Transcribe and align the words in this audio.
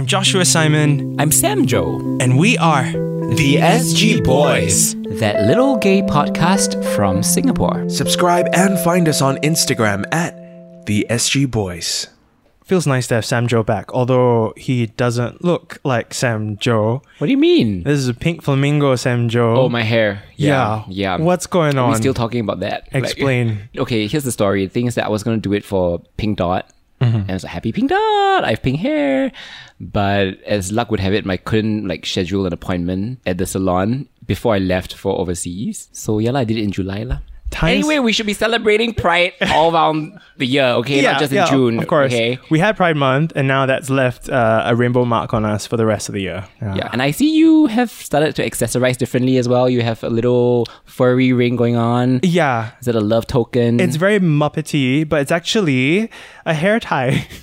I'm 0.00 0.06
Joshua 0.06 0.46
Simon, 0.46 1.20
I'm 1.20 1.30
Sam 1.30 1.66
Joe, 1.66 1.98
and 2.22 2.38
we 2.38 2.56
are 2.56 2.84
the 2.84 3.56
SG 3.56 4.24
Boys. 4.24 4.94
that 5.20 5.46
little 5.46 5.76
gay 5.76 6.00
podcast 6.00 6.82
from 6.94 7.22
Singapore. 7.22 7.86
Subscribe 7.90 8.46
and 8.54 8.78
find 8.78 9.10
us 9.10 9.20
on 9.20 9.36
Instagram 9.42 10.06
at 10.10 10.86
the 10.86 11.06
SG 11.10 11.50
Boys. 11.50 12.06
Feels 12.64 12.86
nice 12.86 13.08
to 13.08 13.16
have 13.16 13.26
Sam 13.26 13.46
Joe 13.46 13.62
back, 13.62 13.92
although 13.92 14.54
he 14.56 14.86
doesn't 14.86 15.44
look 15.44 15.78
like 15.84 16.14
Sam 16.14 16.56
Joe. 16.56 17.02
What 17.18 17.26
do 17.26 17.30
you 17.30 17.36
mean? 17.36 17.82
This 17.82 17.98
is 17.98 18.08
a 18.08 18.14
pink 18.14 18.42
flamingo 18.42 18.96
Sam 18.96 19.28
Joe. 19.28 19.54
Oh, 19.54 19.68
my 19.68 19.82
hair. 19.82 20.22
Yeah. 20.36 20.84
Yeah. 20.88 21.18
Yeah. 21.18 21.22
What's 21.22 21.46
going 21.46 21.76
on? 21.76 21.90
We're 21.90 21.96
still 21.96 22.14
talking 22.14 22.40
about 22.40 22.60
that? 22.60 22.88
Like- 22.94 23.04
Explain. 23.04 23.68
okay, 23.76 24.06
here's 24.06 24.24
the 24.24 24.32
story. 24.32 24.64
The 24.64 24.72
thing 24.72 24.86
is 24.86 24.94
that 24.94 25.04
I 25.04 25.10
was 25.10 25.22
going 25.22 25.36
to 25.36 25.46
do 25.46 25.52
it 25.52 25.62
for 25.62 25.98
Pink 26.16 26.38
Dot. 26.38 26.70
Mm-hmm. 27.02 27.16
And 27.16 27.30
I 27.30 27.34
was 27.34 27.44
like, 27.44 27.52
happy 27.52 27.72
Pink 27.72 27.90
Dot. 27.90 28.44
I 28.44 28.50
have 28.50 28.62
pink 28.62 28.78
hair. 28.78 29.32
But 29.80 30.42
as 30.44 30.70
luck 30.72 30.90
would 30.90 31.00
have 31.00 31.14
it, 31.14 31.26
I 31.26 31.36
couldn't 31.38 31.88
like 31.88 32.04
schedule 32.04 32.46
an 32.46 32.52
appointment 32.52 33.20
at 33.26 33.38
the 33.38 33.46
salon 33.46 34.08
before 34.26 34.54
I 34.54 34.58
left 34.58 34.92
for 34.94 35.18
overseas. 35.18 35.88
So 35.92 36.18
yeah, 36.18 36.36
I 36.36 36.44
did 36.44 36.58
it 36.58 36.62
in 36.64 36.70
July. 36.70 37.02
lah. 37.04 37.18
Times- 37.50 37.84
Anyway, 37.84 37.98
we 37.98 38.12
should 38.12 38.26
be 38.26 38.32
celebrating 38.32 38.94
Pride 38.94 39.32
all 39.50 39.74
around 39.74 40.20
the 40.36 40.46
year, 40.46 40.66
okay? 40.78 41.00
Not 41.02 41.18
just 41.18 41.32
in 41.32 41.44
June. 41.48 41.80
Of 41.80 41.88
course. 41.88 42.12
Okay. 42.12 42.38
We 42.48 42.60
had 42.60 42.76
Pride 42.76 42.94
Month, 42.96 43.32
and 43.34 43.48
now 43.48 43.66
that's 43.66 43.90
left 43.90 44.28
uh, 44.28 44.62
a 44.66 44.76
rainbow 44.76 45.04
mark 45.04 45.34
on 45.34 45.44
us 45.44 45.66
for 45.66 45.76
the 45.76 45.84
rest 45.84 46.08
of 46.08 46.12
the 46.14 46.20
year. 46.22 46.44
Yeah, 46.62 46.88
and 46.92 47.02
I 47.02 47.10
see 47.10 47.34
you 47.34 47.66
have 47.66 47.90
started 47.90 48.36
to 48.36 48.44
accessorize 48.48 48.98
differently 48.98 49.36
as 49.36 49.48
well. 49.48 49.68
You 49.68 49.82
have 49.82 50.04
a 50.04 50.10
little 50.10 50.66
furry 50.84 51.32
ring 51.32 51.56
going 51.56 51.74
on. 51.74 52.20
Yeah. 52.22 52.70
Is 52.80 52.86
it 52.86 52.94
a 52.94 53.00
love 53.00 53.26
token? 53.26 53.80
It's 53.80 53.96
very 53.96 54.20
Muppety, 54.20 55.08
but 55.08 55.20
it's 55.22 55.32
actually 55.32 56.08
a 56.46 56.54
hair 56.54 56.78
tie. 56.78 57.26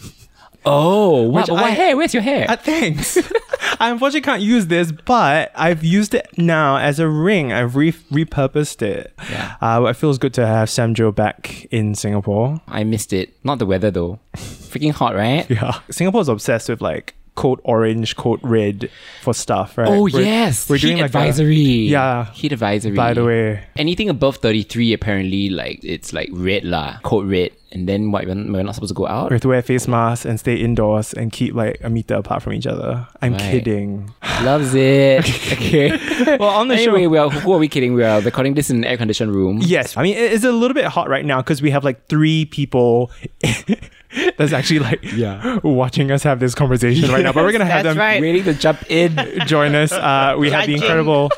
oh, 0.68 1.24
what, 1.24 1.44
Which 1.44 1.52
what 1.52 1.64
I- 1.64 1.70
hair? 1.72 1.98
Where's 1.98 2.14
your 2.14 2.24
hair? 2.24 2.46
Uh, 2.50 2.56
thanks. 2.56 3.18
I 3.80 3.90
unfortunately 3.90 4.22
can't 4.22 4.42
use 4.42 4.68
this, 4.68 4.92
but 4.92 5.52
I've 5.56 5.84
used 5.84 6.14
it 6.14 6.28
now 6.38 6.78
as 6.78 7.00
a 7.00 7.08
ring. 7.08 7.52
I've 7.54 7.76
re- 7.76 7.92
repurposed 7.92 8.82
it. 8.82 9.14
Yeah. 9.30 9.56
Uh, 9.62 9.84
it 9.86 9.94
feels 9.96 10.18
good 10.18 10.34
to 10.36 10.46
have 10.48 10.70
Sam 10.70 10.94
Joe 10.94 11.12
back 11.12 11.66
in 11.72 11.94
Singapore. 11.96 12.62
I 12.68 12.84
missed 12.84 13.14
it. 13.14 13.34
Not 13.44 13.59
the 13.59 13.66
weather 13.66 13.92
though. 13.92 14.20
Freaking 14.36 14.92
hot, 14.94 15.16
right? 15.16 15.48
Yeah. 15.58 15.80
Singapore's 15.90 16.30
obsessed 16.30 16.70
with 16.70 16.81
like 16.81 17.14
code 17.36 17.59
orange, 17.64 18.16
code 18.16 18.40
red 18.42 18.90
for 19.22 19.34
stuff, 19.34 19.78
right? 19.78 19.88
Oh 19.88 20.04
We're- 20.04 20.24
yes, 20.26 20.68
We're 20.70 20.78
heat 20.78 20.81
doing 20.88 20.98
like 20.98 21.04
a- 21.14 21.18
advisory. 21.18 21.56
yeah. 21.56 22.31
heat 22.34 22.52
advisory. 22.52 22.96
By 22.96 23.14
the 23.14 23.24
way, 23.26 23.64
anything 23.76 24.09
above 24.09 24.38
thirty 24.38 24.64
three, 24.64 24.92
apparently, 24.94 25.50
like 25.50 25.80
it's 25.84 26.14
like 26.14 26.30
red 26.31 26.64
lah, 26.64 26.98
code 27.04 27.30
red. 27.30 27.52
And 27.72 27.88
then 27.88 28.12
what? 28.12 28.26
We're 28.26 28.36
we're 28.36 28.64
not 28.64 28.76
supposed 28.76 28.92
to 28.92 28.94
go 28.96 29.06
out. 29.08 29.30
we 29.30 29.36
have 29.36 29.42
to 29.42 29.50
wear 29.50 29.62
face 29.62 29.90
masks 29.90 30.26
and 30.26 30.40
stay 30.40 30.56
indoors 30.56 31.14
and 31.14 31.34
keep 31.34 31.54
like 31.54 31.80
a 31.84 31.90
meter 31.90 32.16
apart 32.16 32.42
from 32.42 32.54
each 32.54 32.66
other. 32.66 33.06
I'm 33.22 33.34
Right. 33.34 33.42
kidding. 33.42 34.09
Loves 34.44 34.74
it. 34.74 35.26
okay. 35.54 36.38
Well, 36.38 36.50
on 36.50 36.70
the 36.70 36.76
anyway, 36.76 37.04
show. 37.04 37.09
we 37.09 37.18
are, 37.18 37.30
who 37.30 37.52
are 37.52 37.58
we 37.59 37.68
kidding? 37.68 37.94
We 37.94 38.04
are 38.06 38.22
recording 38.22 38.54
this 38.54 38.70
in 38.70 38.78
an 38.78 38.84
air 38.86 38.96
conditioned 38.96 39.36
room. 39.36 39.59
Yes, 39.62 39.98
I 39.98 40.04
mean 40.04 40.16
it's 40.16 40.46
a 40.46 40.52
little 40.52 40.76
bit 40.76 40.86
hot 40.86 41.09
right 41.09 41.26
now 41.26 41.42
because 41.42 41.62
we 41.62 41.70
have 41.72 41.84
like 41.84 42.08
three 42.08 42.46
people 42.46 43.12
that's 44.38 44.54
actually 44.54 44.80
like 44.80 45.00
Yeah. 45.04 45.59
watching 45.64 46.09
us 46.12 46.24
have 46.24 46.40
this 46.40 46.56
conversation 46.56 47.12
right 47.12 47.24
now. 47.24 47.34
But 47.34 47.44
we're 47.44 47.52
gonna 47.52 47.66
have 47.66 47.84
them 47.84 47.98
right. 47.98 48.22
Waiting 48.22 48.46
to 48.46 48.54
jump 48.54 48.90
in. 48.90 49.18
join 49.46 49.76
us. 49.76 49.92
Uh, 49.92 50.36
we 50.40 50.50
have 50.52 50.68
the 50.68 50.76
incredible 50.76 51.31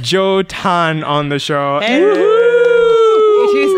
Jo 0.00 0.42
Tan 0.42 1.04
on 1.04 1.28
the 1.28 1.38
show. 1.38 1.78
It 1.82 1.90
is 1.90 2.43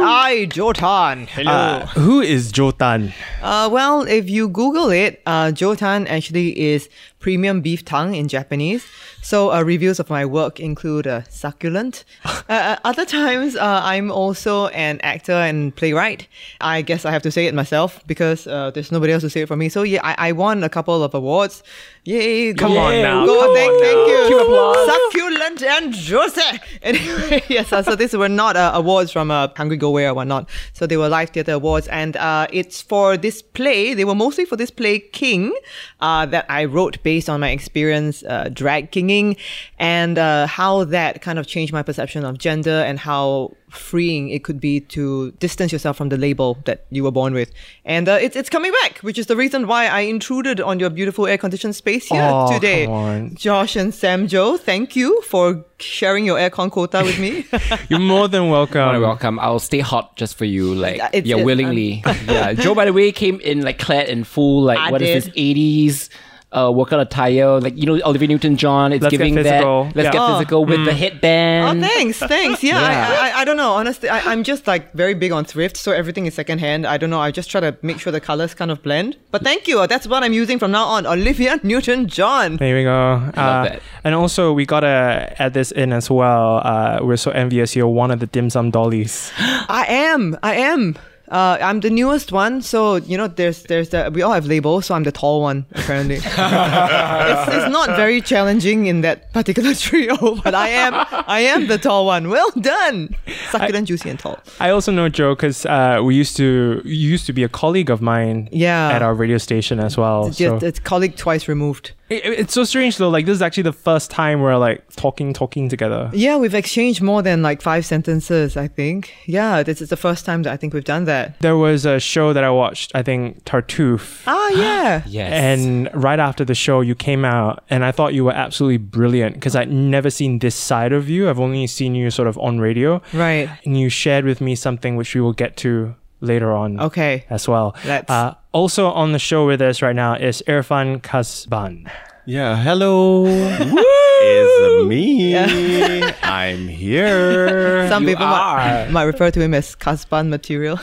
I, 0.08 0.46
Jotan. 0.48 1.26
Hello. 1.26 1.50
Uh, 1.50 1.86
who 1.86 2.20
is 2.20 2.52
Jotan? 2.52 3.12
Uh, 3.42 3.68
well, 3.72 4.02
if 4.02 4.30
you 4.30 4.48
Google 4.48 4.90
it, 4.90 5.20
uh, 5.26 5.46
Jotan 5.46 6.06
actually 6.08 6.58
is 6.58 6.88
premium 7.26 7.60
beef 7.60 7.84
tongue 7.84 8.14
in 8.14 8.28
Japanese. 8.28 8.86
So 9.20 9.50
uh, 9.52 9.60
reviews 9.62 9.98
of 9.98 10.08
my 10.08 10.24
work 10.24 10.60
include 10.60 11.08
uh, 11.08 11.22
succulent. 11.28 12.04
uh, 12.24 12.42
uh, 12.48 12.76
other 12.84 13.04
times, 13.04 13.56
uh, 13.56 13.80
I'm 13.82 14.12
also 14.12 14.68
an 14.68 15.00
actor 15.02 15.32
and 15.32 15.74
playwright. 15.74 16.28
I 16.60 16.82
guess 16.82 17.04
I 17.04 17.10
have 17.10 17.22
to 17.22 17.32
say 17.32 17.46
it 17.46 17.54
myself 17.54 18.00
because 18.06 18.46
uh, 18.46 18.70
there's 18.70 18.92
nobody 18.92 19.12
else 19.12 19.22
to 19.22 19.30
say 19.30 19.40
it 19.42 19.48
for 19.48 19.56
me. 19.56 19.68
So 19.68 19.82
yeah, 19.82 20.02
I, 20.04 20.28
I 20.28 20.32
won 20.32 20.62
a 20.62 20.68
couple 20.68 21.02
of 21.02 21.14
awards. 21.14 21.64
Yay! 22.04 22.54
Come 22.54 22.76
on 22.76 23.02
now, 23.02 23.26
Go, 23.26 23.52
thank, 23.52 23.72
on 23.72 23.80
thank 23.80 23.96
now. 23.96 24.28
you. 24.28 24.86
Succulent 24.86 25.62
and 25.62 25.92
juicy. 25.92 26.40
Anyway, 26.82 27.42
yes, 27.48 27.72
uh, 27.72 27.82
so 27.82 27.96
these 27.96 28.14
were 28.14 28.28
not 28.28 28.56
uh, 28.56 28.70
awards 28.74 29.10
from 29.10 29.32
uh, 29.32 29.48
HungryGoWhere 29.48 30.10
or 30.10 30.14
whatnot. 30.14 30.48
So 30.72 30.86
they 30.86 30.96
were 30.96 31.08
live 31.08 31.30
theatre 31.30 31.54
awards, 31.54 31.88
and 31.88 32.16
uh, 32.16 32.46
it's 32.52 32.80
for 32.80 33.16
this 33.16 33.42
play. 33.42 33.94
They 33.94 34.04
were 34.04 34.14
mostly 34.14 34.44
for 34.44 34.54
this 34.54 34.70
play 34.70 35.00
King 35.00 35.52
uh, 35.98 36.26
that 36.26 36.46
I 36.48 36.64
wrote 36.66 37.02
based 37.02 37.15
on 37.28 37.40
my 37.40 37.50
experience 37.50 38.22
uh, 38.24 38.48
drag 38.52 38.90
kinging, 38.90 39.36
and 39.78 40.18
uh, 40.18 40.46
how 40.46 40.84
that 40.84 41.22
kind 41.22 41.38
of 41.38 41.46
changed 41.46 41.72
my 41.72 41.82
perception 41.82 42.24
of 42.24 42.38
gender 42.38 42.70
and 42.86 42.98
how 42.98 43.54
freeing 43.68 44.28
it 44.30 44.44
could 44.44 44.60
be 44.60 44.80
to 44.80 45.32
distance 45.32 45.72
yourself 45.72 45.96
from 45.96 46.08
the 46.08 46.16
label 46.16 46.56
that 46.66 46.86
you 46.90 47.02
were 47.02 47.10
born 47.10 47.34
with. 47.34 47.50
And 47.84 48.08
uh, 48.08 48.12
it's 48.20 48.36
it's 48.36 48.48
coming 48.48 48.72
back, 48.82 48.98
which 49.00 49.18
is 49.18 49.26
the 49.26 49.36
reason 49.36 49.66
why 49.66 49.86
I 49.86 50.00
intruded 50.00 50.60
on 50.60 50.78
your 50.78 50.88
beautiful 50.88 51.26
air 51.26 51.36
conditioned 51.36 51.74
space 51.74 52.06
here 52.06 52.30
Oh, 52.32 52.52
today. 52.52 52.84
come 52.86 52.94
on. 52.94 53.34
Josh 53.34 53.74
and 53.76 53.92
Sam 53.92 54.28
Joe, 54.28 54.56
thank 54.56 54.94
you 54.96 55.20
for 55.22 55.64
sharing 55.78 56.24
your 56.24 56.38
aircon 56.38 56.70
quota 56.70 57.02
with 57.04 57.18
me. 57.18 57.44
You're 57.88 57.98
more 58.00 58.28
than 58.28 58.48
welcome. 58.50 58.92
You're 58.92 59.00
welcome. 59.00 59.38
I'll 59.40 59.58
stay 59.58 59.80
hot 59.80 60.16
just 60.16 60.36
for 60.36 60.44
you, 60.44 60.74
like 60.74 60.96
Yeah, 60.96 61.06
it's- 61.12 61.24
yeah, 61.26 61.34
it's- 61.34 61.44
willingly. 61.44 62.02
yeah. 62.28 62.52
Jo, 62.54 62.74
by 62.74 62.84
the 62.86 62.92
way, 62.92 63.10
came 63.12 63.40
in 63.40 63.62
like 63.62 63.78
clad 63.78 64.08
in 64.08 64.24
full 64.24 64.62
like 64.62 64.78
I 64.78 64.90
what 64.92 65.02
is 65.02 65.24
did. 65.24 65.32
this 65.32 65.32
eighties 65.36 66.08
uh, 66.56 66.70
workout 66.72 67.00
attire, 67.00 67.60
like 67.60 67.76
you 67.76 67.84
know 67.86 68.00
Olivia 68.04 68.28
Newton 68.28 68.56
John. 68.56 68.92
It's 68.92 69.02
Let's 69.02 69.10
giving 69.10 69.34
that. 69.34 69.62
Let's 69.64 69.96
Yeah. 69.96 70.12
get 70.12 70.20
Oh. 70.22 70.32
physical 70.38 70.64
with 70.64 70.84
the 70.86 70.92
hit 70.94 71.20
band. 71.20 71.84
oh, 71.84 71.86
thanks, 71.86 72.18
thanks. 72.18 72.62
Yeah, 72.62 72.80
Yeah. 72.80 73.08
I, 73.20 73.28
I, 73.28 73.40
I 73.40 73.44
don't 73.44 73.56
know. 73.58 73.72
Honestly, 73.72 74.08
I, 74.08 74.20
I'm 74.32 74.42
just 74.42 74.66
like 74.66 74.92
very 74.94 75.14
big 75.14 75.32
on 75.32 75.44
thrift, 75.44 75.76
so 75.76 75.92
everything 75.92 76.24
is 76.26 76.34
secondhand. 76.34 76.86
I 76.86 76.96
don't 76.96 77.10
know. 77.10 77.20
I 77.20 77.30
just 77.30 77.50
try 77.50 77.60
to 77.60 77.76
make 77.82 77.98
sure 78.00 78.10
the 78.10 78.20
colors 78.20 78.54
kind 78.54 78.70
of 78.70 78.82
blend. 78.82 79.16
But 79.30 79.42
thank 79.44 79.68
you. 79.68 79.86
That's 79.86 80.06
what 80.08 80.22
I'm 80.24 80.32
using 80.32 80.58
from 80.58 80.70
now 80.70 80.84
on. 80.86 81.06
Olivia 81.06 81.60
Newton 81.62 82.06
John. 82.08 82.56
There 82.56 82.74
we 82.74 82.84
go. 82.84 83.22
Uh, 83.36 83.64
that. 83.64 83.82
And 84.04 84.14
also, 84.14 84.52
we 84.52 84.64
gotta 84.64 85.34
add 85.38 85.52
this 85.52 85.70
in 85.72 85.92
as 85.92 86.08
well. 86.10 86.62
Uh, 86.64 87.00
we're 87.02 87.16
so 87.18 87.30
envious. 87.32 87.76
You're 87.76 87.88
one 87.88 88.10
of 88.10 88.20
the 88.20 88.26
dim 88.26 88.48
sum 88.50 88.70
dollies. 88.70 89.30
I 89.38 89.84
am. 89.88 90.38
I 90.42 90.54
am. 90.54 90.96
Uh, 91.28 91.58
I'm 91.60 91.80
the 91.80 91.90
newest 91.90 92.30
one, 92.32 92.62
so 92.62 92.96
you 92.96 93.16
know, 93.16 93.28
there's 93.28 93.64
there's 93.64 93.88
the 93.88 94.10
we 94.12 94.22
all 94.22 94.32
have 94.32 94.46
labels, 94.46 94.86
so 94.86 94.94
I'm 94.94 95.02
the 95.02 95.12
tall 95.12 95.40
one 95.42 95.66
apparently. 95.72 96.16
it's, 96.16 96.26
it's 96.26 97.70
not 97.72 97.96
very 97.96 98.20
challenging 98.20 98.86
in 98.86 99.00
that 99.00 99.32
particular 99.32 99.74
trio, 99.86 100.36
but 100.42 100.54
I 100.54 100.68
am 100.68 100.92
I 101.26 101.40
am 101.40 101.66
the 101.66 101.78
tall 101.78 102.06
one. 102.06 102.28
Well 102.28 102.50
done, 102.60 103.14
succulent, 103.50 103.88
juicy, 103.88 104.10
and 104.10 104.18
tall. 104.18 104.38
I 104.60 104.70
also 104.70 104.92
know 104.92 105.08
Jo 105.08 105.34
because 105.34 105.66
uh, 105.66 106.00
we 106.04 106.14
used 106.14 106.36
to 106.36 106.80
you 106.84 107.10
used 107.10 107.26
to 107.26 107.32
be 107.32 107.42
a 107.42 107.48
colleague 107.48 107.90
of 107.90 108.00
mine. 108.00 108.48
Yeah. 108.52 108.90
At 108.90 109.02
our 109.02 109.14
radio 109.14 109.38
station 109.38 109.80
as 109.80 109.96
well. 109.96 110.32
So 110.32 110.58
colleague 110.84 111.16
twice 111.16 111.48
removed. 111.48 111.92
It- 112.08 112.24
it's 112.24 112.54
so 112.54 112.64
strange 112.64 112.98
though. 112.98 113.08
Like 113.08 113.26
this 113.26 113.34
is 113.36 113.42
actually 113.42 113.64
the 113.64 113.72
first 113.72 114.10
time 114.10 114.40
we're 114.40 114.56
like 114.56 114.84
talking, 114.94 115.32
talking 115.32 115.68
together. 115.68 116.10
Yeah, 116.12 116.36
we've 116.36 116.54
exchanged 116.54 117.02
more 117.02 117.20
than 117.22 117.42
like 117.42 117.60
five 117.62 117.84
sentences. 117.84 118.56
I 118.56 118.68
think. 118.68 119.12
Yeah, 119.26 119.62
this 119.62 119.82
is 119.82 119.88
the 119.88 119.96
first 119.96 120.24
time 120.24 120.42
that 120.44 120.52
I 120.52 120.56
think 120.56 120.72
we've 120.72 120.84
done 120.84 121.04
that. 121.06 121.38
There 121.40 121.56
was 121.56 121.84
a 121.84 121.98
show 121.98 122.32
that 122.32 122.44
I 122.44 122.50
watched. 122.50 122.92
I 122.94 123.02
think 123.02 123.44
Tartuffe. 123.44 124.22
Ah, 124.26 124.48
yeah. 124.50 125.02
Yes. 125.06 125.32
And 125.32 125.90
right 125.94 126.18
after 126.20 126.44
the 126.44 126.54
show, 126.54 126.80
you 126.80 126.94
came 126.94 127.24
out, 127.24 127.64
and 127.70 127.84
I 127.84 127.90
thought 127.92 128.14
you 128.14 128.24
were 128.24 128.32
absolutely 128.32 128.78
brilliant 128.78 129.34
because 129.34 129.56
I'd 129.56 129.70
never 129.70 130.10
seen 130.10 130.38
this 130.38 130.54
side 130.54 130.92
of 130.92 131.08
you. 131.08 131.28
I've 131.28 131.40
only 131.40 131.66
seen 131.66 131.94
you 131.94 132.10
sort 132.10 132.28
of 132.28 132.38
on 132.38 132.58
radio. 132.60 133.02
Right. 133.12 133.48
And 133.64 133.78
you 133.78 133.88
shared 133.88 134.24
with 134.24 134.40
me 134.40 134.54
something 134.54 134.94
which 134.96 135.14
we 135.14 135.20
will 135.20 135.32
get 135.32 135.56
to 135.58 135.94
later 136.20 136.52
on 136.54 136.80
Okay. 136.80 137.24
as 137.30 137.46
well. 137.48 137.74
Let's- 137.84 138.10
Uh, 138.10 138.34
also 138.52 138.86
on 138.90 139.12
the 139.12 139.18
show 139.18 139.46
with 139.46 139.60
us 139.60 139.82
right 139.82 139.94
now 139.96 140.14
is 140.14 140.42
Irfan 140.48 141.00
Kasban. 141.02 141.86
Yeah, 142.26 142.56
hello. 142.56 143.26
It's 144.18 144.88
me. 144.88 145.36
I'm 146.22 146.68
here. 146.68 147.86
Some 147.88 148.02
You 148.04 148.08
people 148.16 148.26
might, 148.26 148.86
are. 148.86 148.90
might 148.96 149.04
refer 149.04 149.30
to 149.30 149.40
him 149.40 149.52
as 149.54 149.76
Kasban 149.76 150.28
material. 150.28 150.80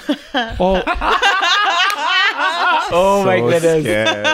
Oh, 0.59 0.81
oh 2.91 3.23
my 3.25 3.39
goodness. 3.39 3.83
scared. 3.83 4.25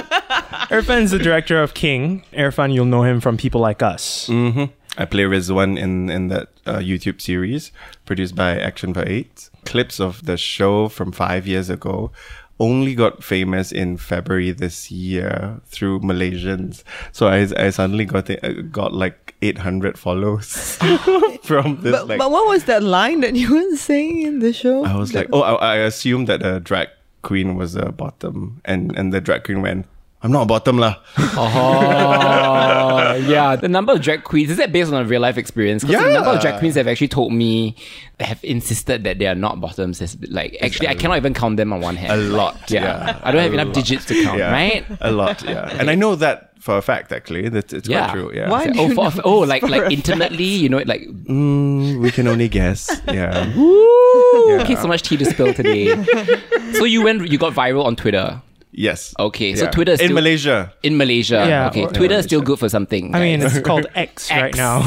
Irfan's 0.70 1.12
the 1.12 1.20
director 1.20 1.62
of 1.62 1.74
King. 1.74 2.24
Irfan, 2.34 2.74
you'll 2.74 2.86
know 2.86 3.04
him 3.04 3.20
from 3.22 3.38
People 3.38 3.62
Like 3.62 3.82
Us. 3.82 4.28
hmm 4.28 4.66
I 4.98 5.06
play 5.06 5.24
Rizwan 5.24 5.80
in 5.80 6.10
in 6.10 6.28
that 6.28 6.50
uh, 6.66 6.80
YouTube 6.80 7.22
series 7.22 7.72
produced 8.06 8.36
by 8.36 8.60
Action 8.60 8.94
for 8.94 9.08
AIDS. 9.08 9.50
Clips 9.70 10.00
of 10.00 10.26
the 10.26 10.36
show 10.36 10.90
from 10.90 11.12
five 11.12 11.46
years 11.46 11.70
ago 11.70 12.12
only 12.60 12.96
got 12.96 13.24
famous 13.24 13.72
in 13.72 13.98
February 13.98 14.52
this 14.52 14.90
year 14.90 15.62
through 15.68 16.00
Malaysians. 16.00 16.84
So 17.12 17.28
I, 17.28 17.48
I 17.56 17.70
suddenly 17.70 18.06
got 18.06 18.26
the, 18.26 18.44
uh, 18.44 18.64
got 18.64 18.94
like 18.94 19.36
800 19.44 19.98
follows 19.98 20.76
from 21.44 21.82
this. 21.82 21.92
but, 21.92 22.08
like, 22.08 22.18
but 22.18 22.32
what 22.32 22.48
was 22.48 22.66
that 22.66 22.82
line 22.82 23.22
that 23.22 23.36
you 23.36 23.54
were 23.54 23.76
saying 23.78 24.24
in 24.24 24.40
the 24.40 24.52
show? 24.52 24.86
I 24.86 24.96
was 24.96 25.14
like, 25.14 25.28
oh, 25.32 25.42
I, 25.42 25.54
I 25.54 25.76
assumed 25.78 26.28
that 26.28 26.42
the 26.42 26.60
drag 26.60 26.90
queen 27.22 27.56
was 27.56 27.74
the 27.74 27.92
bottom, 27.92 28.62
and 28.66 28.98
and 28.98 29.14
the 29.14 29.22
drag 29.22 29.44
queen 29.44 29.62
went, 29.62 29.86
I'm 30.22 30.32
not 30.34 30.44
a 30.44 30.46
bottom 30.46 30.78
lah. 30.78 30.96
Oh, 31.38 33.16
yeah. 33.28 33.56
The 33.56 33.68
number 33.70 33.94
of 33.94 34.02
drag 34.02 34.24
queens, 34.24 34.50
is 34.52 34.58
that 34.58 34.72
based 34.72 34.92
on 34.92 35.02
a 35.02 35.06
real 35.08 35.22
life 35.22 35.38
experience? 35.38 35.84
Yeah, 35.84 36.04
the 36.04 36.14
number 36.14 36.32
of 36.32 36.42
drag 36.42 36.60
queens 36.60 36.76
have 36.76 36.88
actually 36.88 37.08
told 37.08 37.32
me, 37.34 37.76
have 38.20 38.44
insisted 38.44 39.04
that 39.06 39.20
they 39.20 39.28
are 39.28 39.36
not 39.36 39.62
bottoms. 39.62 40.02
Is 40.02 40.18
like, 40.30 40.58
actually, 40.62 40.88
I 40.90 40.96
cannot 40.96 41.18
even 41.18 41.34
count 41.34 41.58
them 41.58 41.72
on 41.72 41.82
one 41.82 41.96
hand. 41.96 42.12
A 42.12 42.18
Like, 42.18 42.38
lot, 42.38 42.72
Yeah. 42.72 42.84
yeah. 42.84 43.20
I 43.24 43.32
don't 43.32 43.42
have 43.42 43.52
A 43.54 43.60
enough 43.62 43.74
digits 43.74 44.06
to 44.06 44.24
count, 44.24 44.38
Yeah. 44.40 44.52
right? 44.52 44.86
A 45.02 45.12
lot, 45.12 45.42
yeah. 45.44 45.70
And 45.80 45.90
I 45.90 45.96
know 45.96 46.16
that 46.16 46.52
for 46.60 46.78
a 46.78 46.82
fact, 46.82 47.12
actually. 47.14 47.48
That 47.50 47.72
it's 47.72 47.88
Yeah. 47.88 48.10
quite 48.10 48.14
true. 48.20 48.32
Yeah. 48.36 48.50
Why? 48.50 48.72
Oh, 48.78 48.88
you 48.88 48.96
for, 48.96 49.12
oh, 49.24 49.40
like 49.40 49.64
like 49.64 49.84
a 49.84 49.90
intimately, 49.92 50.44
you 50.44 50.68
know, 50.70 50.80
like 50.86 51.08
Mm, 51.30 52.00
we 52.02 52.12
can 52.12 52.28
only 52.28 52.50
guess. 52.50 52.90
Yeah. 53.08 53.48
okay, 54.62 54.76
so 54.76 54.88
much 54.88 55.04
tea 55.04 55.18
to 55.18 55.26
spill 55.26 55.54
today. 55.54 55.96
so 56.74 56.84
you 56.84 57.02
went, 57.04 57.28
you 57.30 57.38
got 57.38 57.54
viral 57.54 57.86
on 57.86 57.96
Twitter. 57.96 58.42
Yes. 58.72 59.14
Okay, 59.20 59.56
so 59.56 59.66
Yeah. 59.66 59.72
Twitter 59.72 59.92
is 59.94 60.00
in 60.00 60.08
still- 60.08 60.16
Malaysia. 60.16 60.74
In 60.84 60.98
Malaysia, 60.98 61.46
Yeah, 61.48 61.68
okay. 61.70 61.86
or- 61.86 61.92
Twitter 61.92 62.16
is 62.16 62.26
still 62.26 62.42
good 62.42 62.60
for 62.60 62.70
something. 62.70 63.16
I 63.16 63.20
mean, 63.20 63.40
guys. 63.42 63.56
it's 63.58 63.66
called 63.66 63.88
X, 63.96 64.30
right 64.32 64.46
X. 64.54 64.58
now. 64.58 64.84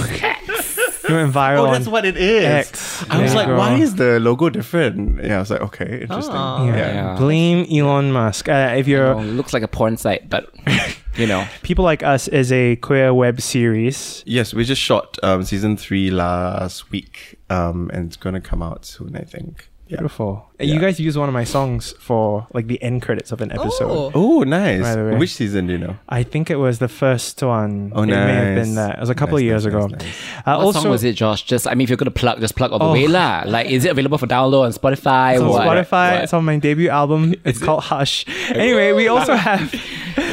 You 1.09 1.17
went 1.17 1.35
viral. 1.35 1.67
Oh, 1.69 1.73
that's 1.73 1.87
on 1.87 1.93
what 1.93 2.05
it 2.07 2.17
is. 2.17 2.45
X. 2.45 3.05
I 3.11 3.21
was 3.21 3.35
Yeah, 3.35 3.39
like, 3.41 3.49
why 3.59 3.75
is 3.75 3.97
the 3.97 4.21
logo 4.21 4.49
different? 4.51 5.19
Yeah, 5.23 5.37
I 5.37 5.41
was 5.41 5.51
like, 5.51 5.61
okay, 5.63 6.03
interesting. 6.03 6.35
Oh. 6.37 6.65
Yeah. 6.67 6.77
Yeah. 6.95 7.17
Blame 7.19 7.67
Elon 7.69 8.13
Musk. 8.13 8.49
Uh, 8.49 8.75
if 8.79 8.87
you're 8.87 9.15
Oh, 9.15 9.21
looks 9.21 9.53
like 9.53 9.65
a 9.65 9.69
porn 9.69 9.97
site, 9.97 10.31
but 10.31 10.47
you 11.19 11.27
know. 11.27 11.45
people 11.63 11.85
like 11.85 12.05
us 12.05 12.29
is 12.29 12.53
a 12.53 12.77
queer 12.77 13.13
web 13.13 13.41
series. 13.41 14.23
Yes, 14.27 14.55
we 14.55 14.63
just 14.65 14.81
shot 14.81 15.19
um, 15.25 15.43
season 15.43 15.77
three 15.77 16.11
last 16.13 16.91
week, 16.93 17.41
um, 17.51 17.91
and 17.93 18.07
it's 18.07 18.17
gonna 18.17 18.41
come 18.41 18.63
out 18.63 18.87
soon, 18.87 19.17
I 19.17 19.25
think. 19.25 19.69
Yeah. 19.93 19.99
Beautiful. 20.01 20.33
Uh, 20.49 20.65
Yeah. 20.65 20.75
You 20.75 20.81
guys 20.81 20.97
use 21.09 21.17
one 21.23 21.29
of 21.29 21.35
my 21.35 21.45
songs 21.57 21.83
for 22.07 22.47
like 22.57 22.67
the 22.73 22.79
end 22.89 23.03
credits 23.03 23.31
of 23.35 23.39
an 23.45 23.51
episode. 23.59 23.91
Oh. 23.91 24.13
Oh, 24.15 24.39
nice. 24.45 24.81
By 24.87 24.95
the 24.97 25.05
way. 25.11 25.17
Which 25.23 25.35
season 25.41 25.67
do 25.67 25.73
you 25.75 25.79
know? 25.85 25.95
I 26.09 26.23
think 26.33 26.45
it 26.55 26.57
was 26.67 26.79
the 26.79 26.89
first 27.03 27.43
one. 27.43 27.93
Oh, 27.95 28.03
it 28.05 28.07
may 28.07 28.35
have 28.43 28.55
been 28.61 28.75
that. 28.81 28.93
It 28.99 29.01
was 29.01 29.11
a 29.11 29.15
couple 29.21 29.37
Nice, 29.37 29.43
of 29.43 29.51
years 29.51 29.65
nice, 29.67 29.75
ago. 29.75 29.83
nice, 29.89 30.01
nice. 30.03 30.47
Uh, 30.47 30.55
What 30.57 30.65
also, 30.67 30.81
song 30.83 30.91
was 30.97 31.05
it, 31.05 31.15
Josh? 31.23 31.43
Just 31.53 31.65
I 31.67 31.75
mean, 31.75 31.85
if 31.87 31.91
you're 31.91 32.03
gonna 32.05 32.11
plug, 32.25 32.39
just 32.41 32.57
plug 32.57 32.71
all 32.73 32.79
the 32.79 32.91
Oh. 32.93 32.93
way 32.99 33.07
lah. 33.19 33.43
Like, 33.47 33.67
is 33.77 33.85
it 33.85 33.91
available 33.91 34.19
for 34.23 34.29
download 34.29 34.65
on 34.69 34.73
Spotify? 34.73 35.33
It's 35.35 35.43
on 35.43 35.49
What? 35.51 35.67
Spotify. 35.67 36.09
What? 36.15 36.23
It's 36.25 36.33
on 36.39 36.45
my 36.45 36.57
debut 36.59 36.89
album. 36.89 37.35
It's 37.45 37.59
called 37.67 37.83
Hush. 37.93 38.25
Anyway, 38.55 38.93
we 38.93 39.09
also 39.15 39.35
have 39.35 39.67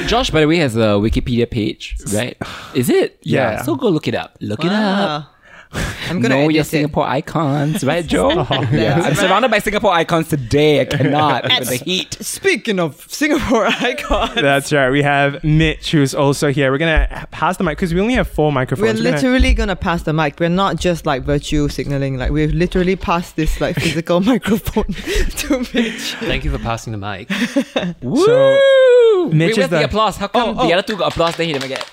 Josh, 0.07 0.29
by 0.29 0.41
the 0.41 0.47
way, 0.47 0.57
has 0.57 0.75
a 0.77 1.01
Wikipedia 1.05 1.49
page, 1.49 1.95
right? 2.13 2.37
Is 2.75 2.89
it? 2.89 3.17
Yeah. 3.23 3.63
So 3.63 3.75
go 3.75 3.89
look 3.89 4.07
it 4.07 4.15
up. 4.15 4.37
Look 4.41 4.63
it 4.63 4.71
up. 4.71 5.33
Wow. 5.71 5.85
I'm 6.09 6.19
gonna 6.21 6.33
know 6.35 6.41
edit 6.41 6.53
your 6.55 6.61
it. 6.61 6.65
Singapore 6.67 7.05
icons, 7.05 7.83
right, 7.83 8.03
Joe? 8.05 8.29
yeah. 8.71 8.95
I'm 8.95 9.01
That's 9.03 9.19
surrounded 9.19 9.51
by 9.51 9.59
Singapore 9.59 9.91
icons 9.91 10.27
today. 10.29 10.81
I 10.81 10.85
cannot 10.85 11.43
with 11.43 11.69
the 11.69 11.75
heat. 11.75 12.13
Speaking 12.21 12.79
of 12.79 13.05
Singapore 13.07 13.65
icons, 13.67 14.33
That's 14.33 14.73
right. 14.73 14.89
We 14.89 15.03
have 15.03 15.43
Mitch, 15.43 15.91
who's 15.91 16.15
also 16.15 16.51
here. 16.51 16.71
We're 16.71 16.79
gonna 16.79 17.27
pass 17.29 17.57
the 17.57 17.63
mic 17.63 17.77
because 17.77 17.93
we 17.93 18.01
only 18.01 18.15
have 18.15 18.27
four 18.27 18.47
we're 18.49 18.55
microphones. 18.55 18.99
We're 18.99 19.03
gonna- 19.03 19.15
literally 19.17 19.53
gonna 19.53 19.75
pass 19.75 20.01
the 20.01 20.13
mic. 20.13 20.39
We're 20.39 20.49
not 20.49 20.77
just 20.77 21.05
like 21.05 21.21
virtue 21.23 21.69
signaling. 21.69 22.17
Like 22.17 22.31
we've 22.31 22.53
literally 22.53 22.95
passed 22.95 23.35
this 23.35 23.61
like 23.61 23.75
physical 23.79 24.21
microphone 24.21 24.85
to 24.85 25.59
Mitch. 25.71 26.15
Thank 26.15 26.45
you 26.45 26.51
for 26.51 26.57
passing 26.57 26.93
the 26.93 26.97
mic. 26.97 27.29
Woo! 28.01 29.29
Mitch 29.31 29.49
Wait, 29.57 29.63
is 29.65 29.69
the, 29.69 29.77
the- 29.79 29.85
applause? 29.85 30.17
How 30.17 30.27
come 30.29 30.57
Oh, 30.57 30.67
the 30.67 30.73
oh. 30.73 30.77
other 30.79 30.81
two 30.87 30.97
got 30.97 31.11
applause, 31.11 31.35
They 31.35 31.45
he 31.45 31.53
didn't 31.53 31.67
get? 31.67 31.87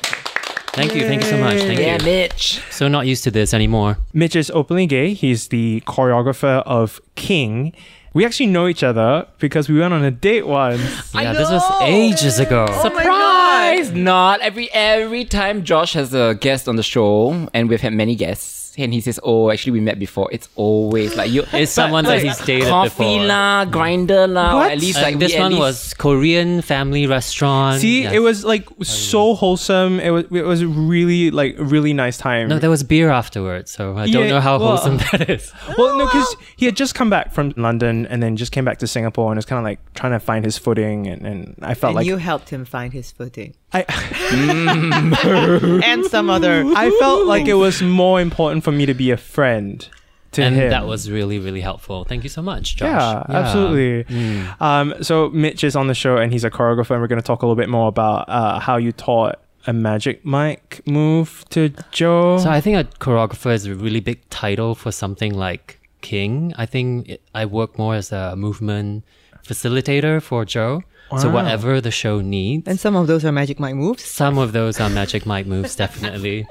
Thank 0.76 0.94
you, 0.94 1.06
thank 1.06 1.22
you 1.22 1.30
so 1.30 1.38
much. 1.38 1.56
Thank 1.58 1.78
you. 1.78 1.86
Yeah, 1.86 1.96
you. 1.98 2.04
Mitch. 2.04 2.60
So 2.70 2.86
not 2.86 3.06
used 3.06 3.24
to 3.24 3.30
this 3.30 3.54
anymore. 3.54 3.96
Mitch 4.12 4.36
is 4.36 4.50
openly 4.50 4.86
gay. 4.86 5.14
He's 5.14 5.48
the 5.48 5.80
choreographer 5.86 6.62
of 6.66 7.00
King. 7.14 7.72
We 8.12 8.26
actually 8.26 8.46
know 8.46 8.66
each 8.68 8.82
other 8.82 9.26
because 9.38 9.70
we 9.70 9.78
went 9.78 9.94
on 9.94 10.04
a 10.04 10.10
date 10.10 10.46
once. 10.46 10.80
Yeah, 11.14 11.32
this 11.32 11.50
was 11.50 11.62
ages 11.82 12.38
ago. 12.38 12.66
Oh 12.68 12.90
my 12.90 13.02
Surprise! 13.02 13.90
Not 13.92 14.40
every 14.42 14.70
every 14.72 15.24
time 15.24 15.64
Josh 15.64 15.94
has 15.94 16.12
a 16.12 16.34
guest 16.34 16.68
on 16.68 16.76
the 16.76 16.82
show, 16.82 17.48
and 17.54 17.70
we've 17.70 17.80
had 17.80 17.94
many 17.94 18.14
guests, 18.14 18.65
and 18.78 18.92
he 18.92 19.00
says, 19.00 19.18
"Oh, 19.22 19.50
actually, 19.50 19.72
we 19.72 19.80
met 19.80 19.98
before." 19.98 20.28
It's 20.32 20.48
always 20.56 21.16
like 21.16 21.30
you. 21.30 21.44
It's 21.52 21.72
someone 21.72 22.04
that 22.04 22.22
he's 22.22 22.38
dated 22.38 22.68
coffee 22.68 22.88
before. 23.18 23.26
lah, 23.26 23.64
Grindr 23.66 24.28
lah, 24.28 24.52
or 24.52 24.56
What? 24.60 24.72
at 24.72 24.78
least 24.80 24.98
Uh, 24.98 25.02
like 25.02 25.18
this 25.18 25.32
we 25.32 25.38
at 25.38 25.42
one 25.42 25.52
least- 25.52 25.60
was 25.60 25.94
Korean 25.94 26.62
family 26.62 27.06
restaurant. 27.06 27.80
See, 27.80 28.02
Yes. 28.02 28.12
it 28.12 28.20
was 28.20 28.44
like 28.44 28.68
so 28.82 29.34
wholesome. 29.34 30.00
It 30.00 30.10
was 30.10 30.24
it 30.30 30.44
was 30.44 30.64
really 30.64 31.30
like 31.30 31.56
really 31.58 31.92
nice 31.92 32.18
time. 32.18 32.48
No, 32.48 32.58
there 32.58 32.70
was 32.70 32.82
beer 32.82 33.10
afterwards, 33.10 33.70
so 33.70 33.96
I 33.96 34.06
don't 34.10 34.24
Yeah, 34.24 34.28
know 34.36 34.40
how 34.40 34.58
well- 34.58 34.76
wholesome 34.76 34.98
that 35.10 35.28
is. 35.30 35.52
well, 35.78 35.96
no, 35.98 36.06
because 36.06 36.36
he 36.56 36.66
had 36.66 36.76
just 36.76 36.94
come 36.94 37.10
back 37.10 37.32
from 37.32 37.52
London 37.56 38.06
and 38.06 38.22
then 38.22 38.36
just 38.36 38.52
came 38.52 38.64
back 38.64 38.78
to 38.78 38.86
Singapore 38.86 39.30
and 39.32 39.36
was 39.36 39.46
kind 39.46 39.58
of 39.58 39.64
like 39.64 39.80
trying 39.94 40.12
to 40.12 40.20
find 40.20 40.44
his 40.44 40.58
footing. 40.58 41.06
And, 41.06 41.26
and 41.26 41.54
I 41.62 41.74
felt 41.74 41.90
And 41.90 41.96
like 41.96 42.06
you 42.06 42.16
helped 42.18 42.50
him 42.50 42.64
find 42.64 42.92
his 42.92 43.10
footing. 43.10 43.54
I, 43.84 45.80
and 45.84 46.04
some 46.06 46.30
other. 46.30 46.64
I 46.76 46.90
felt 46.98 47.26
like 47.26 47.46
it 47.46 47.54
was 47.54 47.82
more 47.82 48.20
important 48.20 48.64
for 48.64 48.72
me 48.72 48.86
to 48.86 48.94
be 48.94 49.10
a 49.10 49.16
friend 49.16 49.88
to 50.32 50.42
him. 50.42 50.52
and 50.54 50.62
him. 50.62 50.70
that 50.70 50.86
was 50.86 51.10
really, 51.10 51.38
really 51.38 51.60
helpful. 51.60 52.04
Thank 52.04 52.22
you 52.22 52.28
so 52.28 52.42
much, 52.42 52.76
Josh. 52.76 52.88
Yeah, 52.88 53.24
absolutely. 53.28 54.16
Um, 54.60 54.94
so 55.02 55.30
Mitch 55.30 55.64
is 55.64 55.76
on 55.76 55.86
the 55.88 55.94
show 55.94 56.16
and 56.16 56.32
he's 56.32 56.44
a 56.44 56.50
choreographer, 56.50 56.92
and 56.92 57.00
we're 57.00 57.08
going 57.08 57.20
to 57.20 57.26
talk 57.26 57.42
a 57.42 57.46
little 57.46 57.56
bit 57.56 57.68
more 57.68 57.88
about 57.88 58.28
uh, 58.28 58.58
how 58.58 58.76
you 58.76 58.92
taught 58.92 59.40
a 59.66 59.72
magic 59.72 60.24
mic 60.24 60.80
move 60.86 61.44
to 61.50 61.70
Jo. 61.90 62.38
So 62.38 62.50
I 62.50 62.60
think 62.60 62.76
a 62.76 62.84
choreographer 62.98 63.52
is 63.52 63.66
a 63.66 63.74
really 63.74 64.00
big 64.00 64.28
title 64.30 64.74
for 64.74 64.92
something 64.92 65.34
like 65.34 65.80
King. 66.02 66.54
I 66.56 66.66
think 66.66 67.08
it, 67.08 67.22
I 67.34 67.46
work 67.46 67.76
more 67.78 67.94
as 67.94 68.12
a 68.12 68.36
movement 68.36 69.04
facilitator 69.44 70.22
for 70.22 70.44
Jo. 70.44 70.82
So 71.20 71.30
whatever 71.30 71.80
the 71.80 71.90
show 71.92 72.20
needs. 72.20 72.66
And 72.66 72.80
some 72.80 72.96
of 72.96 73.06
those 73.06 73.24
are 73.24 73.30
magic 73.30 73.60
mic 73.60 73.74
moves. 73.76 74.04
some 74.04 74.38
of 74.38 74.52
those 74.52 74.80
are 74.80 74.90
magic 74.90 75.24
mic 75.24 75.46
moves, 75.46 75.76
definitely. 75.84 76.46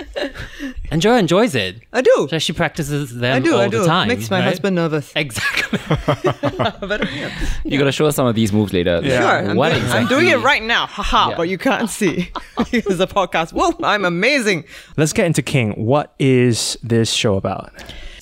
and 0.92 1.02
Jo 1.02 1.16
enjoys 1.16 1.56
it. 1.56 1.82
I 1.92 2.02
do. 2.02 2.28
So 2.30 2.40
she 2.40 2.54
practices 2.54 3.14
them 3.16 3.36
I 3.36 3.40
do. 3.40 3.54
all 3.54 3.60
I 3.60 3.68
do. 3.68 3.80
the 3.80 3.86
time. 3.86 4.08
Makes 4.08 4.30
my 4.32 4.40
right? 4.40 4.46
husband 4.46 4.76
nervous. 4.78 5.12
Exactly. 5.16 5.80
but 6.88 7.12
yeah. 7.14 7.32
You're 7.66 7.80
gonna 7.80 7.92
show 7.92 8.06
us 8.06 8.16
some 8.16 8.28
of 8.28 8.36
these 8.36 8.54
moves 8.54 8.72
later. 8.72 9.02
Yeah. 9.04 9.20
Sure, 9.20 9.50
I'm, 9.52 9.58
What 9.58 9.70
doing, 9.70 9.82
exactly? 9.84 10.02
I'm 10.02 10.08
doing 10.08 10.28
it 10.30 10.44
right 10.44 10.64
now. 10.64 10.86
Haha, 10.86 11.30
Yeah. 11.32 11.38
but 11.38 11.50
you 11.50 11.58
can't 11.58 11.90
see. 11.90 12.32
It's 12.72 13.00
a 13.00 13.08
podcast. 13.08 13.52
Whoa, 13.54 13.74
I'm 13.84 14.06
amazing. 14.06 14.64
Let's 14.98 15.14
get 15.14 15.26
into 15.26 15.42
King. 15.42 15.72
What 15.74 16.14
is 16.20 16.78
this 16.82 17.12
show 17.12 17.36
about? 17.36 17.72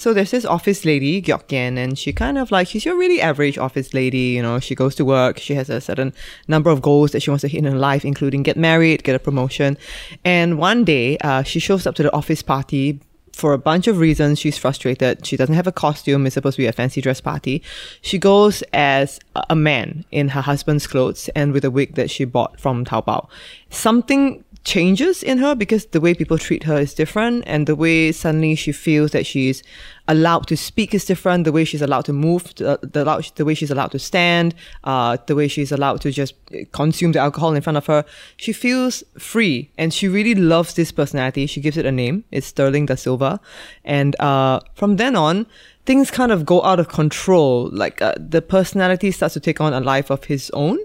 So 0.04 0.14
there's 0.14 0.32
this 0.32 0.44
office 0.44 0.84
lady, 0.84 1.22
Gyok 1.22 1.50
Yen, 1.50 1.78
and 1.78 1.98
she 1.98 2.12
kind 2.12 2.38
of 2.38 2.52
like, 2.52 2.68
she's 2.68 2.84
your 2.84 2.98
really 2.98 3.22
average 3.22 3.58
office 3.58 3.94
lady. 3.94 4.36
You 4.36 4.42
know, 4.42 4.60
she 4.60 4.76
goes 4.76 4.96
to 4.96 5.06
work. 5.06 5.38
She 5.38 5.56
has 5.56 5.70
a 5.70 5.80
certain 5.80 6.12
number 6.46 6.70
of 6.70 6.82
goals 6.82 7.12
that 7.12 7.22
she 7.22 7.30
wants 7.30 7.44
to 7.44 7.48
hit 7.48 7.60
in 7.60 7.72
her 7.72 7.80
life, 7.80 8.04
including 8.04 8.44
get 8.44 8.58
married, 8.58 9.06
get 9.06 9.16
a 9.16 9.20
promotion. 9.20 9.78
And 10.26 10.58
one 10.58 10.84
day, 10.84 11.18
uh, 11.20 11.44
she 11.44 11.62
shows 11.62 11.88
up 11.88 11.96
to 11.96 12.04
the 12.04 12.12
office 12.14 12.42
party 12.42 13.00
for 13.32 13.54
a 13.54 13.58
bunch 13.58 13.88
of 13.88 13.98
reasons, 13.98 14.40
she's 14.40 14.58
frustrated. 14.58 15.26
She 15.26 15.38
doesn't 15.38 15.56
have 15.56 15.68
a 15.68 15.72
costume. 15.72 16.26
It's 16.26 16.36
supposed 16.36 16.58
to 16.58 16.62
be 16.62 16.68
a 16.68 16.72
fancy 16.72 17.02
dress 17.02 17.20
party. 17.20 17.64
She 18.02 18.20
goes 18.20 18.62
as 18.74 19.20
a 19.50 19.56
man 19.56 20.06
in 20.12 20.30
her 20.30 20.42
husband's 20.42 20.86
clothes 20.86 21.30
and 21.36 21.52
with 21.52 21.66
a 21.66 21.72
wig 21.72 21.96
that 21.96 22.12
she 22.12 22.26
bought 22.26 22.60
from 22.60 22.86
Taobao. 22.86 23.28
Something 23.70 24.44
changes 24.64 25.22
in 25.22 25.40
her 25.40 25.56
because 25.56 25.88
the 25.88 26.00
way 26.00 26.14
people 26.14 26.38
treat 26.38 26.64
her 26.64 26.78
is 26.78 26.94
different 26.94 27.44
and 27.46 27.68
the 27.68 27.76
way 27.76 28.12
suddenly 28.12 28.56
she 28.56 28.72
feels 28.72 29.12
that 29.12 29.26
she's 29.26 29.62
allowed 30.08 30.48
to 30.48 30.56
speak 30.56 30.94
is 30.94 31.06
different. 31.06 31.44
The 31.44 31.52
way 31.52 31.66
she's 31.66 31.82
allowed 31.82 32.06
to 32.06 32.14
move 32.14 32.56
the, 32.56 32.80
the, 32.82 33.32
the 33.36 33.46
way 33.46 33.54
she's 33.54 33.72
allowed 33.72 33.92
to 33.92 34.00
stand 34.00 34.56
uh, 34.84 35.18
the 35.28 35.36
way 35.36 35.48
she's 35.48 35.72
allowed 35.72 36.02
to 36.02 36.12
just 36.12 36.34
consume 36.72 37.12
the 37.12 37.20
alcohol 37.20 37.54
in 37.54 37.62
front 37.62 37.78
of 37.78 37.86
her. 37.88 38.06
She 38.38 38.54
feels 38.54 39.04
free 39.18 39.70
and 39.78 39.94
she 39.94 40.08
really 40.08 40.36
loves 40.36 40.76
this 40.76 40.92
personality. 40.92 41.46
She 41.46 41.60
gives 41.60 41.78
it 41.78 41.86
a 41.86 41.92
name. 41.92 42.24
It's 42.32 42.48
Stirling 42.48 42.86
da 42.86 42.96
Silva. 42.96 43.40
And 43.84 44.20
uh, 44.20 44.62
from 44.76 44.96
then 44.96 45.16
on 45.16 45.46
things 45.86 46.10
kind 46.10 46.32
of 46.32 46.46
go 46.46 46.62
out 46.64 46.80
of 46.80 46.88
control. 46.88 47.70
Like 47.72 48.02
uh, 48.02 48.14
the 48.18 48.42
personality 48.42 49.12
starts 49.12 49.34
to 49.34 49.40
take 49.40 49.60
on 49.60 49.74
a 49.74 49.80
life 49.80 50.10
of 50.10 50.26
his 50.26 50.50
own. 50.52 50.80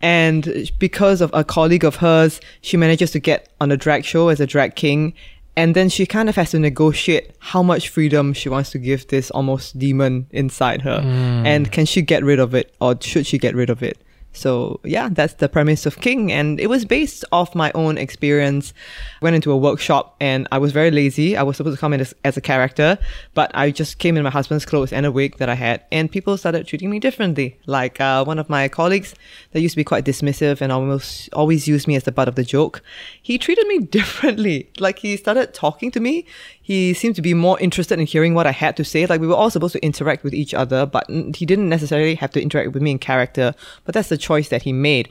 And 0.00 0.70
because 0.78 1.20
of 1.20 1.30
a 1.32 1.44
colleague 1.44 1.84
of 1.84 1.96
hers, 1.96 2.40
she 2.60 2.76
manages 2.76 3.10
to 3.12 3.18
get 3.20 3.48
on 3.60 3.72
a 3.72 3.76
drag 3.76 4.04
show 4.04 4.28
as 4.28 4.40
a 4.40 4.46
drag 4.46 4.76
king. 4.76 5.14
And 5.54 5.76
then 5.76 5.90
she 5.90 6.06
kind 6.06 6.28
of 6.30 6.36
has 6.36 6.52
to 6.52 6.58
negotiate 6.58 7.32
how 7.38 7.62
much 7.62 7.90
freedom 7.90 8.32
she 8.32 8.48
wants 8.48 8.70
to 8.70 8.78
give 8.78 9.08
this 9.08 9.30
almost 9.32 9.78
demon 9.78 10.26
inside 10.30 10.80
her. 10.82 11.00
And 11.44 11.70
can 11.70 11.84
she 11.84 12.00
get 12.00 12.24
rid 12.24 12.38
of 12.38 12.54
it 12.54 12.74
or 12.80 12.96
should 13.00 13.26
she 13.26 13.36
get 13.38 13.54
rid 13.54 13.68
of 13.68 13.82
it? 13.82 13.98
So 14.32 14.80
yeah, 14.84 15.08
that's 15.10 15.34
the 15.34 15.48
premise 15.48 15.86
of 15.86 16.00
King, 16.00 16.32
and 16.32 16.58
it 16.58 16.68
was 16.68 16.84
based 16.84 17.24
off 17.32 17.54
my 17.54 17.70
own 17.74 17.98
experience. 17.98 18.72
Went 19.20 19.36
into 19.36 19.52
a 19.52 19.56
workshop, 19.56 20.16
and 20.20 20.48
I 20.50 20.58
was 20.58 20.72
very 20.72 20.90
lazy. 20.90 21.36
I 21.36 21.42
was 21.42 21.56
supposed 21.56 21.76
to 21.76 21.80
come 21.80 21.92
in 21.92 22.00
as, 22.00 22.14
as 22.24 22.36
a 22.36 22.40
character, 22.40 22.98
but 23.34 23.50
I 23.54 23.70
just 23.70 23.98
came 23.98 24.16
in 24.16 24.24
my 24.24 24.30
husband's 24.30 24.64
clothes 24.64 24.92
and 24.92 25.04
a 25.04 25.12
wig 25.12 25.36
that 25.38 25.48
I 25.48 25.54
had, 25.54 25.84
and 25.92 26.10
people 26.10 26.36
started 26.36 26.66
treating 26.66 26.90
me 26.90 26.98
differently. 26.98 27.58
Like 27.66 28.00
uh, 28.00 28.24
one 28.24 28.38
of 28.38 28.48
my 28.48 28.68
colleagues 28.68 29.14
that 29.52 29.60
used 29.60 29.74
to 29.74 29.76
be 29.76 29.84
quite 29.84 30.04
dismissive 30.04 30.60
and 30.60 30.72
almost 30.72 31.28
always 31.32 31.68
used 31.68 31.86
me 31.86 31.96
as 31.96 32.04
the 32.04 32.12
butt 32.12 32.28
of 32.28 32.34
the 32.34 32.44
joke. 32.44 32.82
He 33.22 33.38
treated 33.38 33.66
me 33.66 33.78
differently. 33.98 34.70
Like 34.78 35.00
he 35.00 35.16
started 35.16 35.52
talking 35.52 35.90
to 35.92 36.00
me. 36.00 36.26
He 36.60 36.94
seemed 36.94 37.16
to 37.16 37.22
be 37.22 37.34
more 37.34 37.58
interested 37.58 37.98
in 37.98 38.06
hearing 38.06 38.34
what 38.34 38.46
I 38.46 38.52
had 38.52 38.76
to 38.76 38.84
say. 38.84 39.04
Like 39.06 39.20
we 39.20 39.26
were 39.26 39.34
all 39.34 39.50
supposed 39.50 39.72
to 39.72 39.84
interact 39.84 40.22
with 40.24 40.32
each 40.32 40.54
other, 40.54 40.86
but 40.86 41.04
he 41.10 41.44
didn't 41.44 41.68
necessarily 41.68 42.14
have 42.14 42.30
to 42.30 42.40
interact 42.40 42.72
with 42.72 42.82
me 42.82 42.92
in 42.92 42.98
character. 42.98 43.54
But 43.84 43.94
that's 43.94 44.08
the 44.08 44.16
choice 44.22 44.48
that 44.48 44.62
he 44.62 44.72
made. 44.72 45.08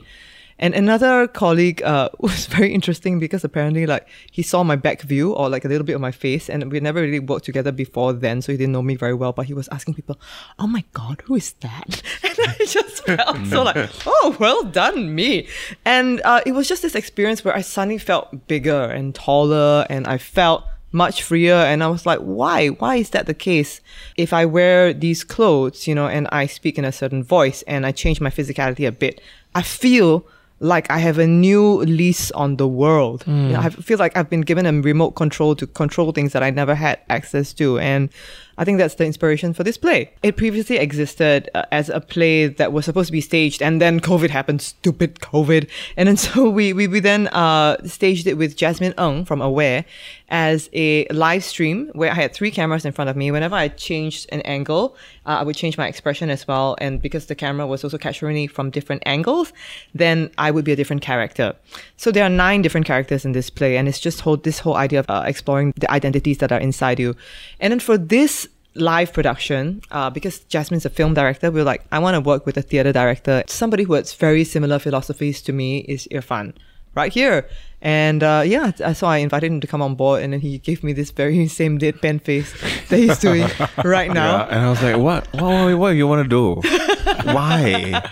And 0.62 0.74
another 0.74 1.26
colleague 1.26 1.82
uh, 1.82 2.08
was 2.20 2.46
very 2.46 2.72
interesting 2.72 3.18
because 3.18 3.42
apparently, 3.42 3.84
like, 3.84 4.06
he 4.30 4.42
saw 4.42 4.62
my 4.62 4.76
back 4.76 5.02
view 5.02 5.32
or 5.32 5.48
like 5.48 5.64
a 5.64 5.68
little 5.68 5.84
bit 5.84 5.94
of 5.94 6.00
my 6.00 6.12
face, 6.12 6.48
and 6.48 6.70
we 6.70 6.78
never 6.78 7.00
really 7.00 7.18
worked 7.18 7.44
together 7.44 7.72
before 7.72 8.12
then, 8.12 8.40
so 8.42 8.52
he 8.52 8.58
didn't 8.58 8.72
know 8.72 8.82
me 8.82 8.94
very 8.94 9.14
well. 9.14 9.32
But 9.32 9.46
he 9.46 9.54
was 9.54 9.68
asking 9.68 9.94
people, 9.94 10.20
"Oh 10.60 10.68
my 10.68 10.84
God, 10.92 11.22
who 11.24 11.34
is 11.34 11.52
that?" 11.60 12.02
And 12.22 12.38
I 12.48 12.64
just 12.66 13.04
felt 13.04 13.46
so 13.46 13.62
like, 13.64 13.90
"Oh, 14.06 14.36
well 14.38 14.62
done, 14.62 15.14
me." 15.14 15.48
And 15.84 16.20
uh, 16.24 16.40
it 16.46 16.52
was 16.52 16.68
just 16.68 16.82
this 16.82 16.94
experience 16.94 17.44
where 17.44 17.56
I 17.56 17.62
suddenly 17.62 17.98
felt 17.98 18.46
bigger 18.46 18.84
and 18.84 19.14
taller, 19.14 19.84
and 19.90 20.06
I 20.06 20.18
felt 20.18 20.64
much 20.92 21.22
freer. 21.22 21.54
And 21.54 21.82
I 21.82 21.88
was 21.88 22.06
like, 22.06 22.20
why? 22.20 22.68
Why 22.68 22.96
is 22.96 23.10
that 23.10 23.26
the 23.26 23.34
case? 23.34 23.80
If 24.16 24.32
I 24.32 24.44
wear 24.44 24.92
these 24.92 25.24
clothes, 25.24 25.86
you 25.86 25.94
know, 25.94 26.06
and 26.06 26.28
I 26.30 26.46
speak 26.46 26.78
in 26.78 26.84
a 26.84 26.92
certain 26.92 27.24
voice 27.24 27.62
and 27.62 27.84
I 27.84 27.92
change 27.92 28.20
my 28.20 28.30
physicality 28.30 28.86
a 28.86 28.92
bit, 28.92 29.20
I 29.54 29.62
feel 29.62 30.26
like 30.60 30.88
I 30.90 30.98
have 30.98 31.18
a 31.18 31.26
new 31.26 31.78
lease 31.78 32.30
on 32.30 32.56
the 32.56 32.68
world. 32.68 33.24
You 33.26 33.32
know, 33.32 33.60
hmm. 33.60 33.66
I 33.66 33.70
feel 33.70 33.98
like 33.98 34.16
I've 34.16 34.30
been 34.30 34.42
given 34.42 34.64
a 34.64 34.72
remote 34.72 35.12
control 35.12 35.56
to 35.56 35.66
control 35.66 36.12
things 36.12 36.32
that 36.34 36.42
I 36.42 36.50
never 36.50 36.76
had 36.76 37.00
access 37.10 37.52
to. 37.54 37.80
And 37.80 38.10
I 38.58 38.64
think 38.64 38.78
that's 38.78 38.94
the 38.96 39.04
inspiration 39.04 39.52
for 39.54 39.64
this 39.64 39.76
play. 39.76 40.12
It 40.22 40.36
previously 40.36 40.76
existed 40.76 41.50
uh, 41.54 41.64
as 41.72 41.88
a 41.88 42.00
play 42.00 42.48
that 42.48 42.72
was 42.72 42.84
supposed 42.84 43.08
to 43.08 43.12
be 43.12 43.20
staged, 43.20 43.62
and 43.62 43.80
then 43.80 44.00
COVID 44.00 44.30
happened. 44.30 44.62
Stupid 44.62 45.16
COVID. 45.20 45.68
And 45.96 46.08
then 46.08 46.16
so 46.24 46.48
we 46.48 46.72
we, 46.72 46.86
we 46.86 47.00
then 47.00 47.28
uh, 47.28 47.76
staged 47.86 48.26
it 48.26 48.34
with 48.34 48.56
Jasmine 48.56 48.94
Ng 48.98 49.24
from 49.24 49.40
Aware 49.40 49.84
as 50.32 50.70
a 50.72 51.06
live 51.08 51.44
stream 51.44 51.90
where 51.92 52.10
I 52.10 52.14
had 52.14 52.32
three 52.32 52.50
cameras 52.50 52.86
in 52.86 52.92
front 52.92 53.10
of 53.10 53.16
me. 53.16 53.30
Whenever 53.30 53.54
I 53.54 53.68
changed 53.68 54.28
an 54.32 54.40
angle, 54.42 54.96
uh, 55.26 55.36
I 55.40 55.42
would 55.42 55.56
change 55.56 55.76
my 55.76 55.86
expression 55.86 56.30
as 56.30 56.48
well. 56.48 56.74
And 56.80 57.02
because 57.02 57.26
the 57.26 57.34
camera 57.34 57.66
was 57.66 57.84
also 57.84 57.98
capturing 57.98 58.34
me 58.34 58.46
from 58.46 58.70
different 58.70 59.02
angles, 59.04 59.52
then 59.94 60.30
I 60.38 60.50
would 60.50 60.64
be 60.64 60.72
a 60.72 60.76
different 60.76 61.02
character. 61.02 61.54
So 61.98 62.10
there 62.10 62.24
are 62.24 62.30
nine 62.30 62.62
different 62.62 62.86
characters 62.86 63.26
in 63.26 63.32
this 63.32 63.50
play, 63.50 63.76
and 63.76 63.86
it's 63.88 64.00
just 64.00 64.20
whole 64.22 64.38
this 64.38 64.58
whole 64.58 64.76
idea 64.76 65.00
of 65.00 65.06
uh, 65.10 65.24
exploring 65.26 65.74
the 65.76 65.90
identities 65.90 66.38
that 66.38 66.50
are 66.50 66.60
inside 66.60 66.98
you. 66.98 67.14
And 67.60 67.70
then 67.70 67.80
for 67.80 67.98
this 67.98 68.48
live 68.74 69.12
production, 69.12 69.82
uh, 69.90 70.10
because 70.10 70.40
Jasmine's 70.40 70.84
a 70.84 70.90
film 70.90 71.14
director, 71.14 71.50
we 71.50 71.60
were 71.60 71.64
like, 71.64 71.84
I 71.92 71.98
want 71.98 72.14
to 72.14 72.20
work 72.20 72.46
with 72.46 72.56
a 72.56 72.62
theater 72.62 72.92
director. 72.92 73.42
Somebody 73.46 73.84
who 73.84 73.94
has 73.94 74.14
very 74.14 74.44
similar 74.44 74.78
philosophies 74.78 75.42
to 75.42 75.52
me 75.52 75.78
is 75.80 76.08
Irfan, 76.10 76.54
right 76.94 77.12
here. 77.12 77.48
And 77.80 78.22
uh, 78.22 78.44
yeah, 78.46 78.70
so 78.92 79.06
I 79.08 79.18
invited 79.18 79.50
him 79.50 79.60
to 79.60 79.66
come 79.66 79.82
on 79.82 79.96
board, 79.96 80.22
and 80.22 80.32
then 80.32 80.40
he 80.40 80.58
gave 80.58 80.84
me 80.84 80.92
this 80.92 81.10
very 81.10 81.48
same 81.60 81.78
deadpan 81.78 82.22
face 82.22 82.52
that 82.88 82.96
he's 82.96 83.18
doing 83.18 83.48
right 83.84 84.10
now. 84.10 84.46
Yeah, 84.46 84.54
and 84.54 84.66
I 84.66 84.70
was 84.70 84.82
like, 84.82 84.96
what? 84.96 85.26
What, 85.34 85.42
what, 85.42 85.78
what 85.78 85.88
you 85.90 86.06
want 86.06 86.22
to 86.22 86.28
do? 86.28 86.68
Why? 87.24 88.02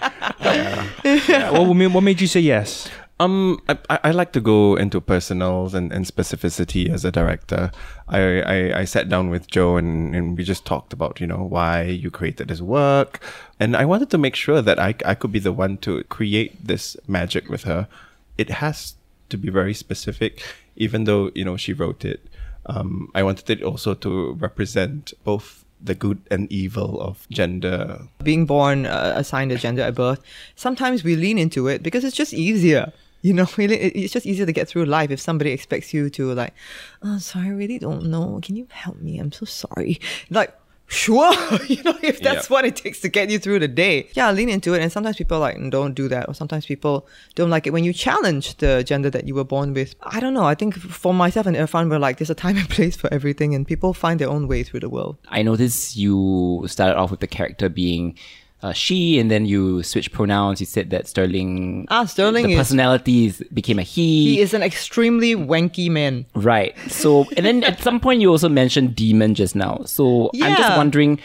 Yeah, 1.05 1.51
what, 1.51 1.77
what 1.93 2.01
made 2.03 2.21
you 2.21 2.27
say 2.27 2.41
yes? 2.41 2.89
Um, 3.21 3.61
I, 3.69 3.99
I 4.05 4.11
like 4.13 4.33
to 4.33 4.41
go 4.41 4.77
into 4.77 4.99
personals 4.99 5.75
and, 5.75 5.93
and 5.93 6.07
specificity 6.07 6.89
as 6.89 7.05
a 7.05 7.13
director. 7.13 7.71
I, 8.09 8.41
I, 8.41 8.79
I 8.81 8.85
sat 8.87 9.11
down 9.11 9.29
with 9.29 9.47
Jo 9.47 9.77
and, 9.77 10.17
and 10.17 10.39
we 10.39 10.43
just 10.43 10.65
talked 10.65 10.95
about, 10.95 11.21
you 11.21 11.27
know, 11.27 11.45
why 11.45 11.83
you 11.83 12.11
created 12.11 12.49
this 12.49 12.63
work. 12.63 13.21
And 13.61 13.77
I 13.77 13.85
wanted 13.85 14.09
to 14.11 14.19
make 14.19 14.35
sure 14.35 14.63
that 14.63 14.79
I, 14.79 14.95
I 15.05 15.15
could 15.15 15.33
be 15.33 15.39
the 15.39 15.53
one 15.53 15.77
to 15.79 16.03
create 16.05 16.67
this 16.67 16.97
magic 17.07 17.51
with 17.51 17.65
her. 17.65 17.89
It 18.39 18.49
has 18.49 18.95
to 19.29 19.37
be 19.37 19.51
very 19.51 19.75
specific, 19.75 20.43
even 20.77 21.05
though, 21.05 21.31
you 21.35 21.45
know, 21.45 21.59
she 21.59 21.75
wrote 21.75 22.07
it. 22.07 22.27
Um, 22.65 23.11
I 23.15 23.23
wanted 23.23 23.51
it 23.51 23.63
also 23.63 23.93
to 23.93 24.33
represent 24.33 25.13
both 25.25 25.67
the 25.83 25.95
good 25.95 26.23
and 26.31 26.51
evil 26.51 27.01
of 27.01 27.27
gender 27.31 28.03
being 28.23 28.45
born 28.45 28.85
uh, 28.85 29.15
assigned 29.17 29.51
a 29.51 29.57
gender 29.57 29.83
at 29.83 29.95
birth, 29.95 30.23
sometimes 30.55 31.03
we 31.03 31.17
lean 31.17 31.39
into 31.39 31.69
it 31.69 31.83
because 31.83 32.05
it's 32.05 32.17
just 32.17 32.35
easier. 32.35 32.93
You 33.23 33.35
know, 33.35 33.47
really, 33.57 33.77
it's 33.77 34.13
just 34.13 34.27
easier 34.27 34.47
to 34.47 34.53
get 34.53 34.69
through 34.69 34.85
life 34.87 35.11
if 35.11 35.21
somebody 35.21 35.51
expects 35.51 35.93
you 35.93 36.09
to 36.11 36.33
like, 36.35 36.55
oh, 37.03 37.19
sorry, 37.19 37.47
I 37.47 37.51
really 37.51 37.79
don't 37.79 38.05
know. 38.07 38.41
Can 38.43 38.57
you 38.57 38.67
help 38.71 38.97
me? 39.01 39.19
I'm 39.19 39.33
so 39.33 39.45
sorry. 39.47 40.01
Like, 40.31 40.55
sure, 40.87 41.33
you 41.69 41.83
know, 41.85 41.97
if 42.03 42.21
that's 42.21 42.49
Yeah. 42.51 42.55
what 42.55 42.65
it 42.65 42.75
takes 42.77 43.01
to 43.01 43.09
get 43.09 43.31
you 43.31 43.39
through 43.39 43.61
the 43.61 43.69
day. 43.69 44.09
Yeah, 44.15 44.31
lean 44.33 44.49
into 44.49 44.75
it. 44.75 44.83
And 44.83 44.91
sometimes 44.91 45.17
people 45.17 45.39
like 45.39 45.57
don't 45.71 45.95
do 45.95 46.09
that, 46.09 46.29
or 46.29 46.35
sometimes 46.35 46.67
people 46.67 47.07
don't 47.35 47.51
like 47.51 47.67
it 47.67 47.73
when 47.73 47.85
you 47.85 47.93
challenge 47.93 48.57
the 48.57 48.83
gender 48.83 49.11
that 49.11 49.27
you 49.29 49.35
were 49.35 49.45
born 49.45 49.73
with. 49.75 49.95
I 50.03 50.19
don't 50.19 50.35
know. 50.35 50.45
I 50.45 50.55
think 50.55 50.75
for 50.77 51.15
myself 51.15 51.47
and 51.47 51.57
Irfan, 51.57 51.91
we're 51.91 51.99
like, 51.99 52.19
there's 52.19 52.31
a 52.31 52.35
time 52.35 52.57
and 52.63 52.69
place 52.69 52.97
for 52.97 53.13
everything, 53.13 53.55
and 53.55 53.67
people 53.67 53.95
find 53.95 54.19
their 54.19 54.31
own 54.31 54.49
way 54.49 54.63
through 54.65 54.81
the 54.81 54.89
world. 54.89 55.19
I 55.29 55.43
noticed 55.43 55.97
you 55.97 56.65
started 56.67 56.97
off 56.97 57.11
with 57.11 57.21
the 57.21 57.29
character 57.29 57.69
being 57.69 58.19
uh, 58.63 58.73
she, 58.73 59.19
and 59.19 59.31
then 59.31 59.47
you 59.47 59.83
switch 59.83 60.13
pronouns. 60.13 60.61
You 60.61 60.67
said 60.67 60.91
that 60.91 61.07
Stirling. 61.09 61.87
Ah, 61.91 62.05
Stirling 62.05 62.47
the 62.47 62.53
is- 62.53 62.59
personality 62.59 63.27
is, 63.27 63.43
became 63.55 63.79
a 63.79 63.83
he. 63.83 64.35
He 64.35 64.41
is 64.41 64.53
an 64.55 64.63
extremely 64.63 65.35
wanky 65.35 65.91
man. 65.91 66.27
Right. 66.35 66.77
So, 66.89 67.27
and 67.37 67.47
then 67.47 67.65
at 67.65 67.81
some 67.81 68.01
point 68.01 68.21
you 68.21 68.31
also 68.31 68.49
mentioned 68.49 68.95
demon 68.95 69.35
just 69.35 69.57
now. 69.57 69.83
So 69.87 70.31
I'm 70.43 70.57
just 70.57 70.77
wondering 70.77 71.21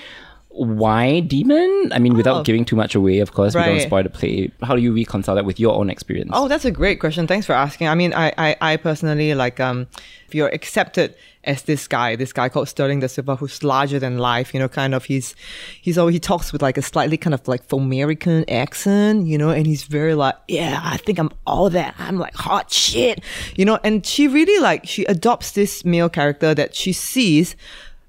why 0.49 1.19
demon? 1.19 1.91
I 1.91 1.99
mean, 1.99 2.13
without 2.15 2.37
Oh. 2.37 2.43
giving 2.43 2.63
too 2.63 2.77
much 2.77 2.95
away, 2.95 3.19
of 3.19 3.33
course, 3.33 3.53
we 3.55 3.61
don't 3.61 3.81
spoil 3.81 4.03
the 4.03 4.09
play. 4.09 4.51
How 4.63 4.75
do 4.77 4.81
you 4.81 4.93
reconcile 4.95 5.35
that 5.35 5.43
with 5.43 5.59
your 5.59 5.75
own 5.75 5.89
experience? 5.89 6.31
Oh, 6.33 6.47
that's 6.47 6.63
a 6.63 6.71
great 6.71 7.01
question. 7.01 7.27
Thanks 7.27 7.45
for 7.45 7.51
asking. 7.51 7.89
I 7.89 7.95
mean, 7.95 8.13
I, 8.13 8.31
I, 8.37 8.55
I 8.61 8.77
personally 8.77 9.33
like 9.35 9.59
um, 9.59 9.87
if 10.27 10.33
you're 10.33 10.47
accepted 10.47 11.13
as 11.45 11.63
this 11.63 11.87
guy, 11.87 12.15
this 12.15 12.33
guy 12.33 12.49
called 12.49 12.67
Stirling 12.67 12.99
da 12.99 13.07
Silva, 13.07 13.35
who's 13.35 13.63
larger 13.63 13.99
than 13.99 14.17
life. 14.17 14.53
You 14.53 14.59
know, 14.59 14.69
kind 14.69 14.93
of 14.93 15.05
he's 15.05 15.35
he's 15.81 15.97
always 15.97 16.13
he 16.13 16.19
talks 16.19 16.51
with 16.51 16.61
like 16.61 16.77
a 16.77 16.81
slightly 16.81 17.17
kind 17.17 17.33
of 17.33 17.47
like 17.47 17.71
American 17.71 18.49
accent. 18.49 19.27
You 19.27 19.37
know, 19.37 19.49
and 19.49 19.65
he's 19.65 19.83
very 19.83 20.15
like, 20.15 20.35
yeah, 20.47 20.81
I 20.83 20.97
think 20.97 21.19
I'm 21.19 21.31
all 21.45 21.69
that. 21.69 21.95
I'm 21.99 22.17
like 22.17 22.35
hot 22.35 22.71
shit. 22.71 23.23
You 23.55 23.65
know, 23.65 23.79
and 23.83 24.05
she 24.05 24.27
really 24.27 24.59
like 24.61 24.85
she 24.87 25.05
adopts 25.05 25.51
this 25.51 25.85
male 25.85 26.09
character 26.09 26.53
that 26.53 26.75
she 26.75 26.93
sees 26.93 27.55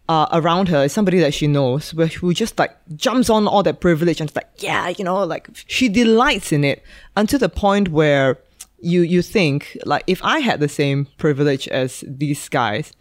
uh, 0.08 0.26
around 0.32 0.68
her 0.68 0.84
is 0.84 0.92
somebody 0.92 1.18
that 1.18 1.34
she 1.34 1.46
knows, 1.46 1.92
where 1.94 2.06
who 2.06 2.32
just 2.32 2.58
like 2.58 2.76
jumps 2.94 3.28
on 3.28 3.48
all 3.48 3.62
that 3.62 3.80
privilege 3.80 4.20
and 4.20 4.30
it's 4.30 4.36
like, 4.36 4.48
yeah, 4.58 4.88
you 4.88 5.04
know, 5.04 5.24
like 5.24 5.48
she 5.66 5.88
delights 5.88 6.52
in 6.52 6.64
it 6.64 6.82
until 7.16 7.38
the 7.38 7.48
point 7.48 7.88
where 7.88 8.38
you 8.78 9.00
you 9.00 9.22
think 9.22 9.76
like 9.84 10.04
if 10.06 10.22
I 10.22 10.40
had 10.40 10.60
the 10.60 10.68
same 10.68 11.08
privilege 11.18 11.66
as 11.68 12.04
these 12.06 12.48
guys, 12.48 12.92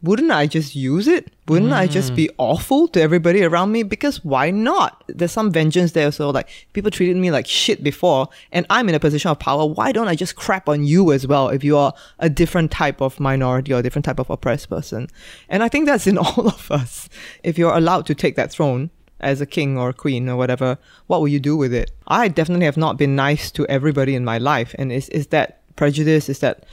wouldn't 0.00 0.30
I 0.30 0.46
just 0.46 0.76
use 0.76 1.08
it? 1.08 1.32
Wouldn't 1.48 1.72
I 1.72 1.88
just 1.88 2.14
be 2.14 2.28
mm. 2.28 2.34
awful 2.38 2.86
to 2.88 3.00
everybody 3.00 3.42
around 3.42 3.72
me? 3.72 3.82
Because 3.82 4.24
why 4.24 4.50
not? 4.50 5.02
There's 5.08 5.32
some 5.32 5.50
vengeance 5.50 5.92
there. 5.92 6.12
So 6.12 6.30
like 6.30 6.48
people 6.72 6.90
treated 6.90 7.16
me 7.16 7.32
like 7.32 7.48
shit 7.48 7.82
before 7.82 8.28
and 8.52 8.64
I'm 8.70 8.88
in 8.88 8.94
a 8.94 9.00
position 9.00 9.30
of 9.30 9.40
power. 9.40 9.66
Why 9.66 9.90
don't 9.90 10.06
I 10.06 10.14
just 10.14 10.36
crap 10.36 10.68
on 10.68 10.84
you 10.84 11.12
as 11.12 11.26
well 11.26 11.48
if 11.48 11.64
you 11.64 11.76
are 11.76 11.94
a 12.20 12.30
different 12.30 12.70
type 12.70 13.00
of 13.00 13.18
minority 13.18 13.72
or 13.72 13.78
a 13.78 13.82
different 13.82 14.04
type 14.04 14.20
of 14.20 14.30
oppressed 14.30 14.70
person? 14.70 15.08
And 15.48 15.64
I 15.64 15.68
think 15.68 15.86
that's 15.86 16.06
in 16.06 16.18
all 16.18 16.46
of 16.46 16.70
us. 16.70 17.08
If 17.42 17.58
you're 17.58 17.74
allowed 17.74 18.06
to 18.06 18.14
take 18.14 18.36
that 18.36 18.52
throne 18.52 18.90
as 19.18 19.40
a 19.40 19.46
king 19.46 19.76
or 19.76 19.92
queen 19.92 20.28
or 20.28 20.36
whatever, 20.36 20.78
what 21.08 21.20
will 21.20 21.28
you 21.28 21.40
do 21.40 21.56
with 21.56 21.74
it? 21.74 21.90
I 22.06 22.28
definitely 22.28 22.66
have 22.66 22.76
not 22.76 22.98
been 22.98 23.16
nice 23.16 23.50
to 23.52 23.66
everybody 23.66 24.14
in 24.14 24.24
my 24.24 24.38
life. 24.38 24.76
And 24.78 24.92
is, 24.92 25.08
is 25.08 25.28
that 25.28 25.60
prejudice? 25.74 26.28
Is 26.28 26.38
that 26.38 26.64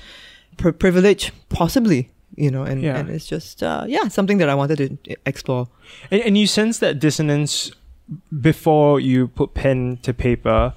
pri 0.57 0.73
privilege? 0.73 1.31
Possibly 1.49 2.11
you 2.35 2.51
know, 2.51 2.63
and, 2.63 2.81
Yeah. 2.81 2.97
and 2.97 3.09
it's 3.09 3.25
just 3.25 3.63
uh, 3.63 3.83
yeah 3.87 4.07
something 4.09 4.37
that 4.39 4.49
I 4.49 4.55
wanted 4.55 4.77
to 5.03 5.15
explore. 5.25 5.67
And, 6.11 6.21
and 6.21 6.37
you 6.37 6.47
sense 6.47 6.79
that 6.79 6.99
dissonance 6.99 7.71
before 8.41 8.99
you 8.99 9.27
put 9.27 9.53
pen 9.53 9.97
to 10.03 10.13
paper, 10.13 10.73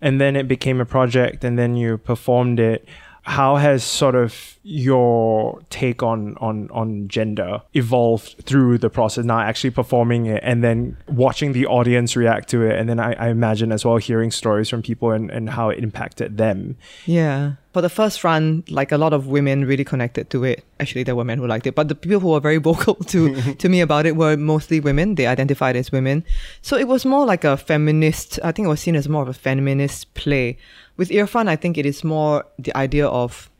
and 0.00 0.20
then 0.20 0.36
it 0.36 0.48
became 0.48 0.80
a 0.80 0.86
project, 0.86 1.44
and 1.44 1.58
then 1.58 1.76
you 1.76 1.98
performed 1.98 2.58
it. 2.60 2.86
How 3.24 3.54
has 3.54 3.84
sort 3.84 4.16
of 4.16 4.58
your 4.64 5.60
take 5.70 6.02
on 6.02 6.36
on 6.40 6.68
on 6.72 7.06
gender 7.06 7.62
evolved 7.72 8.42
through 8.44 8.78
the 8.78 8.90
process? 8.90 9.24
Now 9.24 9.38
actually 9.38 9.70
performing 9.70 10.26
it, 10.26 10.40
and 10.42 10.64
then 10.64 10.96
watching 11.06 11.52
the 11.52 11.66
audience 11.66 12.16
react 12.16 12.48
to 12.50 12.62
it, 12.62 12.76
and 12.78 12.88
then 12.88 12.98
I, 12.98 13.12
I 13.12 13.28
imagine 13.28 13.70
as 13.70 13.84
well 13.84 13.98
hearing 13.98 14.32
stories 14.32 14.68
from 14.68 14.82
people 14.82 15.12
and, 15.12 15.30
and 15.30 15.50
how 15.50 15.68
it 15.70 15.78
impacted 15.78 16.36
them. 16.36 16.76
Yeah. 17.06 17.52
For 17.72 17.80
the 17.80 17.88
first 17.88 18.22
run, 18.22 18.64
like 18.68 18.92
a 18.92 18.98
lot 18.98 19.12
of 19.14 19.28
women 19.28 19.64
really 19.64 19.84
connected 19.84 20.28
to 20.30 20.44
it. 20.44 20.64
Actually, 20.78 21.04
there 21.04 21.16
were 21.16 21.24
men 21.24 21.38
who 21.38 21.46
liked 21.46 21.66
it, 21.66 21.74
but 21.74 21.88
the 21.88 21.94
people 21.94 22.20
who 22.20 22.28
were 22.28 22.40
very 22.40 22.58
vocal 22.70 22.94
to 22.94 23.54
to 23.62 23.68
me 23.68 23.80
about 23.80 24.06
it 24.06 24.16
were 24.16 24.36
mostly 24.36 24.80
women. 24.80 25.14
They 25.14 25.26
identified 25.26 25.76
as 25.76 25.90
women, 25.90 26.24
so 26.60 26.76
it 26.76 26.88
was 26.88 27.04
more 27.04 27.24
like 27.24 27.44
a 27.44 27.56
feminist. 27.56 28.38
I 28.44 28.52
think 28.52 28.66
it 28.66 28.68
was 28.68 28.80
seen 28.80 28.96
as 28.96 29.08
more 29.08 29.22
of 29.22 29.28
a 29.28 29.34
feminist 29.34 30.12
play. 30.14 30.58
With 30.96 31.08
Irfan, 31.08 31.48
I 31.48 31.56
think 31.56 31.78
it 31.78 31.86
is 31.86 32.04
more 32.04 32.44
the 32.58 32.76
idea 32.76 33.06
of, 33.08 33.50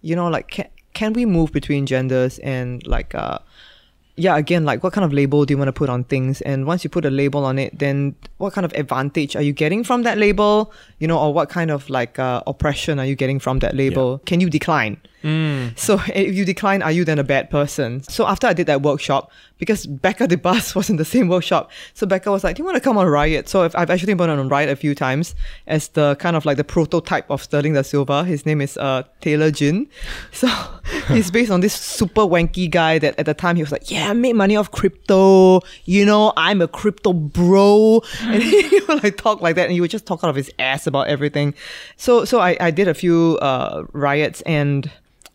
you 0.00 0.16
know, 0.16 0.28
like 0.28 0.48
can, 0.48 0.68
can 0.94 1.12
we 1.12 1.26
move 1.26 1.52
between 1.52 1.84
genders 1.84 2.38
and 2.40 2.84
like 2.86 3.14
uh 3.14 3.38
yeah 4.18 4.36
again 4.36 4.64
like 4.64 4.82
what 4.82 4.92
kind 4.92 5.04
of 5.04 5.12
label 5.12 5.44
do 5.44 5.52
you 5.54 5.58
want 5.58 5.68
to 5.68 5.72
put 5.72 5.88
on 5.88 6.02
things 6.04 6.40
and 6.40 6.66
once 6.66 6.82
you 6.82 6.90
put 6.90 7.04
a 7.04 7.10
label 7.10 7.44
on 7.44 7.58
it 7.58 7.78
then 7.78 8.14
what 8.38 8.52
kind 8.52 8.64
of 8.64 8.72
advantage 8.74 9.36
are 9.36 9.42
you 9.42 9.52
getting 9.52 9.84
from 9.84 10.02
that 10.02 10.16
label, 10.18 10.72
you 10.98 11.06
know, 11.06 11.18
or 11.18 11.34
what 11.34 11.48
kind 11.48 11.70
of 11.70 11.88
like 11.90 12.18
uh, 12.18 12.42
oppression 12.46 12.98
are 12.98 13.06
you 13.06 13.14
getting 13.14 13.38
from 13.38 13.58
that 13.60 13.74
label? 13.76 14.18
Can 14.26 14.40
you 14.40 14.48
decline? 14.48 15.00
So 15.76 16.00
if 16.14 16.34
you 16.34 16.44
decline, 16.44 16.80
are 16.82 16.92
you 16.92 17.04
then 17.04 17.18
a 17.18 17.24
bad 17.24 17.50
person? 17.50 18.02
So 18.04 18.26
after 18.26 18.46
I 18.46 18.52
did 18.52 18.66
that 18.68 18.82
workshop, 18.82 19.30
because 19.58 19.86
Becca 19.86 20.28
D'Bus 20.28 20.74
was 20.76 20.88
in 20.88 20.96
the 20.96 21.04
same 21.04 21.28
workshop, 21.28 21.70
so 21.94 22.06
Becca 22.06 22.30
was 22.30 22.44
like, 22.44 22.56
"Do 22.56 22.60
you 22.60 22.64
want 22.64 22.76
to 22.76 22.80
come 22.80 22.96
on 22.96 23.06
Riot?" 23.08 23.48
So 23.48 23.64
if, 23.64 23.74
I've 23.74 23.90
actually 23.90 24.14
been 24.14 24.30
on 24.30 24.48
Riot 24.48 24.68
a 24.70 24.76
few 24.76 24.94
times 24.94 25.34
as 25.66 25.88
the 25.88 26.16
kind 26.20 26.36
of 26.36 26.44
like 26.46 26.56
the 26.56 26.64
prototype 26.64 27.28
of 27.30 27.42
Stirling 27.42 27.74
da 27.74 27.82
Silva. 27.82 28.24
His 28.24 28.46
name 28.46 28.60
is 28.60 28.76
uh, 28.76 29.02
Taylor 29.20 29.50
Jin. 29.50 29.88
So 30.32 30.48
he's 31.08 31.30
based 31.30 31.50
on 31.50 31.60
this 31.60 31.74
super 31.74 32.20
wanky 32.20 32.70
guy 32.70 32.98
that 33.00 33.18
at 33.18 33.26
the 33.26 33.34
time 33.34 33.56
he 33.56 33.62
was 33.62 33.72
like, 33.72 33.90
"Yeah, 33.90 34.10
I 34.10 34.12
made 34.12 34.34
money 34.36 34.56
off 34.56 34.70
crypto. 34.70 35.60
You 35.84 36.04
know, 36.04 36.32
I'm 36.36 36.62
a 36.62 36.68
crypto 36.68 37.12
bro," 37.12 38.02
and 38.32 38.42
he 38.42 38.80
would 38.88 39.02
like 39.02 39.16
talk 39.16 39.40
like 39.40 39.56
that, 39.56 39.64
and 39.64 39.72
he 39.72 39.80
would 39.80 39.90
just 39.90 40.06
talk 40.06 40.22
out 40.22 40.30
of 40.30 40.36
his 40.36 40.50
ass 40.58 40.86
about 40.86 41.08
everything. 41.08 41.54
So 41.96 42.24
so 42.24 42.40
I, 42.40 42.56
I 42.60 42.70
did 42.70 42.88
a 42.88 42.94
few 42.94 43.38
uh, 43.40 43.84
riots 43.92 44.40
and. 44.42 44.90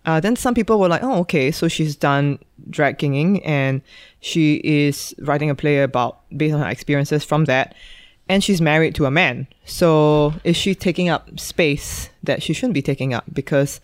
Uh, 0.06 0.20
then 0.20 0.36
some 0.36 0.54
people 0.54 0.82
were 0.82 0.90
like, 0.90 1.02
oh, 1.02 1.20
okay, 1.20 1.50
so 1.50 1.70
she's 1.70 1.96
done 1.96 2.38
drag 2.70 2.98
kinging 2.98 3.42
and 3.46 3.82
she 4.20 4.56
is 4.56 5.16
writing 5.20 5.50
a 5.50 5.56
play 5.56 5.82
about 5.82 6.20
based 6.36 6.54
on 6.54 6.60
her 6.60 6.68
experiences 6.68 7.24
from 7.24 7.46
that. 7.46 7.74
And 8.28 8.44
she's 8.44 8.60
married 8.60 8.96
to 8.96 9.06
a 9.06 9.12
man. 9.12 9.48
So 9.64 10.34
is 10.44 10.58
she 10.58 10.76
taking 10.76 11.08
up 11.08 11.40
space 11.40 12.10
that 12.22 12.44
she 12.44 12.52
shouldn't 12.52 12.74
be 12.74 12.82
taking 12.82 13.14
up? 13.14 13.24
Because 13.32 13.80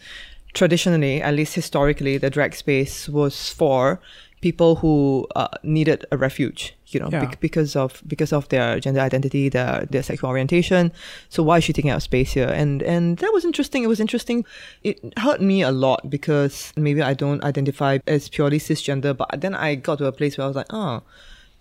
traditionally, 0.53 1.21
at 1.21 1.33
least 1.33 1.55
historically, 1.55 2.17
the 2.17 2.29
drag 2.29 2.55
space 2.55 3.07
was 3.07 3.49
for 3.49 4.01
people 4.41 4.75
who 4.75 5.27
uh, 5.35 5.47
needed 5.63 6.05
a 6.11 6.17
refuge, 6.17 6.73
you 6.87 6.99
know, 6.99 7.09
Yeah. 7.11 7.25
bec- 7.25 7.39
because 7.39 7.75
of 7.75 8.01
because 8.07 8.31
of 8.33 8.47
their 8.49 8.79
gender 8.79 9.01
identity, 9.01 9.49
their 9.49 9.85
their 9.89 10.03
sexual 10.03 10.29
orientation. 10.29 10.91
So 11.29 11.43
why 11.43 11.57
is 11.57 11.63
she 11.65 11.73
taking 11.73 11.91
up 11.91 12.01
space 12.01 12.31
here? 12.33 12.47
And 12.49 12.81
and 12.83 13.17
that 13.17 13.31
was 13.33 13.43
interesting. 13.45 13.83
It 13.83 13.87
was 13.87 13.99
interesting. 13.99 14.45
It 14.83 14.99
hurt 15.17 15.41
me 15.41 15.61
a 15.61 15.71
lot 15.71 16.09
because 16.09 16.71
maybe 16.77 17.01
I 17.01 17.13
don't 17.13 17.43
identify 17.43 17.99
as 18.07 18.29
purely 18.29 18.59
cisgender, 18.59 19.15
but 19.15 19.41
then 19.41 19.53
I 19.55 19.75
got 19.75 19.97
to 19.99 20.05
a 20.05 20.11
place 20.11 20.37
where 20.37 20.45
I 20.45 20.47
was 20.47 20.55
like, 20.55 20.71
oh, 20.71 21.01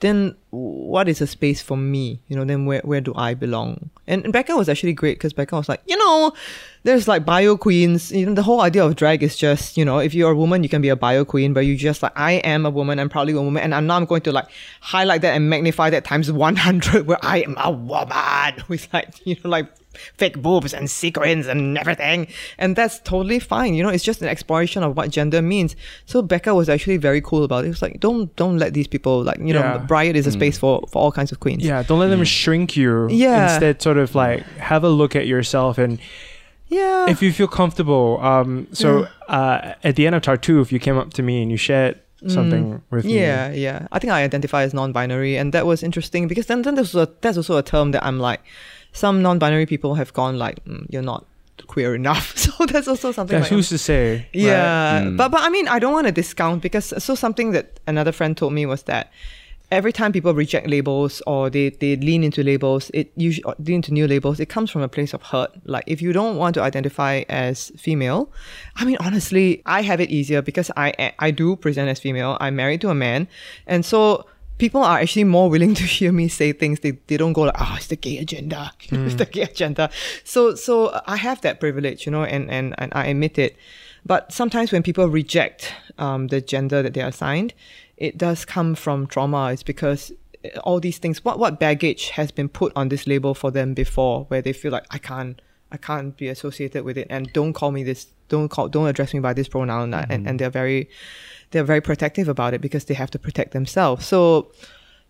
then 0.00 0.36
what 0.50 1.08
is 1.08 1.20
a 1.20 1.26
space 1.26 1.60
for 1.60 1.76
me? 1.76 2.20
You 2.28 2.36
know, 2.36 2.44
then 2.44 2.66
where, 2.66 2.80
where 2.84 3.00
do 3.00 3.12
I 3.16 3.34
belong? 3.34 3.90
And, 4.06 4.22
and 4.22 4.32
Becca 4.32 4.54
was 4.56 4.68
actually 4.68 4.92
great 4.92 5.18
because 5.18 5.32
Becca 5.32 5.56
was 5.56 5.68
like, 5.68 5.82
you 5.86 5.96
know, 5.96 6.32
there's 6.82 7.08
like 7.08 7.24
bio 7.24 7.56
queens. 7.56 8.12
You 8.12 8.26
know, 8.26 8.34
the 8.34 8.42
whole 8.42 8.60
idea 8.60 8.84
of 8.84 8.96
drag 8.96 9.22
is 9.22 9.36
just, 9.36 9.76
you 9.76 9.84
know, 9.84 9.98
if 9.98 10.14
you're 10.14 10.32
a 10.32 10.36
woman, 10.36 10.62
you 10.62 10.68
can 10.68 10.82
be 10.82 10.88
a 10.88 10.96
bio 10.96 11.24
queen, 11.24 11.52
but 11.52 11.60
you 11.60 11.76
just 11.76 12.02
like, 12.02 12.12
I 12.16 12.32
am 12.32 12.64
a 12.66 12.70
woman, 12.70 12.98
I'm 12.98 13.08
proudly 13.08 13.32
a 13.32 13.40
woman. 13.40 13.62
And 13.62 13.74
I'm 13.74 13.86
now 13.86 13.96
I'm 13.96 14.04
going 14.04 14.22
to 14.22 14.32
like 14.32 14.48
highlight 14.80 15.22
that 15.22 15.34
and 15.34 15.50
magnify 15.50 15.90
that 15.90 16.04
times 16.04 16.30
100 16.30 17.06
where 17.06 17.18
I 17.22 17.38
am 17.38 17.56
a 17.58 17.70
woman 17.70 18.64
with 18.68 18.88
like, 18.92 19.26
you 19.26 19.36
know, 19.44 19.50
like 19.50 19.68
fake 20.16 20.40
boobs 20.40 20.72
and 20.72 20.88
sequins 20.90 21.46
and 21.46 21.76
everything. 21.78 22.28
And 22.58 22.76
that's 22.76 23.00
totally 23.00 23.38
fine. 23.38 23.74
You 23.74 23.82
know, 23.82 23.88
it's 23.88 24.04
just 24.04 24.22
an 24.22 24.28
exploration 24.28 24.82
of 24.82 24.96
what 24.96 25.10
gender 25.10 25.42
means. 25.42 25.76
So 26.06 26.22
Becca 26.22 26.54
was 26.54 26.68
actually 26.68 26.98
very 26.98 27.20
cool 27.20 27.44
about 27.44 27.64
it. 27.64 27.68
It 27.68 27.70
was 27.70 27.82
like, 27.82 28.00
don't 28.00 28.34
don't 28.36 28.58
let 28.58 28.74
these 28.74 28.86
people 28.86 29.22
like, 29.22 29.38
you 29.38 29.54
Yeah. 29.54 29.78
know, 29.78 29.86
Riot 29.88 30.16
is 30.16 30.26
a 30.26 30.30
mm. 30.30 30.34
space 30.34 30.58
for, 30.58 30.84
for 30.88 31.02
all 31.02 31.12
kinds 31.12 31.32
of 31.32 31.40
queens. 31.40 31.64
Yeah, 31.64 31.82
don't 31.82 31.98
let 31.98 32.08
them 32.08 32.20
mm. 32.20 32.26
shrink 32.26 32.76
you. 32.76 33.08
Yeah. 33.08 33.52
Instead, 33.52 33.82
sort 33.82 33.98
of 33.98 34.14
like 34.14 34.42
have 34.58 34.84
a 34.84 34.88
look 34.88 35.16
at 35.16 35.26
yourself 35.26 35.78
and 35.78 35.98
Yeah. 36.68 37.08
if 37.10 37.22
you 37.22 37.32
feel 37.32 37.48
comfortable. 37.48 38.18
Um, 38.22 38.66
so 38.72 39.06
uh, 39.28 39.72
at 39.82 39.96
the 39.96 40.06
end 40.06 40.14
of 40.14 40.22
Tartuffe, 40.22 40.60
if 40.62 40.72
you 40.72 40.78
came 40.78 40.98
up 40.98 41.12
to 41.14 41.22
me 41.22 41.42
and 41.42 41.50
you 41.50 41.56
shared 41.56 41.98
something 42.26 42.82
with 42.90 43.04
me, 43.04 43.12
Mm. 43.12 43.16
Yeah, 43.16 43.52
yeah. 43.52 43.86
I 43.92 43.98
think 43.98 44.12
I 44.12 44.22
identify 44.24 44.62
as 44.64 44.74
non-binary, 44.74 45.36
and 45.38 45.52
that 45.54 45.64
was 45.66 45.82
interesting 45.82 46.28
because 46.28 46.46
then, 46.46 46.62
then 46.62 46.74
there's 46.74 46.94
a, 46.94 47.08
that's 47.20 47.36
also 47.36 47.56
a 47.56 47.62
term 47.62 47.92
that 47.92 48.04
I'm 48.04 48.18
like, 48.18 48.40
some 48.92 49.22
non-binary 49.22 49.66
people 49.66 49.94
have 49.94 50.12
gone 50.12 50.36
like, 50.38 50.64
mm, 50.64 50.84
you're 50.90 51.02
not 51.02 51.24
queer 51.68 51.94
enough. 51.94 52.34
So 52.58 52.66
that's 52.66 52.88
also 52.88 53.12
something. 53.12 53.34
yeah, 53.36 53.42
like, 53.42 53.50
who's 53.50 53.68
to 53.68 53.78
say? 53.78 54.16
right? 54.16 54.28
Yeah, 54.32 55.10
but 55.16 55.30
but 55.30 55.40
I 55.42 55.48
mean, 55.48 55.68
I 55.68 55.78
don't 55.78 55.92
want 55.92 56.06
to 56.06 56.12
discount 56.12 56.60
because 56.62 56.92
so 57.02 57.14
something 57.14 57.52
that 57.52 57.78
another 57.86 58.12
friend 58.12 58.36
told 58.36 58.52
me 58.52 58.66
was 58.66 58.82
that 58.84 59.10
every 59.70 59.92
time 59.92 60.12
people 60.12 60.32
reject 60.34 60.66
labels 60.66 61.20
or 61.26 61.50
they, 61.50 61.70
they 61.70 61.96
lean 61.96 62.24
into 62.24 62.42
labels, 62.42 62.90
it 62.94 63.12
usually 63.16 63.54
lean 63.58 63.76
into 63.76 63.92
new 63.92 64.06
labels. 64.06 64.40
It 64.40 64.48
comes 64.48 64.70
from 64.70 64.82
a 64.82 64.88
place 64.88 65.12
of 65.12 65.22
hurt. 65.22 65.50
Like 65.64 65.84
if 65.86 66.00
you 66.00 66.12
don't 66.12 66.36
want 66.36 66.54
to 66.54 66.62
identify 66.62 67.22
as 67.28 67.70
female, 67.76 68.30
I 68.76 68.84
mean, 68.84 68.96
honestly, 69.00 69.62
I 69.66 69.82
have 69.82 70.00
it 70.00 70.10
easier 70.10 70.42
because 70.42 70.70
I 70.76 71.12
I 71.18 71.30
do 71.30 71.56
present 71.56 71.88
as 71.88 72.00
female. 72.00 72.36
I'm 72.40 72.56
married 72.56 72.80
to 72.82 72.90
a 72.90 72.94
man, 72.94 73.28
and 73.66 73.84
so. 73.84 74.26
People 74.58 74.82
are 74.82 74.98
actually 74.98 75.22
more 75.22 75.48
willing 75.48 75.72
to 75.74 75.84
hear 75.84 76.10
me 76.10 76.26
say 76.26 76.52
things. 76.52 76.80
They, 76.80 76.90
they 77.06 77.16
don't 77.16 77.32
go 77.32 77.42
like, 77.42 77.54
oh, 77.60 77.74
it's 77.76 77.86
the 77.86 77.94
gay 77.94 78.18
agenda. 78.18 78.72
it's 78.90 79.14
the 79.14 79.24
gay 79.24 79.42
agenda. 79.42 79.88
So 80.24 80.56
so 80.56 81.00
I 81.06 81.16
have 81.16 81.40
that 81.42 81.60
privilege, 81.60 82.06
you 82.06 82.10
know, 82.10 82.24
and, 82.24 82.50
and, 82.50 82.74
and 82.76 82.92
I 82.92 83.06
admit 83.06 83.38
it. 83.38 83.54
But 84.04 84.32
sometimes 84.32 84.72
when 84.72 84.82
people 84.82 85.06
reject 85.06 85.72
um, 85.98 86.26
the 86.26 86.40
gender 86.40 86.82
that 86.82 86.94
they 86.94 87.02
are 87.02 87.10
assigned, 87.10 87.54
it 87.98 88.16
does 88.16 88.44
come 88.44 88.74
from 88.74 89.06
trauma. 89.06 89.52
It's 89.52 89.62
because 89.62 90.12
uh, 90.44 90.58
all 90.60 90.80
these 90.80 90.98
things, 90.98 91.24
what 91.24 91.38
what 91.38 91.60
baggage 91.60 92.10
has 92.10 92.30
been 92.30 92.48
put 92.48 92.72
on 92.74 92.88
this 92.88 93.06
label 93.06 93.34
for 93.34 93.50
them 93.50 93.74
before, 93.74 94.24
where 94.28 94.42
they 94.42 94.52
feel 94.52 94.72
like 94.72 94.86
I 94.90 94.98
can't, 94.98 95.40
I 95.70 95.76
can't 95.76 96.16
be 96.16 96.28
associated 96.28 96.84
with 96.84 96.96
it, 96.96 97.06
and 97.10 97.30
don't 97.32 97.52
call 97.52 97.70
me 97.70 97.82
this, 97.84 98.06
don't 98.28 98.48
call, 98.48 98.68
don't 98.68 98.88
address 98.88 99.12
me 99.12 99.20
by 99.20 99.34
this 99.34 99.48
pronoun, 99.48 99.92
and, 99.92 100.26
and 100.26 100.38
they're 100.38 100.48
very, 100.62 100.88
they're 101.50 101.64
very 101.64 101.80
protective 101.80 102.28
about 102.28 102.54
it 102.54 102.60
because 102.60 102.84
they 102.86 102.94
have 102.94 103.10
to 103.10 103.18
protect 103.18 103.52
themselves. 103.52 104.06
So 104.06 104.50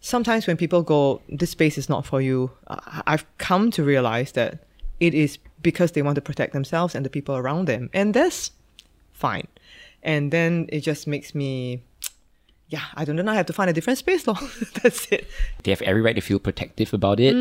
sometimes 0.00 0.46
when 0.46 0.56
people 0.56 0.82
go, 0.82 1.20
this 1.28 1.50
space 1.50 1.78
is 1.78 1.88
not 1.88 2.06
for 2.06 2.20
you, 2.20 2.50
I've 3.06 3.26
come 3.38 3.70
to 3.72 3.84
realize 3.84 4.32
that 4.32 4.64
it 5.00 5.14
is 5.14 5.38
because 5.62 5.92
they 5.92 6.02
want 6.02 6.14
to 6.14 6.22
protect 6.22 6.52
themselves 6.52 6.94
and 6.94 7.04
the 7.04 7.10
people 7.10 7.36
around 7.36 7.66
them. 7.66 7.90
And 7.92 8.14
that's 8.14 8.52
fine. 9.12 9.48
And 10.02 10.32
then 10.32 10.66
it 10.70 10.80
just 10.80 11.06
makes 11.06 11.34
me, 11.34 11.82
yeah, 12.70 12.84
I 12.94 13.04
don't 13.06 13.16
know. 13.16 13.32
I 13.32 13.34
have 13.34 13.46
to 13.46 13.54
find 13.54 13.70
a 13.70 13.72
different 13.72 13.98
space, 13.98 14.24
though. 14.24 14.36
that's 14.82 15.10
it. 15.10 15.26
They 15.62 15.70
have 15.70 15.80
every 15.82 16.02
right 16.02 16.14
to 16.14 16.20
feel 16.20 16.38
protective 16.38 16.92
about 16.92 17.18
it. 17.18 17.34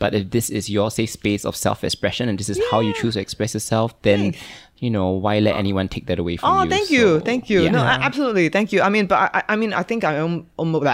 But 0.00 0.14
if 0.14 0.30
this 0.30 0.50
is 0.50 0.68
your 0.68 0.90
safe 0.90 1.10
space 1.10 1.44
of 1.44 1.54
self 1.54 1.84
expression 1.84 2.28
and 2.28 2.38
this 2.38 2.48
is 2.48 2.60
how 2.70 2.80
you 2.80 2.92
choose 2.94 3.14
to 3.14 3.20
express 3.20 3.54
yourself, 3.54 3.94
then 4.02 4.34
you 4.78 4.90
know, 4.90 5.10
why 5.10 5.38
let 5.38 5.56
anyone 5.56 5.88
take 5.88 6.06
that 6.06 6.18
away 6.18 6.36
from 6.36 6.50
Oh, 6.50 6.60
you? 6.62 6.66
Oh, 6.66 6.70
thank 6.70 6.90
you, 6.90 7.00
So, 7.18 7.20
thank 7.20 7.48
you. 7.50 7.62
yeah. 7.62 7.70
No, 7.70 7.78
a- 7.80 8.00
absolutely, 8.08 8.48
thank 8.50 8.72
you. 8.72 8.82
I 8.82 8.88
mean, 8.90 9.06
but 9.06 9.16
I, 9.16 9.30
I 9.38 9.42
I 9.50 9.56
mean, 9.56 9.72
I 9.72 9.82
think 9.82 10.04
I 10.04 10.14
am 10.16 10.46
almost. 10.58 10.84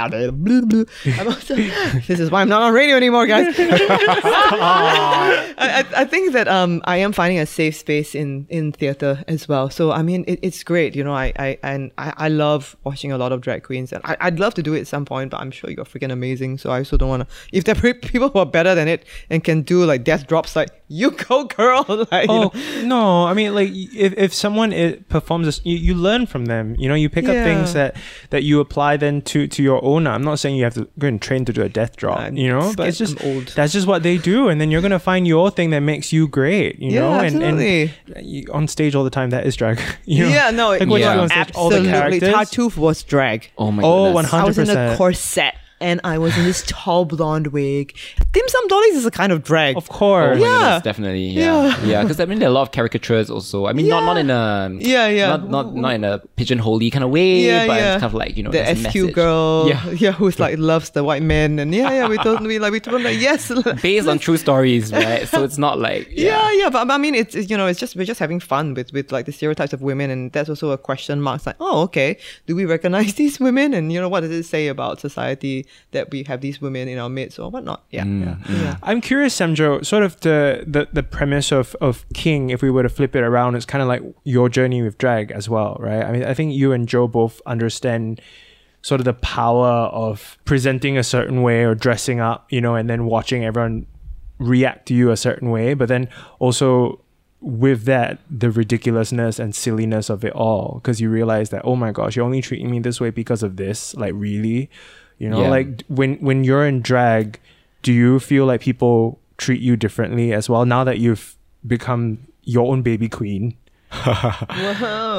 This 2.06 2.20
is 2.20 2.30
why 2.30 2.40
I'm 2.42 2.48
not 2.48 2.62
on 2.62 2.72
radio 2.72 2.96
anymore, 2.96 3.26
guys. 3.26 3.54
I, 3.58 5.54
I, 5.58 6.02
I 6.02 6.04
think 6.04 6.32
that 6.32 6.48
um, 6.48 6.80
I 6.84 6.96
am 6.98 7.12
finding 7.12 7.38
a 7.38 7.46
safe 7.46 7.76
space 7.76 8.14
in 8.14 8.46
in 8.48 8.72
theater 8.72 9.22
as 9.28 9.48
well. 9.48 9.70
So 9.70 9.92
I 9.92 10.02
mean, 10.02 10.24
it, 10.26 10.38
it's 10.42 10.62
great. 10.64 10.94
You 10.96 11.04
know, 11.04 11.14
I 11.14 11.32
I 11.38 11.58
and 11.62 11.90
I, 11.98 12.12
I 12.16 12.28
love 12.28 12.76
watching 12.84 13.12
a 13.12 13.18
lot 13.18 13.32
of 13.32 13.40
drag 13.40 13.62
queens, 13.64 13.92
and 13.92 14.02
I, 14.04 14.16
I'd 14.20 14.38
love 14.38 14.54
to 14.54 14.62
do 14.62 14.74
it 14.74 14.80
at 14.80 14.86
some 14.86 15.04
point. 15.04 15.30
But 15.30 15.40
I'm 15.40 15.50
sure 15.50 15.70
you're 15.70 15.84
freaking 15.84 16.12
amazing. 16.12 16.58
So 16.58 16.70
I 16.70 16.78
also 16.78 16.96
don't 16.96 17.08
want 17.08 17.28
to. 17.28 17.34
If 17.52 17.64
there 17.64 17.76
are 17.76 17.94
people 17.94 18.28
who 18.30 18.38
are 18.38 18.46
better 18.46 18.74
than 18.74 18.88
it 18.88 19.04
and 19.30 19.42
can 19.44 19.62
do 19.62 19.84
like 19.84 20.04
death 20.04 20.26
drops, 20.26 20.56
like 20.56 20.70
you 20.92 21.10
go, 21.12 21.44
girl. 21.44 21.84
like, 22.12 22.28
you 22.28 22.34
Oh 22.34 22.52
know. 22.54 22.82
no! 22.84 23.24
I 23.24 23.34
mean, 23.34 23.54
like 23.54 23.70
if, 23.72 24.12
if 24.16 24.34
someone 24.34 24.72
it 24.72 25.08
performs 25.08 25.46
this, 25.46 25.60
you, 25.64 25.76
you 25.76 25.94
learn 25.94 26.26
from 26.26 26.44
them. 26.46 26.76
You 26.78 26.88
know, 26.88 26.94
you 26.94 27.08
pick 27.08 27.24
up 27.24 27.34
things 27.34 27.72
that 27.72 27.96
that 28.30 28.42
you 28.42 28.60
apply 28.60 28.98
then 28.98 29.22
to 29.22 29.46
to 29.46 29.62
your 29.62 29.82
owner. 29.84 30.10
I'm 30.10 30.22
not 30.22 30.38
saying 30.38 30.56
you 30.56 30.64
have 30.64 30.74
to 30.74 30.88
go 30.98 31.06
and 31.08 31.20
train 31.20 31.44
to 31.46 31.52
do 31.52 31.62
a 31.62 31.68
death 31.68 31.96
drop. 31.96 32.18
I'm 32.20 32.36
you 32.36 32.48
know, 32.48 32.72
but 32.76 32.88
it's 32.88 32.98
just 32.98 33.22
old. 33.24 33.48
that's 33.56 33.72
just 33.72 33.86
what 33.86 34.02
they 34.02 34.18
do, 34.18 34.48
and 34.48 34.60
then 34.60 34.70
you're 34.70 34.82
gonna 34.82 34.98
find 34.98 35.26
your 35.26 35.50
thing 35.50 35.70
that 35.70 35.80
makes 35.80 36.12
you 36.12 36.28
great. 36.28 36.78
You 36.78 36.90
Yeah, 36.92 37.00
know, 37.00 37.12
and 37.20 37.42
absolutely. 37.42 37.92
and 38.14 38.50
on 38.50 38.68
stage 38.68 38.94
all 38.94 39.04
the 39.04 39.10
time 39.10 39.30
that 39.30 39.46
is 39.46 39.56
drag. 39.56 39.80
You 40.04 40.24
know? 40.24 40.28
yeah, 40.30 40.50
no, 40.50 40.68
like 40.70 40.80
when 40.80 41.00
Yeah. 41.00 41.12
you're 41.14 41.22
on 41.22 41.28
stage, 41.28 41.52
all 41.54 41.70
the 41.70 41.76
absolutely. 41.76 42.20
characters. 42.20 42.28
Tartuffe 42.50 42.76
was 42.76 43.02
drag. 43.02 43.50
Oh 43.56 43.70
my 43.70 43.82
god. 43.82 43.88
Oh, 43.88 44.12
goodness. 44.12 44.30
100%. 44.32 44.38
I 44.40 44.44
was 44.44 44.58
in 44.58 44.68
a 44.76 44.96
corset 44.96 45.54
and 45.82 46.00
I 46.04 46.16
was 46.18 46.36
in 46.38 46.44
this 46.44 46.62
tall 46.66 47.04
blonde 47.04 47.48
wig. 47.48 47.94
Dim 48.32 48.44
Sum 48.48 48.68
Dollies 48.68 48.94
is 48.96 49.06
a 49.06 49.10
kind 49.10 49.32
of 49.32 49.42
drag. 49.42 49.76
Of 49.76 49.90
Oh 49.90 49.94
course. 49.94 50.38
my 50.38 50.44
Yeah. 50.46 50.58
goodness, 50.58 50.82
definitely. 50.82 51.26
Yeah, 51.28 51.76
yeah. 51.84 52.02
Because 52.02 52.20
I 52.20 52.24
mean, 52.24 52.38
there 52.38 52.48
are 52.48 52.50
a 52.50 52.54
lot 52.54 52.62
of 52.62 52.72
caricatures 52.72 53.28
also. 53.30 53.66
I 53.66 53.72
mean, 53.72 53.88
not 53.88 54.04
not 54.04 54.16
in 54.16 54.30
a 54.30 54.70
Yeah, 54.80 55.08
yeah. 55.08 55.28
not 55.28 55.50
not 55.50 55.74
not 55.74 55.94
in 55.94 56.04
a 56.04 56.20
pigeonholey 56.38 56.90
kind 56.92 57.04
of 57.04 57.10
way, 57.10 57.40
Yeah, 57.40 57.66
but 57.66 57.76
yeah. 57.76 57.94
it's 57.94 58.00
kind 58.02 58.10
of 58.10 58.14
like 58.14 58.36
you 58.36 58.42
know 58.44 58.50
the 58.50 58.64
SQ 58.64 58.82
message. 58.82 59.14
girl, 59.14 59.68
Yeah. 59.68 59.90
yeah, 60.04 60.12
who's 60.12 60.38
like 60.38 60.58
loves 60.58 60.90
the 60.90 61.02
white 61.04 61.22
men, 61.22 61.58
and 61.58 61.74
yeah, 61.74 61.90
yeah, 61.92 62.08
we 62.08 62.16
told 62.18 62.40
we 62.46 62.58
like 62.58 62.72
we 62.72 62.80
told 62.80 62.94
them 62.96 63.04
like 63.04 63.20
yes, 63.20 63.50
based 63.82 64.08
on 64.08 64.18
true 64.18 64.36
stories, 64.36 64.92
right? 64.92 65.26
So 65.28 65.42
it's 65.44 65.58
not 65.58 65.78
like 65.78 66.08
yeah, 66.10 66.50
yeah, 66.60 66.70
but, 66.70 66.86
but 66.88 66.94
I 66.94 66.98
mean, 66.98 67.14
it's, 67.14 67.34
it's 67.34 67.50
you 67.50 67.56
know, 67.56 67.66
it's 67.66 67.80
just 67.80 67.96
we're 67.96 68.06
just 68.12 68.20
having 68.20 68.40
fun 68.40 68.74
with 68.74 68.92
with 68.92 69.12
like 69.12 69.26
the 69.26 69.32
stereotypes 69.32 69.72
of 69.72 69.82
women, 69.82 70.10
and 70.10 70.32
that's 70.32 70.48
also 70.48 70.70
a 70.70 70.78
question 70.78 71.20
mark. 71.20 71.36
It's 71.38 71.46
like, 71.46 71.56
oh, 71.60 71.82
okay, 71.82 72.16
do 72.46 72.54
we 72.56 72.64
recognize 72.64 73.14
these 73.14 73.38
women, 73.40 73.74
and 73.74 73.92
you 73.92 74.00
know, 74.00 74.08
what 74.08 74.20
does 74.20 74.30
it 74.30 74.44
say 74.44 74.68
about 74.68 75.00
society 75.00 75.66
that 75.92 76.10
we 76.10 76.22
have 76.24 76.40
these 76.40 76.60
women 76.60 76.88
in 76.88 76.98
our 76.98 77.08
midst 77.08 77.38
or 77.38 77.50
whatnot? 77.50 77.84
Yeah, 77.90 78.04
mm, 78.04 78.24
yeah, 78.24 78.34
mm. 78.34 78.62
yeah. 78.62 78.76
I'm 78.82 79.00
curious, 79.00 79.38
Samjo, 79.38 79.84
sort 79.84 80.02
of 80.02 80.20
the, 80.20 80.64
the, 80.66 80.88
the 80.92 81.02
premise 81.02 81.52
of, 81.52 81.74
of 81.80 82.04
King, 82.14 82.50
if 82.50 82.62
we 82.62 82.70
were 82.70 82.82
to 82.82 82.88
flip 82.88 83.14
it 83.16 83.22
around, 83.22 83.54
it's 83.54 83.66
kind 83.66 83.82
of 83.82 83.88
like 83.88 84.02
your 84.24 84.48
journey 84.48 84.82
with 84.82 84.98
drag 84.98 85.30
as 85.30 85.48
well, 85.48 85.76
right? 85.80 86.04
I 86.04 86.12
mean, 86.12 86.24
I 86.24 86.34
think 86.34 86.54
you 86.54 86.72
and 86.72 86.88
Jo 86.88 87.06
both 87.06 87.40
understand 87.46 88.20
sort 88.82 89.00
of 89.00 89.04
the 89.04 89.14
power 89.14 89.68
of 89.68 90.38
presenting 90.44 90.98
a 90.98 91.04
certain 91.04 91.42
way 91.42 91.64
or 91.64 91.74
dressing 91.74 92.20
up, 92.20 92.46
you 92.50 92.60
know, 92.60 92.74
and 92.74 92.90
then 92.90 93.06
watching 93.06 93.44
everyone 93.44 93.86
react 94.38 94.86
to 94.86 94.94
you 94.94 95.10
a 95.10 95.16
certain 95.16 95.50
way, 95.50 95.74
but 95.74 95.88
then 95.88 96.08
also 96.38 97.00
with 97.42 97.84
that 97.84 98.20
the 98.30 98.50
ridiculousness 98.50 99.40
and 99.40 99.54
silliness 99.54 100.08
of 100.08 100.24
it 100.24 100.32
all 100.32 100.74
because 100.76 101.00
you 101.00 101.10
realize 101.10 101.50
that 101.50 101.60
oh 101.64 101.74
my 101.74 101.90
gosh 101.90 102.14
you're 102.14 102.24
only 102.24 102.40
treating 102.40 102.70
me 102.70 102.78
this 102.78 103.00
way 103.00 103.10
because 103.10 103.42
of 103.42 103.56
this 103.56 103.94
like 103.96 104.12
really 104.14 104.70
you 105.22 105.28
know 105.30 105.40
Yeah. 105.42 105.48
like 105.56 105.82
when 105.88 106.16
when 106.28 106.42
you're 106.44 106.66
in 106.66 106.80
drag 106.82 107.38
do 107.82 107.92
you 107.92 108.18
feel 108.20 108.44
like 108.50 108.60
people 108.60 109.18
treat 109.38 109.60
you 109.68 109.76
differently 109.76 110.32
as 110.32 110.48
well 110.50 110.64
now 110.66 110.82
that 110.84 110.98
you've 110.98 111.36
become 111.66 112.04
your 112.54 112.66
own 112.72 112.82
baby 112.82 113.08
queen 113.08 113.54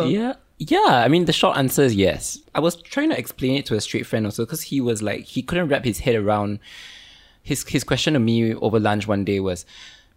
Yeah. 0.07 0.33
Yeah, 0.59 1.01
I 1.05 1.07
mean, 1.09 1.25
the 1.25 1.33
short 1.33 1.57
answer 1.57 1.81
is 1.81 1.93
yes. 1.95 2.37
I 2.55 2.59
was 2.59 2.75
trying 2.75 3.09
to 3.09 3.17
explain 3.17 3.55
it 3.55 3.65
to 3.65 3.75
a 3.75 3.81
straight 3.81 4.05
friend 4.05 4.25
also 4.25 4.45
because 4.45 4.61
he 4.61 4.79
was 4.79 5.01
like, 5.01 5.25
he 5.25 5.41
couldn't 5.41 5.67
wrap 5.67 5.83
his 5.83 5.99
head 5.99 6.15
around. 6.15 6.59
His 7.41 7.67
his 7.67 7.83
question 7.83 8.13
to 8.13 8.19
me 8.19 8.53
over 8.55 8.79
lunch 8.79 9.05
one 9.07 9.25
day 9.25 9.39
was, 9.41 9.65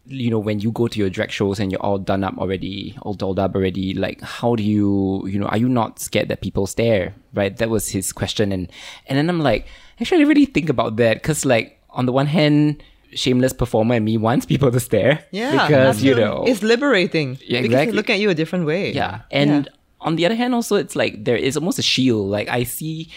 you 0.06 0.30
know, 0.30 0.38
when 0.38 0.60
you 0.60 0.72
go 0.72 0.88
to 0.88 0.98
your 0.98 1.10
drag 1.10 1.30
shows 1.30 1.58
and 1.60 1.70
you're 1.72 1.82
all 1.82 1.98
done 1.98 2.24
up 2.24 2.38
already, 2.38 2.96
all 3.02 3.14
dolled 3.14 3.38
up 3.38 3.54
already, 3.54 3.94
like, 3.94 4.20
how 4.20 4.54
do 4.54 4.62
you, 4.62 5.26
you 5.26 5.38
know, 5.38 5.46
are 5.46 5.58
you 5.58 5.68
not 5.68 5.98
scared 5.98 6.28
that 6.28 6.40
people 6.40 6.66
stare? 6.66 7.14
Right? 7.34 7.56
That 7.56 7.70
was 7.70 7.88
his 7.88 8.12
question, 8.12 8.52
and 8.52 8.70
and 9.06 9.18
then 9.18 9.28
I'm 9.28 9.40
like, 9.40 9.66
actually, 10.00 10.24
I 10.24 10.26
really 10.26 10.46
think 10.46 10.68
about 10.68 10.96
that 10.96 11.22
because, 11.22 11.44
like, 11.44 11.80
on 11.90 12.06
the 12.06 12.12
one 12.12 12.26
hand. 12.26 12.82
Shameless 13.14 13.54
performer 13.54 13.94
and 13.94 14.04
me 14.04 14.18
wants 14.18 14.44
people 14.44 14.70
to 14.70 14.80
stare. 14.80 15.24
Yeah, 15.30 15.68
because 15.68 16.02
you 16.02 16.14
know 16.14 16.44
it's 16.46 16.62
liberating. 16.62 17.38
Yeah, 17.40 17.62
because 17.62 17.66
exactly. 17.66 17.92
they 17.92 17.96
look 17.96 18.10
at 18.10 18.18
you 18.18 18.28
a 18.28 18.34
different 18.34 18.66
way. 18.66 18.92
yeah. 18.92 19.22
And 19.30 19.70
on 20.00 20.16
the 20.16 20.26
other 20.26 20.34
hand, 20.34 20.54
also, 20.54 20.76
it's 20.76 20.94
like 20.94 21.24
there 21.24 21.36
is 21.36 21.56
almost 21.56 21.78
a 21.78 21.82
shield. 21.82 22.28
Like 22.28 22.48
I 22.48 22.64
see, 22.64 23.08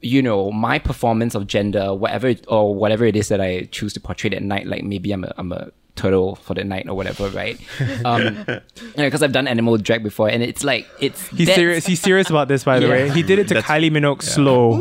you 0.00 0.22
know, 0.22 0.50
my 0.50 0.78
performance 0.78 1.34
of 1.34 1.46
gender, 1.46 1.94
whatever 1.94 2.34
or 2.48 2.74
whatever 2.74 3.04
it 3.04 3.14
is 3.14 3.28
that 3.28 3.40
I 3.40 3.68
choose 3.70 3.92
to 3.92 4.00
portray 4.00 4.30
at 4.30 4.42
night. 4.42 4.66
Like 4.66 4.82
maybe 4.82 5.12
I'm 5.12 5.22
a 5.22 5.32
I'm 5.36 5.52
a 5.52 5.70
turtle 6.00 6.36
for 6.36 6.54
the 6.54 6.64
night 6.64 6.86
or 6.88 6.94
whatever, 6.96 7.28
right? 7.30 7.58
Um, 8.10 8.44
because 8.96 9.22
I've 9.22 9.32
done 9.38 9.46
animal 9.46 9.76
drag 9.76 10.02
before, 10.02 10.28
and 10.34 10.42
it's 10.42 10.64
like 10.64 10.86
it's 11.00 11.20
he's 11.28 11.46
that's- 11.46 11.56
serious 11.56 11.86
he's 11.86 12.00
serious 12.00 12.28
about 12.30 12.48
this 12.48 12.64
by 12.64 12.78
the 12.80 12.86
Yeah. 12.86 12.92
way 12.92 13.10
he 13.10 13.22
did 13.22 13.38
it 13.38 13.48
to 13.48 13.54
That's- 13.54 13.68
kylie 13.70 13.90
minogue 13.96 14.22
slow 14.22 14.78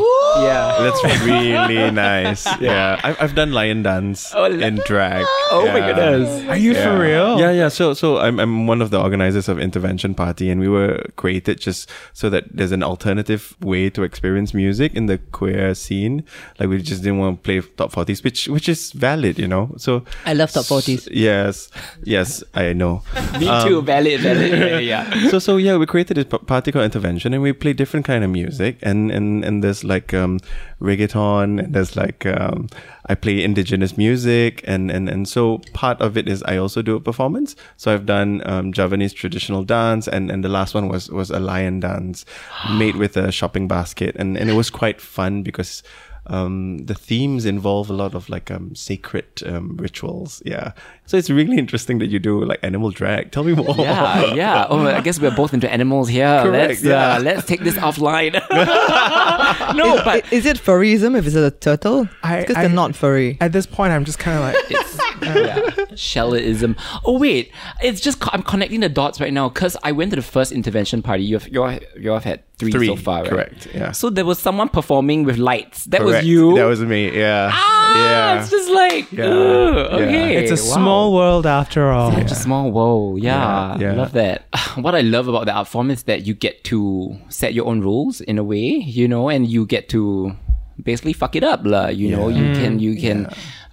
Yeah. 0.47 0.77
That's 0.83 1.01
really 1.25 1.91
nice. 2.07 2.45
Yeah, 2.61 2.99
I've, 3.03 3.17
I've 3.21 3.35
done 3.35 3.51
lion 3.51 3.83
dance 3.83 4.31
Oh, 4.33 4.47
la- 4.47 4.65
in 4.67 4.75
drag. 4.85 5.25
Oh 5.51 5.65
my 5.65 5.79
goodness. 5.81 6.47
are 6.47 6.57
you 6.57 6.73
Yeah. 6.73 6.83
for 6.85 6.93
real 7.01 7.39
Yeah, 7.39 7.51
yeah. 7.51 7.69
So, 7.69 7.93
so 7.93 8.17
I'm 8.19 8.39
I'm 8.39 8.67
one 8.67 8.81
of 8.81 8.89
the 8.93 8.99
organizers 9.01 9.49
of 9.49 9.59
Intervention 9.59 10.13
Party, 10.15 10.49
and 10.51 10.61
we 10.61 10.69
were 10.69 11.03
created 11.15 11.59
just 11.59 11.89
so 12.13 12.29
that 12.29 12.43
there's 12.53 12.71
an 12.71 12.83
alternative 12.83 13.55
way 13.61 13.89
to 13.89 14.03
experience 14.03 14.53
music 14.53 14.93
in 14.93 15.07
the 15.07 15.17
queer 15.33 15.73
scene. 15.75 16.23
Like 16.59 16.69
we 16.69 16.77
just 16.81 17.01
didn't 17.03 17.17
want 17.19 17.37
to 17.37 17.41
play 17.43 17.57
top 17.77 17.91
forties, 17.91 18.23
which 18.23 18.47
which 18.47 18.69
is 18.69 18.91
valid, 18.93 19.39
you 19.39 19.47
know. 19.47 19.73
So 19.77 20.03
I 20.25 20.33
love 20.33 20.51
top 20.51 20.65
40s. 20.65 21.08
Yes, 21.11 21.69
yes, 22.03 22.43
I 22.53 22.73
know. 22.73 23.01
Me 23.39 23.47
too. 23.65 23.81
Valid, 23.81 24.21
valid. 24.21 24.83
Yeah, 24.83 25.29
so 25.29 25.39
so 25.39 25.57
yeah, 25.57 25.77
we 25.77 25.85
created 25.85 26.17
this 26.17 26.25
p- 26.25 26.37
party 26.45 26.71
called 26.71 26.85
Intervention, 26.85 27.33
and 27.33 27.43
we 27.43 27.53
play 27.53 27.73
different 27.73 28.05
kind 28.05 28.23
of 28.23 28.29
music, 28.29 28.77
and 28.81 29.11
and 29.11 29.43
and 29.43 29.63
there's 29.63 29.83
like 29.83 30.13
um 30.13 30.39
reggaeton, 30.81 31.59
and 31.63 31.73
there's 31.73 31.95
like 31.95 32.25
um 32.25 32.67
I 33.07 33.15
play 33.15 33.43
indigenous 33.43 33.97
music, 33.97 34.61
and 34.67 34.91
and 34.91 35.09
and 35.09 35.27
so 35.27 35.59
part 35.73 35.99
of 36.01 36.17
it 36.17 36.27
is 36.27 36.43
I 36.43 36.57
also 36.57 36.81
do 36.81 36.95
a 36.95 36.99
performance. 36.99 37.55
So 37.77 37.93
I've 37.93 38.05
done 38.05 38.41
um 38.45 38.71
Javanese 38.71 39.13
traditional 39.13 39.63
dance, 39.63 40.07
and 40.07 40.31
and 40.31 40.43
the 40.43 40.49
last 40.49 40.73
one 40.73 40.87
was 40.89 41.09
was 41.09 41.29
a 41.31 41.39
lion 41.39 41.79
dance, 41.79 42.25
made 42.71 42.95
with 42.95 43.17
a 43.17 43.31
shopping 43.31 43.67
basket, 43.67 44.15
and 44.19 44.37
and 44.37 44.49
it 44.49 44.53
was 44.53 44.69
quite 44.69 45.01
fun 45.01 45.43
because. 45.43 45.83
Um, 46.29 46.85
the 46.85 46.93
themes 46.93 47.45
involve 47.45 47.89
a 47.89 47.93
lot 47.93 48.13
of 48.15 48.29
like 48.29 48.51
um, 48.51 48.75
sacred 48.75 49.25
um, 49.45 49.75
rituals. 49.77 50.41
Yeah, 50.45 50.73
so 51.05 51.17
it's 51.17 51.29
really 51.29 51.57
interesting 51.57 51.99
that 51.99 52.07
you 52.07 52.19
do 52.19 52.45
like 52.45 52.59
animal 52.63 52.91
drag. 52.91 53.31
Tell 53.31 53.43
me 53.43 53.53
more. 53.55 53.75
Yeah, 53.77 54.33
yeah. 54.33 54.67
Oh, 54.69 54.85
I 54.87 55.01
guess 55.01 55.19
we're 55.19 55.35
both 55.35 55.53
into 55.53 55.69
animals 55.71 56.07
here. 56.07 56.41
Correct, 56.43 56.69
let's 56.69 56.83
yeah. 56.83 57.15
uh, 57.15 57.19
let's 57.21 57.45
take 57.47 57.61
this 57.61 57.75
offline. 57.75 58.33
no, 59.75 59.95
Is, 59.95 60.01
but 60.03 60.33
is 60.33 60.45
it 60.45 60.57
furryism 60.57 61.15
if 61.17 61.25
it's 61.25 61.35
a 61.35 61.51
turtle? 61.51 62.07
I- 62.23 62.41
Because 62.41 62.55
they're 62.55 62.69
not 62.69 62.95
furry. 62.95 63.37
at 63.41 63.51
this 63.51 63.65
point 63.65 63.91
i'm 63.93 64.05
just 64.05 64.19
kind 64.19 64.37
of 64.37 64.43
like 64.43 64.55
it's 64.71 64.97
yeah. 65.21 65.59
Shellism. 65.95 66.75
Oh 67.05 67.17
wait, 67.19 67.51
it's 67.81 68.01
just 68.01 68.19
co- 68.19 68.29
I'm 68.33 68.43
connecting 68.43 68.79
the 68.81 68.89
dots 68.89 69.19
right 69.19 69.33
now 69.33 69.49
because 69.49 69.77
I 69.83 69.91
went 69.91 70.11
to 70.11 70.15
the 70.15 70.21
first 70.21 70.51
intervention 70.51 71.01
party. 71.01 71.23
You've 71.23 71.47
you 71.49 71.65
you 71.97 72.11
have 72.11 72.23
had 72.23 72.43
three, 72.57 72.71
Three, 72.71 72.87
so 72.87 72.95
far, 72.95 73.21
right? 73.21 73.29
correct, 73.29 73.67
yeah. 73.73 73.91
So 73.91 74.09
there 74.09 74.25
was 74.25 74.37
someone 74.39 74.69
performing 74.69 75.23
with 75.23 75.37
lights. 75.37 75.85
That 75.85 76.03
was 76.03 76.25
you. 76.25 76.55
That 76.55 76.65
was 76.65 76.81
me. 76.81 77.17
Yeah. 77.17 77.49
ah. 77.53 77.95
yeah. 77.95 78.41
It's 78.41 78.49
just 78.51 78.69
like 78.69 79.11
Yeah. 79.11 79.25
ugh, 79.25 79.99
Yeah. 80.01 80.05
okay. 80.07 80.35
it's 80.37 80.51
a 80.51 80.61
wow. 80.69 80.75
small 80.75 81.13
world 81.13 81.45
after 81.45 81.89
all 81.91 82.11
Such 82.11 82.31
a 82.31 82.35
small 82.35 82.71
world. 82.71 83.23
Yeah, 83.23 83.75
Yeah, 83.75 83.79
yeah. 83.79 83.91
I 83.91 83.95
love 83.95 84.11
that. 84.13 84.47
What 84.75 84.93
I 84.95 85.01
love 85.01 85.27
about 85.27 85.45
the 85.45 85.53
art 85.53 85.67
form 85.67 85.89
is 85.89 86.03
that 86.03 86.27
you 86.27 86.33
get 86.33 86.63
to 86.65 87.17
set 87.29 87.53
your 87.53 87.65
own 87.67 87.81
rules 87.81 88.21
in 88.21 88.37
a 88.37 88.43
way, 88.43 88.67
you 88.99 89.07
know, 89.07 89.29
and 89.29 89.47
you 89.47 89.65
get 89.65 89.87
to 89.89 90.35
basically 90.83 91.13
fuck 91.13 91.35
it 91.35 91.43
up, 91.43 91.61
lah. 91.65 91.87
You 91.87 92.11
know, 92.15 92.27
you 92.29 92.53
can 92.59 92.79
you 92.79 92.95
can 92.99 93.27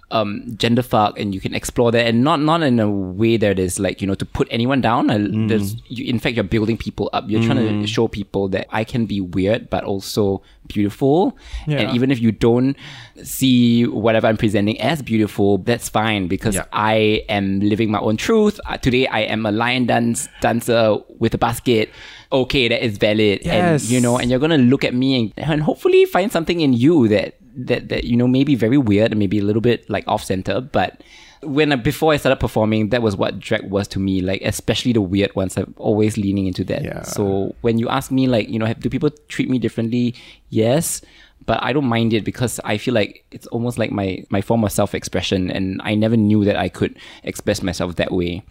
um 0.09 0.55
gender 0.55 0.81
fuck 0.81 1.19
and 1.19 1.35
you 1.35 1.41
can 1.41 1.53
explore 1.53 1.91
that 1.91 2.07
and 2.07 2.23
not 2.23 2.39
not 2.39 2.63
in 2.63 2.79
a 2.79 2.89
way 2.89 3.35
that 3.35 3.59
is 3.59 3.77
like 3.77 3.99
you 4.01 4.07
know 4.07 4.15
to 4.15 4.25
put 4.25 4.47
anyone 4.49 4.79
down. 4.79 5.09
I, 5.09 5.17
there's, 5.49 5.75
you, 5.89 6.05
in 6.05 6.17
fact, 6.17 6.35
you're 6.35 6.45
building 6.45 6.77
people 6.77 7.09
up. 7.11 7.25
You're 7.27 7.43
trying 7.43 7.81
to 7.81 7.87
show 7.87 8.07
people 8.07 8.47
that 8.49 8.67
I 8.71 8.83
can 8.85 9.05
be 9.05 9.19
weird 9.19 9.69
but 9.69 9.83
also 9.83 10.41
beautiful. 10.69 11.37
Yeah. 11.67 11.79
And 11.79 11.95
even 11.95 12.11
if 12.11 12.21
you 12.21 12.31
don't 12.31 12.77
see 13.23 13.85
whatever 13.85 14.27
I'm 14.27 14.37
presenting 14.37 14.79
as 14.79 15.01
beautiful, 15.01 15.57
that's 15.59 15.89
fine 15.89 16.27
because 16.27 16.55
Yeah. 16.55 16.65
I 16.71 17.23
am 17.29 17.59
living 17.59 17.91
my 17.91 17.99
own 17.99 18.17
truth. 18.17 18.59
Uh, 18.65 18.77
today 18.77 19.07
I 19.07 19.21
am 19.21 19.45
a 19.45 19.51
lion 19.51 19.85
dance 19.87 20.27
dancer 20.41 20.97
with 21.19 21.33
a 21.33 21.37
basket. 21.37 21.89
Okay, 22.31 22.67
that 22.67 22.83
is 22.83 22.97
valid. 22.97 23.41
Yes. 23.43 23.83
And 23.83 23.91
you 23.91 23.99
know, 24.01 24.17
and 24.17 24.29
you're 24.29 24.39
gonna 24.39 24.57
look 24.57 24.83
at 24.83 24.93
me 24.93 25.19
and, 25.19 25.33
and 25.37 25.61
hopefully 25.63 26.05
find 26.05 26.31
something 26.31 26.61
in 26.61 26.73
you 26.73 27.07
that 27.09 27.35
that 27.57 27.89
that 27.89 28.03
you 28.05 28.15
know 28.15 28.27
maybe 28.27 28.55
very 28.55 28.77
weird 28.77 29.11
and 29.11 29.19
maybe 29.19 29.39
a 29.39 29.43
little 29.43 29.61
bit 29.61 29.89
like 29.89 30.07
off 30.07 30.23
center, 30.23 30.61
but 30.61 31.01
when 31.41 31.71
I, 31.71 31.75
before 31.75 32.13
I 32.13 32.17
started 32.17 32.39
performing, 32.39 32.89
that 32.89 33.01
was 33.01 33.15
what 33.15 33.39
drag 33.39 33.69
was 33.69 33.87
to 33.89 33.99
me. 33.99 34.21
Like 34.21 34.41
especially 34.43 34.93
the 34.93 35.01
weird 35.01 35.35
ones, 35.35 35.57
I'm 35.57 35.73
always 35.77 36.17
leaning 36.17 36.47
into 36.47 36.63
that. 36.65 36.83
Yeah. 36.83 37.03
So 37.03 37.55
when 37.61 37.77
you 37.77 37.89
ask 37.89 38.11
me, 38.11 38.27
like 38.27 38.49
you 38.49 38.59
know, 38.59 38.65
have, 38.65 38.79
do 38.79 38.89
people 38.89 39.09
treat 39.27 39.49
me 39.49 39.59
differently? 39.59 40.15
Yes, 40.49 41.01
but 41.45 41.61
I 41.61 41.73
don't 41.73 41.85
mind 41.85 42.13
it 42.13 42.23
because 42.23 42.59
I 42.63 42.77
feel 42.77 42.93
like 42.93 43.23
it's 43.31 43.47
almost 43.47 43.77
like 43.77 43.91
my 43.91 44.23
my 44.29 44.41
form 44.41 44.63
of 44.63 44.71
self 44.71 44.95
expression, 44.95 45.51
and 45.51 45.81
I 45.83 45.95
never 45.95 46.17
knew 46.17 46.43
that 46.45 46.55
I 46.55 46.69
could 46.69 46.97
express 47.23 47.61
myself 47.61 47.95
that 47.97 48.11
way. 48.11 48.43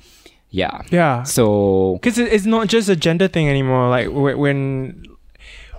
Yeah. 0.50 0.82
Yeah. 0.90 1.24
So 1.24 1.98
because 2.00 2.18
it's 2.18 2.46
not 2.46 2.68
just 2.68 2.88
a 2.88 2.96
gender 2.96 3.28
thing 3.28 3.48
anymore. 3.48 3.88
Like 3.90 4.08
when 4.10 5.04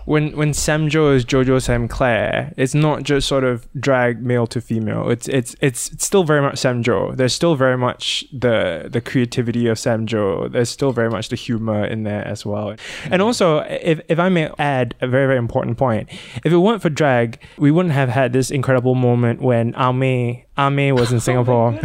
when 0.07 0.35
when 0.37 0.51
Samjo 0.51 1.13
is 1.13 1.25
Jojo 1.25 1.61
Sam 1.61 1.87
Claire, 1.87 2.53
it's 2.55 2.73
not 2.73 3.03
just 3.03 3.27
sort 3.27 3.43
of 3.43 3.67
drag 3.79 4.21
male 4.21 4.47
to 4.47 4.61
female. 4.61 5.09
It's 5.09 5.27
it's 5.27 5.55
it's, 5.61 5.91
it's 5.91 6.05
still 6.05 6.23
very 6.23 6.41
much 6.41 6.55
Samjo. 6.55 7.15
There's 7.17 7.33
still 7.33 7.55
very 7.55 7.77
much 7.77 8.23
the 8.31 8.87
the 8.89 9.01
creativity 9.01 9.67
of 9.67 9.77
Samjo. 9.77 10.49
There's 10.51 10.69
still 10.69 10.93
very 10.93 11.09
much 11.09 11.27
the 11.29 11.35
humor 11.35 11.83
in 11.85 12.03
there 12.03 12.25
as 12.25 12.45
well. 12.45 12.75
And 13.11 13.21
also, 13.21 13.59
if 13.69 13.99
if 14.07 14.17
I 14.17 14.29
may 14.29 14.49
add 14.57 14.95
a 15.01 15.07
very 15.07 15.27
very 15.27 15.37
important 15.37 15.77
point, 15.77 16.07
if 16.45 16.51
it 16.53 16.57
weren't 16.57 16.81
for 16.81 16.89
drag, 16.89 17.39
we 17.57 17.69
wouldn't 17.69 17.93
have 17.93 18.09
had 18.09 18.31
this 18.31 18.49
incredible 18.49 18.95
moment 18.95 19.41
when 19.41 19.73
A-Mei 19.75 20.45
A-Mei 20.57 20.93
was 20.93 21.11
in 21.11 21.19
Singapore. 21.27 21.77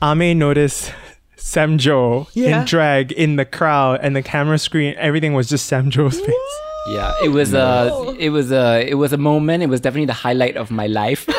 A-Mei 0.00 0.34
noticed. 0.34 0.92
Samjo 1.36 2.28
Yeah. 2.34 2.60
in 2.60 2.66
drag 2.66 3.10
in 3.10 3.34
the 3.34 3.44
crowd 3.44 3.98
and 4.00 4.14
the 4.14 4.22
camera 4.22 4.58
screen, 4.58 4.94
everything 4.96 5.34
was 5.34 5.48
just 5.48 5.68
Samjo's 5.68 6.20
face. 6.20 6.52
Yeah, 6.86 7.14
it 7.22 7.28
was 7.28 7.54
a 7.54 8.14
it 8.18 8.30
was 8.30 8.50
a 8.50 8.84
it 8.88 8.94
was 8.94 9.12
a 9.12 9.18
moment. 9.18 9.62
It 9.62 9.68
was 9.68 9.80
definitely 9.80 10.06
the 10.06 10.12
highlight 10.12 10.56
of 10.56 10.70
my 10.70 10.86
life, 10.88 11.28
of 11.28 11.34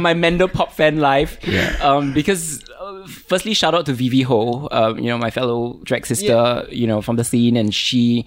my 0.00 0.14
Mandopop 0.14 0.70
fan 0.70 0.98
life. 0.98 1.38
Yeah. 1.46 1.76
Um, 1.80 2.12
because 2.12 2.62
uh, 2.78 3.06
firstly, 3.06 3.54
shout 3.54 3.74
out 3.74 3.86
to 3.86 3.92
Vivi 3.92 4.22
Ho, 4.22 4.68
um, 4.70 4.98
you 4.98 5.06
know 5.06 5.18
my 5.18 5.30
fellow 5.30 5.80
drag 5.82 6.06
sister, 6.06 6.66
you 6.70 6.86
know 6.86 7.02
from 7.02 7.16
the 7.16 7.24
scene, 7.24 7.56
and 7.56 7.74
she. 7.74 8.26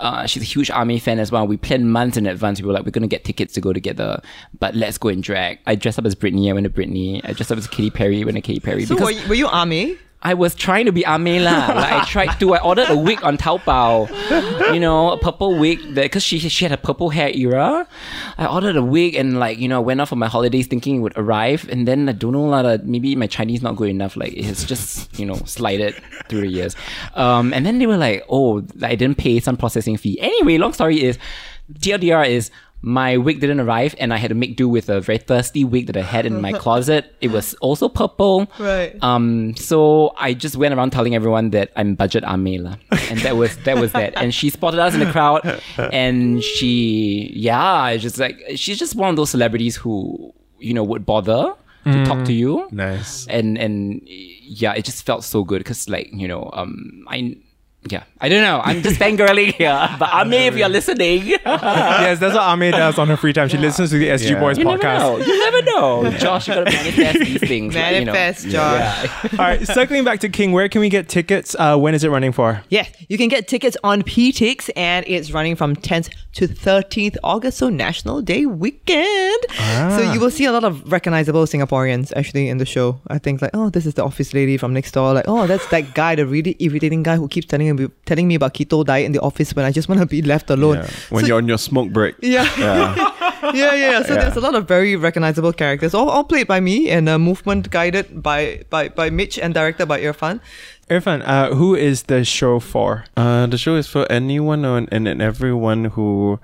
Uh, 0.00 0.26
she's 0.26 0.42
a 0.42 0.44
huge 0.44 0.70
A-Mei 0.70 0.98
fan 0.98 1.20
as 1.20 1.30
well. 1.30 1.46
We 1.46 1.56
planned 1.56 1.90
months 1.90 2.16
in 2.16 2.26
advance. 2.26 2.60
We 2.60 2.66
were 2.66 2.72
like, 2.72 2.84
we're 2.84 2.90
gonna 2.90 3.06
get 3.06 3.22
tickets 3.24 3.54
to 3.54 3.60
go 3.60 3.72
together, 3.72 4.20
but 4.58 4.74
let's 4.74 4.98
go 4.98 5.08
and 5.08 5.22
drag. 5.22 5.60
I 5.66 5.76
dressed 5.76 6.00
up 6.00 6.04
as 6.04 6.16
Britney. 6.16 6.50
I 6.50 6.52
went 6.52 6.64
to 6.64 6.70
Britney. 6.70 7.20
I 7.22 7.32
dressed 7.32 7.52
up 7.52 7.58
as 7.58 7.68
Katy 7.68 7.90
Perry. 7.90 8.20
I 8.20 8.24
went 8.24 8.34
to 8.34 8.40
Katy 8.40 8.58
Perry. 8.58 8.84
So 8.86 8.96
because 8.96 9.14
were 9.14 9.20
you, 9.20 9.28
were 9.28 9.34
you 9.36 9.46
A-Mei? 9.46 9.96
I 10.24 10.32
was 10.32 10.54
trying 10.54 10.86
to 10.86 10.92
be 10.92 11.02
A-Mei 11.04 11.38
lah. 11.40 11.68
Like 11.68 11.92
I 11.92 12.04
tried 12.08 12.40
to. 12.40 12.54
I 12.54 12.60
ordered 12.64 12.88
a 12.88 12.96
wig 12.96 13.22
on 13.22 13.36
Taobao. 13.36 14.08
You 14.72 14.80
know, 14.80 15.12
a 15.12 15.18
purple 15.18 15.58
wig 15.58 15.94
because 15.94 16.22
she 16.22 16.38
she 16.38 16.64
had 16.64 16.72
a 16.72 16.78
purple 16.78 17.10
hair 17.10 17.28
era. 17.28 17.86
I 18.38 18.46
ordered 18.46 18.76
a 18.76 18.82
wig 18.82 19.14
and 19.14 19.38
like 19.38 19.58
you 19.58 19.68
know 19.68 19.76
I 19.76 19.84
went 19.84 20.00
off 20.00 20.12
on 20.12 20.18
my 20.18 20.28
holidays 20.28 20.66
thinking 20.66 20.96
it 20.96 21.00
would 21.00 21.16
arrive, 21.16 21.68
and 21.68 21.86
then 21.86 22.08
I 22.08 22.12
don't 22.12 22.32
know 22.32 22.44
lah. 22.44 22.78
Maybe 22.82 23.14
my 23.16 23.26
Chinese 23.26 23.60
not 23.60 23.76
good 23.76 23.90
enough. 23.90 24.16
Like 24.16 24.32
it's 24.32 24.64
just 24.64 25.12
you 25.18 25.26
know 25.26 25.36
slided 25.44 25.94
through 26.28 26.40
the 26.40 26.48
years. 26.48 26.74
Um, 27.14 27.52
and 27.52 27.66
then 27.66 27.78
they 27.78 27.86
were 27.86 27.98
like, 27.98 28.24
oh, 28.30 28.64
I 28.82 28.94
didn't 28.94 29.18
pay 29.18 29.40
some 29.40 29.58
processing 29.58 29.98
fee. 29.98 30.18
Anyway, 30.20 30.56
long 30.58 30.72
story 30.72 31.02
is. 31.02 31.18
TLDR 31.80 32.28
is 32.28 32.50
my 32.86 33.16
wig 33.16 33.40
didn't 33.40 33.60
arrive 33.60 33.94
and 33.98 34.12
I 34.12 34.18
had 34.18 34.28
to 34.28 34.34
make 34.34 34.56
do 34.56 34.68
with 34.68 34.90
a 34.90 35.00
very 35.00 35.16
thirsty 35.16 35.64
wig 35.64 35.86
that 35.86 35.96
I 35.96 36.02
had 36.02 36.26
in 36.26 36.40
my 36.42 36.52
closet. 36.64 37.14
It 37.22 37.28
was 37.30 37.54
also 37.62 37.88
purple. 37.88 38.46
Right. 38.58 38.92
Um 39.02 39.56
so 39.56 40.12
I 40.18 40.34
just 40.34 40.56
went 40.56 40.74
around 40.74 40.90
telling 40.90 41.14
everyone 41.14 41.48
that 41.56 41.72
I'm 41.76 41.94
budget 41.94 42.24
Amela. 42.24 42.78
And 43.10 43.20
that 43.20 43.36
was 43.36 43.56
that 43.64 43.78
was 43.78 43.92
that. 43.92 44.12
And 44.16 44.34
she 44.34 44.50
spotted 44.50 44.80
us 44.80 44.92
in 44.92 45.00
the 45.00 45.10
crowd 45.10 45.40
and 45.78 46.42
she 46.42 47.32
yeah, 47.34 47.88
it's 47.88 48.02
just 48.02 48.18
like 48.18 48.36
she's 48.56 48.78
just 48.78 48.94
one 48.94 49.08
of 49.08 49.16
those 49.16 49.30
celebrities 49.30 49.76
who, 49.76 50.34
you 50.58 50.74
know, 50.74 50.84
would 50.84 51.06
bother 51.06 51.54
to 51.84 52.04
talk 52.06 52.24
to 52.24 52.32
you 52.32 52.66
Nice. 52.70 53.26
and 53.28 53.56
and 53.58 54.00
yeah, 54.06 54.72
it 54.74 54.84
just 54.84 55.04
felt 55.06 55.24
so 55.24 55.42
good 55.44 55.60
because 55.60 55.88
like 55.88 56.08
you 56.12 56.28
know, 56.28 56.50
um, 56.52 57.04
I 57.08 57.36
yeah, 57.90 58.04
I 58.20 58.28
don't 58.28 58.42
know, 58.42 58.60
I'm 58.64 58.82
just 58.82 58.98
fangirling 58.98 59.52
here, 59.58 59.88
but 59.98 60.08
A-Mei, 60.12 60.46
if 60.46 60.56
you're 60.56 60.68
listening, 60.68 61.26
yes, 61.46 62.18
that's 62.18 62.34
what 62.34 62.42
A-Mei 62.42 62.70
does 62.70 62.98
on 62.98 63.08
her 63.08 63.16
free 63.16 63.32
time. 63.32 63.48
She 63.48 63.58
listens 63.58 63.90
to 63.90 63.98
the 63.98 64.08
SG 64.08 64.30
Yeah. 64.30 64.40
Boys 64.40 64.58
never 64.58 64.78
podcast. 64.78 64.98
know, 65.00 65.18
you 65.18 65.38
never 65.38 65.62
know. 65.62 66.10
Josh, 66.18 66.48
you 66.48 66.54
gotta 66.54 66.70
manifest 66.70 67.18
these 67.20 67.40
things. 67.40 67.74
like, 67.74 67.94
you 67.94 68.04
know. 68.04 68.12
Manifest, 68.12 68.48
Josh. 68.48 69.32
All 69.32 69.38
right, 69.38 69.66
circling 69.66 70.04
back 70.04 70.20
to 70.20 70.28
King, 70.28 70.52
where 70.52 70.68
can 70.68 70.80
we 70.80 70.88
get 70.88 71.08
tickets? 71.08 71.54
Uh, 71.58 71.76
when 71.76 71.94
is 71.94 72.04
it 72.04 72.08
running 72.10 72.32
for? 72.32 72.62
Yeah, 72.68 72.86
you 73.08 73.18
can 73.18 73.28
get 73.28 73.48
tickets 73.48 73.76
on 73.84 74.02
Peatix 74.02 74.70
and 74.76 75.04
it's 75.08 75.30
running 75.32 75.56
from 75.56 75.76
10th 75.76 76.10
to 76.34 76.48
13th 76.48 77.16
August, 77.22 77.58
so 77.58 77.68
National 77.68 78.20
Day 78.22 78.46
weekend. 78.46 79.38
So 79.96 80.10
you 80.12 80.20
will 80.20 80.30
see 80.30 80.44
a 80.46 80.52
lot 80.52 80.64
of 80.64 80.90
recognizable 80.90 81.44
Singaporeans 81.44 82.12
actually 82.16 82.48
in 82.48 82.58
the 82.58 82.66
show. 82.66 83.00
I 83.08 83.18
think 83.18 83.40
like, 83.42 83.50
oh, 83.54 83.70
this 83.70 83.86
is 83.86 83.94
the 83.94 84.04
office 84.04 84.34
lady 84.34 84.56
from 84.56 84.72
next 84.72 84.92
door. 84.92 85.12
Like, 85.14 85.26
oh, 85.28 85.46
that's 85.46 85.66
that 85.68 85.94
guy, 85.94 86.14
the 86.14 86.26
really 86.26 86.56
irritating 86.58 87.02
guy 87.02 87.16
who 87.16 87.28
keeps 87.28 87.46
telling 87.46 87.68
me 87.76 87.88
telling 88.06 88.26
me 88.28 88.34
about 88.36 88.54
keto 88.54 88.84
diet 88.84 89.04
in 89.06 89.12
the 89.12 89.20
office 89.20 89.54
when 89.54 89.64
I 89.64 89.70
just 89.72 89.88
want 89.88 90.00
to 90.00 90.06
be 90.06 90.22
left 90.22 90.50
alone. 90.50 90.76
Yeah. 90.76 90.90
When 91.10 91.22
So- 91.24 91.28
you're 91.28 91.38
on 91.38 91.48
your 91.48 91.58
smoke 91.58 91.90
break. 91.92 92.14
yeah. 92.22 92.48
Yeah. 93.44 93.52
yeah, 93.52 93.74
yeah. 93.74 94.02
So 94.02 94.14
Yeah. 94.14 94.20
there's 94.24 94.36
a 94.36 94.40
lot 94.40 94.54
of 94.54 94.66
very 94.66 94.96
recognizable 94.96 95.52
characters, 95.52 95.92
all, 95.94 96.08
all 96.08 96.24
played 96.24 96.46
by 96.46 96.60
me 96.60 96.88
and 96.88 97.08
uh, 97.08 97.18
movement 97.18 97.70
guided 97.70 98.22
by, 98.22 98.62
by 98.70 98.88
by 98.88 99.10
Mitch 99.10 99.38
and 99.38 99.52
directed 99.52 99.84
by 99.86 100.00
Irfan. 100.00 100.40
Irfan, 100.88 101.22
uh, 101.26 101.54
who 101.54 101.74
is 101.74 102.04
the 102.04 102.24
show 102.24 102.58
for? 102.58 103.04
Uh, 103.18 103.44
the 103.46 103.58
show 103.58 103.76
is 103.76 103.86
for 103.86 104.10
anyone 104.10 104.64
and, 104.64 104.88
and, 104.90 105.06
and 105.06 105.20
everyone 105.20 105.86
who 105.92 106.40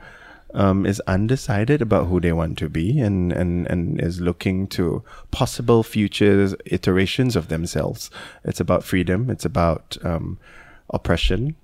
um, 0.52 0.84
is 0.84 1.00
undecided 1.06 1.80
about 1.80 2.08
who 2.08 2.20
they 2.20 2.32
want 2.32 2.58
to 2.58 2.68
be 2.68 3.00
and, 3.00 3.32
and, 3.32 3.66
and 3.70 3.98
is 4.00 4.20
looking 4.20 4.66
to 4.68 5.02
possible 5.30 5.82
future 5.82 6.52
iterations 6.66 7.34
of 7.34 7.48
themselves. 7.48 8.10
It's 8.44 8.60
about 8.60 8.84
freedom. 8.84 9.30
It's 9.30 9.44
about 9.46 9.96
um, 10.04 10.38
oppression. 10.92 11.56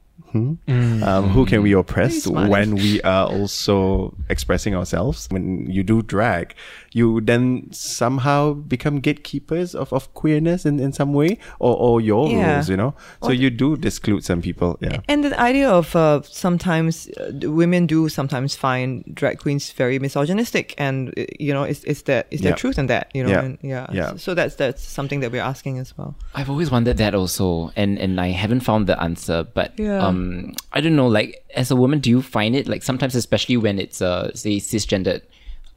Hmm? 0.66 1.02
Um, 1.02 1.28
who 1.30 1.46
can 1.46 1.62
we 1.62 1.72
oppress 1.72 2.26
when 2.26 2.74
we 2.74 3.00
are 3.02 3.26
also 3.26 4.14
expressing 4.28 4.74
ourselves? 4.74 5.28
When 5.30 5.70
you 5.70 5.82
do 5.82 6.02
drag, 6.02 6.54
you 6.92 7.20
then 7.20 7.68
somehow 7.72 8.54
become 8.54 9.00
gatekeepers 9.00 9.74
of, 9.74 9.92
of 9.92 10.12
queerness 10.14 10.64
in, 10.66 10.80
in 10.80 10.92
some 10.92 11.12
way 11.12 11.38
or, 11.58 11.76
or 11.76 12.00
your 12.00 12.28
Yeah. 12.30 12.54
rules, 12.54 12.68
you 12.68 12.76
know? 12.76 12.94
So 13.22 13.30
you 13.30 13.50
do 13.50 13.76
disclude 13.76 14.24
some 14.24 14.40
people. 14.42 14.78
Yeah. 14.80 15.00
And 15.08 15.24
the 15.24 15.38
idea 15.40 15.68
of 15.70 15.94
uh, 15.96 16.22
sometimes 16.22 17.08
uh, 17.18 17.50
women 17.50 17.86
do 17.86 18.08
sometimes 18.08 18.54
find 18.56 19.04
drag 19.14 19.38
queens 19.38 19.72
very 19.72 19.98
misogynistic, 19.98 20.74
and 20.78 21.12
uh, 21.18 21.24
you 21.38 21.52
know, 21.52 21.64
is 21.64 21.84
is 21.84 22.02
there 22.02 22.24
is 22.30 22.40
there 22.40 22.50
Yeah. 22.52 22.56
truth 22.56 22.78
in 22.78 22.86
that? 22.86 23.10
You 23.14 23.24
know, 23.24 23.30
Yeah. 23.30 23.44
and 23.44 23.58
yeah, 23.62 23.86
Yeah. 23.92 24.10
So, 24.10 24.16
so 24.16 24.34
that's 24.34 24.56
that's 24.56 24.82
something 24.82 25.20
that 25.20 25.32
we're 25.32 25.42
asking 25.42 25.78
as 25.78 25.96
well. 25.98 26.14
I've 26.34 26.50
always 26.50 26.70
wondered 26.70 26.96
that 26.98 27.14
also, 27.14 27.70
and 27.76 27.98
and 27.98 28.20
I 28.20 28.28
haven't 28.30 28.60
found 28.60 28.86
the 28.86 29.00
answer. 29.02 29.44
But 29.54 29.72
Yeah. 29.78 30.06
um, 30.06 30.25
I 30.72 30.80
don't 30.80 30.96
know. 30.96 31.06
Like 31.18 31.30
as 31.54 31.70
a 31.70 31.76
woman, 31.76 31.98
do 32.00 32.10
you 32.10 32.22
find 32.22 32.54
it 32.56 32.66
like 32.68 32.82
sometimes, 32.82 33.14
especially 33.14 33.56
when 33.56 33.78
it's 33.78 34.00
a 34.00 34.30
say 34.34 34.56
cisgendered 34.58 35.22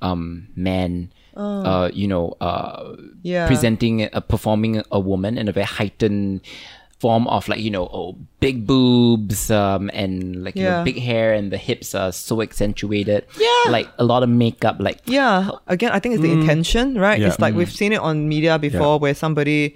um 0.01 0.47
man, 0.55 1.12
uh 1.35 1.89
you 1.93 2.07
know 2.07 2.35
uh 2.41 2.55
Oh. 2.79 2.95
Yeah. 3.23 3.47
presenting 3.47 3.95
uh, 4.07 4.19
performing 4.21 4.81
a 4.91 4.99
woman 4.99 5.38
in 5.38 5.47
a 5.47 5.51
very 5.51 5.65
heightened 5.67 6.41
form 6.99 7.27
of 7.31 7.47
like 7.47 7.62
you 7.63 7.71
know 7.71 7.88
oh 7.95 8.15
big 8.43 8.67
boobs 8.67 9.49
um 9.51 9.89
and 9.93 10.43
like 10.43 10.55
you 10.59 10.63
know 10.67 10.83
big 10.83 10.99
hair 10.99 11.31
and 11.31 11.47
the 11.51 11.57
hips 11.57 11.95
are 11.95 12.12
so 12.12 12.41
accentuated 12.41 13.23
Yeah. 13.39 13.71
like 13.71 13.88
a 13.97 14.03
lot 14.03 14.21
of 14.23 14.27
makeup 14.29 14.77
like 14.79 14.99
Yeah. 15.07 15.51
Again, 15.67 15.91
I 15.95 15.99
think 15.99 16.15
it's 16.15 16.23
the 16.23 16.31
intention, 16.31 16.97
right? 16.99 17.19
Yeah. 17.19 17.27
It's 17.27 17.39
like 17.39 17.55
we've 17.55 17.71
seen 17.71 17.93
it 17.93 18.01
on 18.03 18.27
media 18.27 18.59
before 18.59 18.99
where 18.99 19.15
somebody 19.15 19.75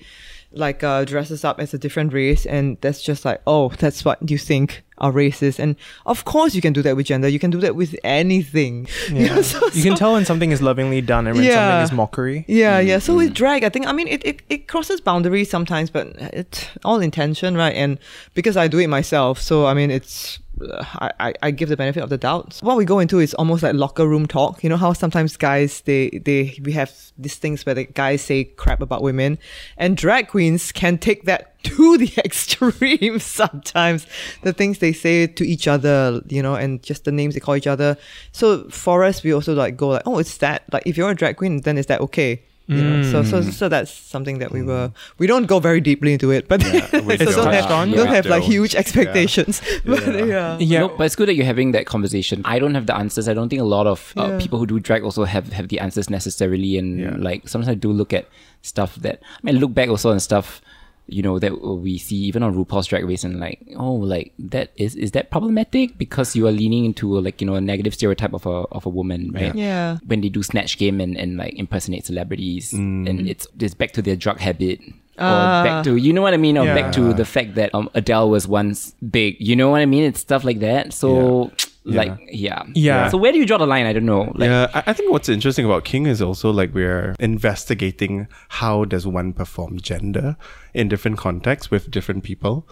like 0.54 0.84
uh, 0.84 1.04
dresses 1.06 1.44
up 1.44 1.60
as 1.60 1.74
a 1.74 1.78
different 1.78 2.13
race 2.13 2.46
and 2.46 2.78
that's 2.82 3.02
just 3.02 3.26
like, 3.26 3.42
oh, 3.48 3.70
that's 3.80 4.06
what 4.06 4.18
you 4.30 4.38
think 4.38 4.84
are 5.00 5.12
race 5.12 5.42
is. 5.42 5.60
And 5.60 5.76
of 6.06 6.24
course 6.26 6.54
you 6.54 6.62
can 6.62 6.74
do 6.74 6.82
that 6.84 6.96
with 6.96 7.08
gender. 7.08 7.28
You 7.28 7.39
can 7.39 7.50
do 7.50 7.60
that 7.62 7.76
with 7.76 7.96
anything. 8.04 8.88
You 9.10 9.28
know, 9.30 9.42
so- 9.42 9.66
You 9.74 9.84
can 9.84 9.94
so- 9.94 10.00
tell 10.00 10.13
when 10.13 10.26
something 10.26 10.52
is 10.52 10.62
lovingly 10.62 11.02
done 11.02 11.26
and 11.28 11.36
when 11.36 11.46
Yeah. 11.46 11.56
something 11.56 11.84
is 11.94 11.98
mockery. 11.98 12.46
Yeah, 12.48 12.80
yeah. 12.80 13.00
So 13.00 13.16
with 13.16 13.34
drag, 13.34 13.63
I 13.63 13.70
think 13.70 13.88
I 13.88 13.92
mean 13.94 14.08
it, 14.08 14.24
it, 14.26 14.42
it 14.50 14.68
crosses 14.68 15.02
boundaries 15.02 15.50
sometimes, 15.50 15.89
but 15.89 16.08
it's 16.34 16.68
all 16.86 17.00
intention, 17.00 17.56
right? 17.58 17.76
And 17.76 17.98
because 18.36 18.56
I 18.56 18.68
do 18.68 18.78
it 18.80 18.88
myself, 18.88 19.42
so 19.42 19.66
I 19.66 19.74
mean 19.74 19.89
it's 19.92 20.39
I, 20.62 21.34
I, 21.42 21.52
give 21.52 21.70
the 21.70 21.78
benefit 21.78 22.04
of 22.04 22.10
the 22.10 22.18
doubt. 22.18 22.60
What 22.62 22.78
we 22.78 22.86
go 22.86 23.00
into 23.00 23.20
is 23.20 23.34
almost 23.34 23.63
like 23.63 23.74
locker 23.74 24.08
room 24.08 24.28
talk. 24.28 24.63
You 24.63 24.70
know 24.70 24.78
how 24.78 24.94
sometimes 24.94 25.36
guys 25.36 25.82
they 25.82 26.10
they 26.10 26.58
we 26.62 26.74
have 26.74 26.94
these 27.18 27.36
things 27.36 27.66
where 27.66 27.76
the 27.76 27.86
guys 27.86 28.22
say 28.22 28.44
crap 28.44 28.82
about 28.82 29.02
women, 29.02 29.39
and 29.78 29.98
drag 29.98 30.28
queens 30.28 30.72
can 30.72 30.98
take 30.98 31.26
that 31.26 31.60
to 31.63 31.98
the 31.98 32.12
extreme 32.24 33.20
sometimes. 33.20 34.06
The 34.44 34.54
things 34.54 34.80
they 34.80 34.94
say 34.94 35.28
to 35.28 35.48
each 35.48 35.68
other, 35.68 36.22
you 36.28 36.42
know, 36.42 36.56
and 36.56 36.84
just 36.84 37.06
the 37.06 37.12
names 37.12 37.34
they 37.34 37.39
call 37.39 37.56
each 37.56 37.68
other. 37.68 37.98
So 38.32 38.70
for 38.70 39.04
us, 39.04 39.24
we 39.24 39.34
also 39.34 39.54
like 39.54 39.76
go 39.76 39.89
like, 39.89 40.04
oh, 40.06 40.20
it's 40.20 40.38
that. 40.38 40.63
Like 40.72 40.84
if 40.86 40.98
you're 40.98 41.10
a 41.10 41.16
drag 41.16 41.38
queen, 41.38 41.62
then 41.62 41.78
is 41.78 41.88
that 41.88 42.02
okay? 42.02 42.44
You 42.67 42.82
know, 42.82 43.04
so 43.12 43.23
so 43.23 43.41
so 43.41 43.67
that's 43.67 43.91
something 43.91 44.39
that 44.39 44.52
we 44.54 44.63
were. 44.63 44.91
We 45.17 45.28
don't 45.28 45.47
go 45.47 45.60
very 45.60 45.82
deeply 45.82 46.13
into 46.13 46.32
it, 46.32 46.47
but 46.47 46.63
we 46.63 46.80
so 47.17 47.26
don't. 47.26 47.36
don't 47.36 47.54
have, 47.54 47.69
on. 47.71 47.91
don't 47.91 48.08
have 48.08 48.26
like 48.26 48.43
huge 48.43 48.73
expectations. 48.73 49.62
But 49.86 50.06
yeah. 50.28 50.58
Yeah. 50.60 50.80
No, 50.80 50.88
but 50.89 51.04
it's 51.04 51.15
good 51.17 51.28
that 51.28 51.36
you're 51.36 51.45
having 51.45 51.73
that 51.73 51.86
conversation. 51.86 52.41
I 52.45 52.60
don't 52.60 52.73
have 52.73 52.86
the 52.86 52.95
answers. 52.95 53.28
I 53.28 53.34
don't 53.34 53.49
think 53.49 53.62
a 53.62 53.65
lot 53.65 53.86
of 53.86 54.13
uh, 54.15 54.28
Yeah. 54.30 54.39
people 54.39 54.60
who 54.60 54.65
do 54.65 54.80
drag 54.80 55.04
also 55.04 55.26
have, 55.26 55.52
have 55.52 55.67
the 55.67 55.80
answers 55.80 56.10
necessarily. 56.10 56.78
And 56.78 56.99
Yeah. 56.99 57.15
like 57.17 57.49
sometimes 57.49 57.67
I 57.69 57.76
do 57.76 57.91
look 57.91 58.13
at 58.13 58.30
stuff 58.62 58.95
that 58.97 59.19
I 59.21 59.39
mean, 59.43 59.60
look 59.60 59.73
back 59.73 59.89
also 59.89 60.12
on 60.12 60.19
stuff 60.21 60.62
you 61.08 61.22
know 61.22 61.38
that 61.38 61.62
we 61.62 61.98
see 61.98 62.16
even 62.16 62.44
on 62.44 62.56
RuPaul's 62.56 62.88
Drag 62.88 63.04
Race 63.06 63.24
and 63.26 63.39
like 63.39 63.60
oh 63.78 63.94
like 63.94 64.32
that 64.39 64.72
is 64.78 64.96
is 64.96 65.12
that 65.12 65.30
problematic 65.32 65.98
because 65.98 66.36
you 66.36 66.48
are 66.48 66.52
leaning 66.52 66.86
into 66.86 67.20
like 67.20 67.42
you 67.42 67.48
know 67.48 67.56
a 67.56 67.62
negative 67.62 67.94
stereotype 67.94 68.34
of 68.34 68.46
a 68.46 68.63
of 68.72 68.86
a 68.86 68.89
woman 68.89 69.32
right 69.34 69.54
Yeah. 69.54 69.98
when 70.06 70.22
they 70.22 70.30
do 70.30 70.42
snatch 70.44 70.78
game 70.78 71.02
and, 71.02 71.18
and 71.18 71.36
like 71.38 71.54
impersonate 71.56 72.06
celebrities 72.06 72.72
Mm. 72.74 73.10
and 73.10 73.28
it's 73.28 73.48
it's 73.60 73.74
back 73.74 73.92
to 73.94 74.02
their 74.02 74.16
drug 74.16 74.39
habit 74.39 74.80
or 75.20 75.26
Ah. 75.30 75.63
back 75.63 75.84
to 75.84 75.96
you 75.98 76.13
know 76.13 76.22
what 76.22 76.34
I 76.34 76.38
mean 76.38 76.58
or 76.58 76.66
Yeah. 76.66 76.74
back 76.74 76.94
to 76.94 77.13
the 77.13 77.26
fact 77.26 77.56
that 77.56 77.70
um, 77.76 77.89
Adele 77.94 78.30
was 78.30 78.48
once 78.48 78.96
big 79.04 79.36
you 79.39 79.56
know 79.56 79.70
what 79.70 79.82
I 79.82 79.86
mean 79.86 80.04
it's 80.06 80.22
stuff 80.22 80.44
like 80.44 80.60
that 80.62 80.94
so 80.94 81.52
Yeah. 81.52 81.66
Like 81.86 82.17
yeah 82.32 82.63
Yeah. 82.76 83.10
so 83.10 83.17
where 83.17 83.32
do 83.34 83.38
you 83.38 83.46
draw 83.46 83.58
the 83.58 83.67
line 83.67 83.86
I 83.86 83.93
don't 83.93 84.06
know 84.06 84.32
like 84.36 84.48
yeah, 84.50 84.67
I, 84.74 84.84
I 84.88 84.93
think 84.93 85.12
what's 85.12 85.28
interesting 85.30 85.65
about 85.65 85.84
King 85.84 86.06
is 86.06 86.22
also 86.22 86.50
like 86.50 86.74
we're 86.74 87.13
investigating 87.19 88.28
how 88.50 88.86
does 88.86 89.06
one 89.06 89.34
perform 89.34 89.80
gender 89.80 90.38
in 90.74 90.88
different 90.88 91.17
contexts 91.17 91.69
with 91.72 91.91
different 91.91 92.24
people. 92.24 92.67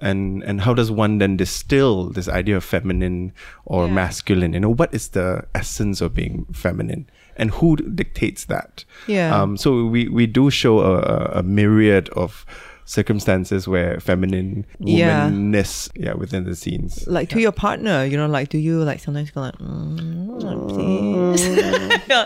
And 0.00 0.42
and 0.42 0.60
how 0.62 0.74
does 0.74 0.90
one 0.90 1.18
then 1.18 1.36
distill 1.36 2.10
this 2.10 2.26
idea 2.28 2.56
of 2.56 2.64
feminine 2.64 3.32
or 3.64 3.86
Yeah. 3.86 3.92
masculine? 3.94 4.52
You 4.52 4.60
know, 4.60 4.74
what 4.74 4.92
is 4.92 5.08
the 5.10 5.44
essence 5.54 6.00
of 6.00 6.14
being 6.14 6.46
feminine? 6.52 7.08
And 7.36 7.50
who 7.52 7.76
dictates 7.76 8.46
that? 8.46 8.84
Yeah. 9.06 9.30
Um, 9.40 9.56
so 9.56 9.84
we, 9.86 10.08
we 10.08 10.26
do 10.26 10.50
show 10.50 10.80
a, 10.80 10.98
a- 10.98 11.30
a 11.38 11.42
myriad 11.44 12.08
of 12.10 12.44
circumstances 12.86 13.66
where 13.66 13.98
feminine 14.00 14.66
womanness 14.80 15.88
yeah 15.94 16.12
within 16.14 16.44
the 16.44 16.54
scenes. 16.54 17.06
Like 17.06 17.28
to 17.30 17.40
your 17.40 17.52
partner, 17.52 18.04
you 18.04 18.16
know, 18.16 18.26
like 18.26 18.48
do 18.50 18.58
you 18.58 18.82
like 18.84 19.00
sometimes 19.00 19.30
go 19.30 19.40
like, 19.42 19.54
mm, 19.58 20.24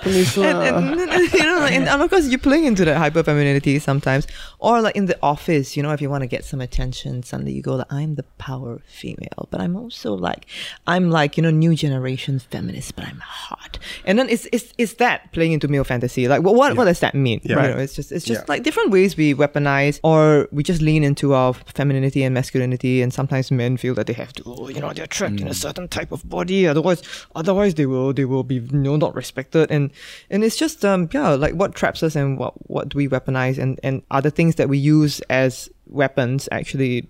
please, 0.03 0.37
and, 0.39 0.59
and, 0.59 1.01
and, 1.11 1.33
you 1.33 1.43
know, 1.45 1.59
like, 1.61 1.73
and, 1.73 1.89
and 1.89 2.03
of 2.05 2.11
course 2.11 2.27
you're 2.29 2.39
playing 2.39 2.65
into 2.65 2.85
that 2.85 2.97
hyper 2.97 3.23
femininity 3.23 3.79
sometimes, 3.79 4.27
or 4.59 4.81
like 4.81 4.97
in 4.97 5.07
the 5.07 5.19
office, 5.23 5.77
you 5.77 5.83
know, 5.83 5.93
if 5.93 6.01
you 6.01 6.11
want 6.11 6.23
to 6.23 6.27
get 6.27 6.45
some 6.45 6.61
attention, 6.61 7.23
suddenly 7.23 7.53
you 7.53 7.63
go 7.63 7.77
like, 7.77 7.93
I'm 7.93 8.15
the 8.17 8.25
power 8.39 8.81
female, 8.87 9.49
but 9.51 9.61
I'm 9.61 9.77
also 9.77 10.15
like, 10.15 10.47
I'm 10.87 11.11
like 11.11 11.37
you 11.37 11.43
know, 11.43 11.51
new 11.51 11.75
generation 11.75 12.39
feminist, 12.39 12.97
but 12.97 13.05
I'm 13.07 13.21
hot, 13.21 13.79
and 14.05 14.19
then 14.19 14.29
it's 14.29 14.47
it's 14.53 14.73
it's 14.79 14.95
that 14.95 15.33
playing 15.33 15.53
into 15.53 15.69
male 15.69 15.85
fantasy. 15.85 16.29
Like, 16.29 16.43
what 16.43 16.55
what, 16.55 16.77
what 16.77 16.85
does 16.87 17.01
that 17.01 17.15
mean? 17.15 17.41
Yeah. 17.45 17.53
You 17.53 17.57
Right. 17.59 17.71
know, 17.77 17.79
it's 17.83 17.95
just 17.95 18.13
it's 18.13 18.25
just 18.25 18.41
Yeah. 18.43 18.45
like 18.49 18.63
different 18.63 18.91
ways 18.91 19.17
we 19.17 19.35
weaponize 19.35 20.01
or 20.03 20.48
we 20.51 20.63
just 20.63 20.83
lean 20.83 21.05
into 21.05 21.35
our 21.35 21.55
femininity 21.55 22.23
and 22.23 22.35
masculinity 22.35 23.03
and 23.03 23.13
sometimes 23.13 23.51
men 23.51 23.77
feel 23.77 23.95
that 23.95 24.07
they 24.07 24.13
have 24.13 24.33
to 24.33 24.43
oh, 24.47 24.69
you 24.69 24.81
know 24.81 24.93
they're 24.93 25.07
trapped 25.07 25.41
in 25.41 25.49
a 25.49 25.55
certain 25.55 25.89
type 25.89 26.13
of 26.13 26.29
body 26.29 26.67
otherwise 26.67 27.03
otherwise 27.35 27.75
they 27.75 27.87
will 27.87 28.13
they 28.13 28.25
will 28.25 28.43
be 28.43 28.57
you 28.57 28.79
know 28.79 28.97
not 28.97 29.15
respected. 29.15 29.71
And 29.71 29.91
and 30.31 30.45
it's 30.45 30.57
just 30.57 30.85
um 30.85 31.09
yeah 31.13 31.31
like 31.31 31.55
what 31.55 31.75
traps 31.75 32.03
us 32.03 32.17
and 32.17 32.39
what 32.39 32.55
what 32.69 32.89
do 32.91 32.99
we 32.99 33.09
weaponize? 33.09 33.59
And 33.59 33.81
and 33.83 34.03
other 34.11 34.31
things 34.31 34.57
that 34.57 34.69
we 34.69 34.79
use 34.79 35.21
as 35.31 35.69
weapons 35.87 36.49
actually 36.53 37.09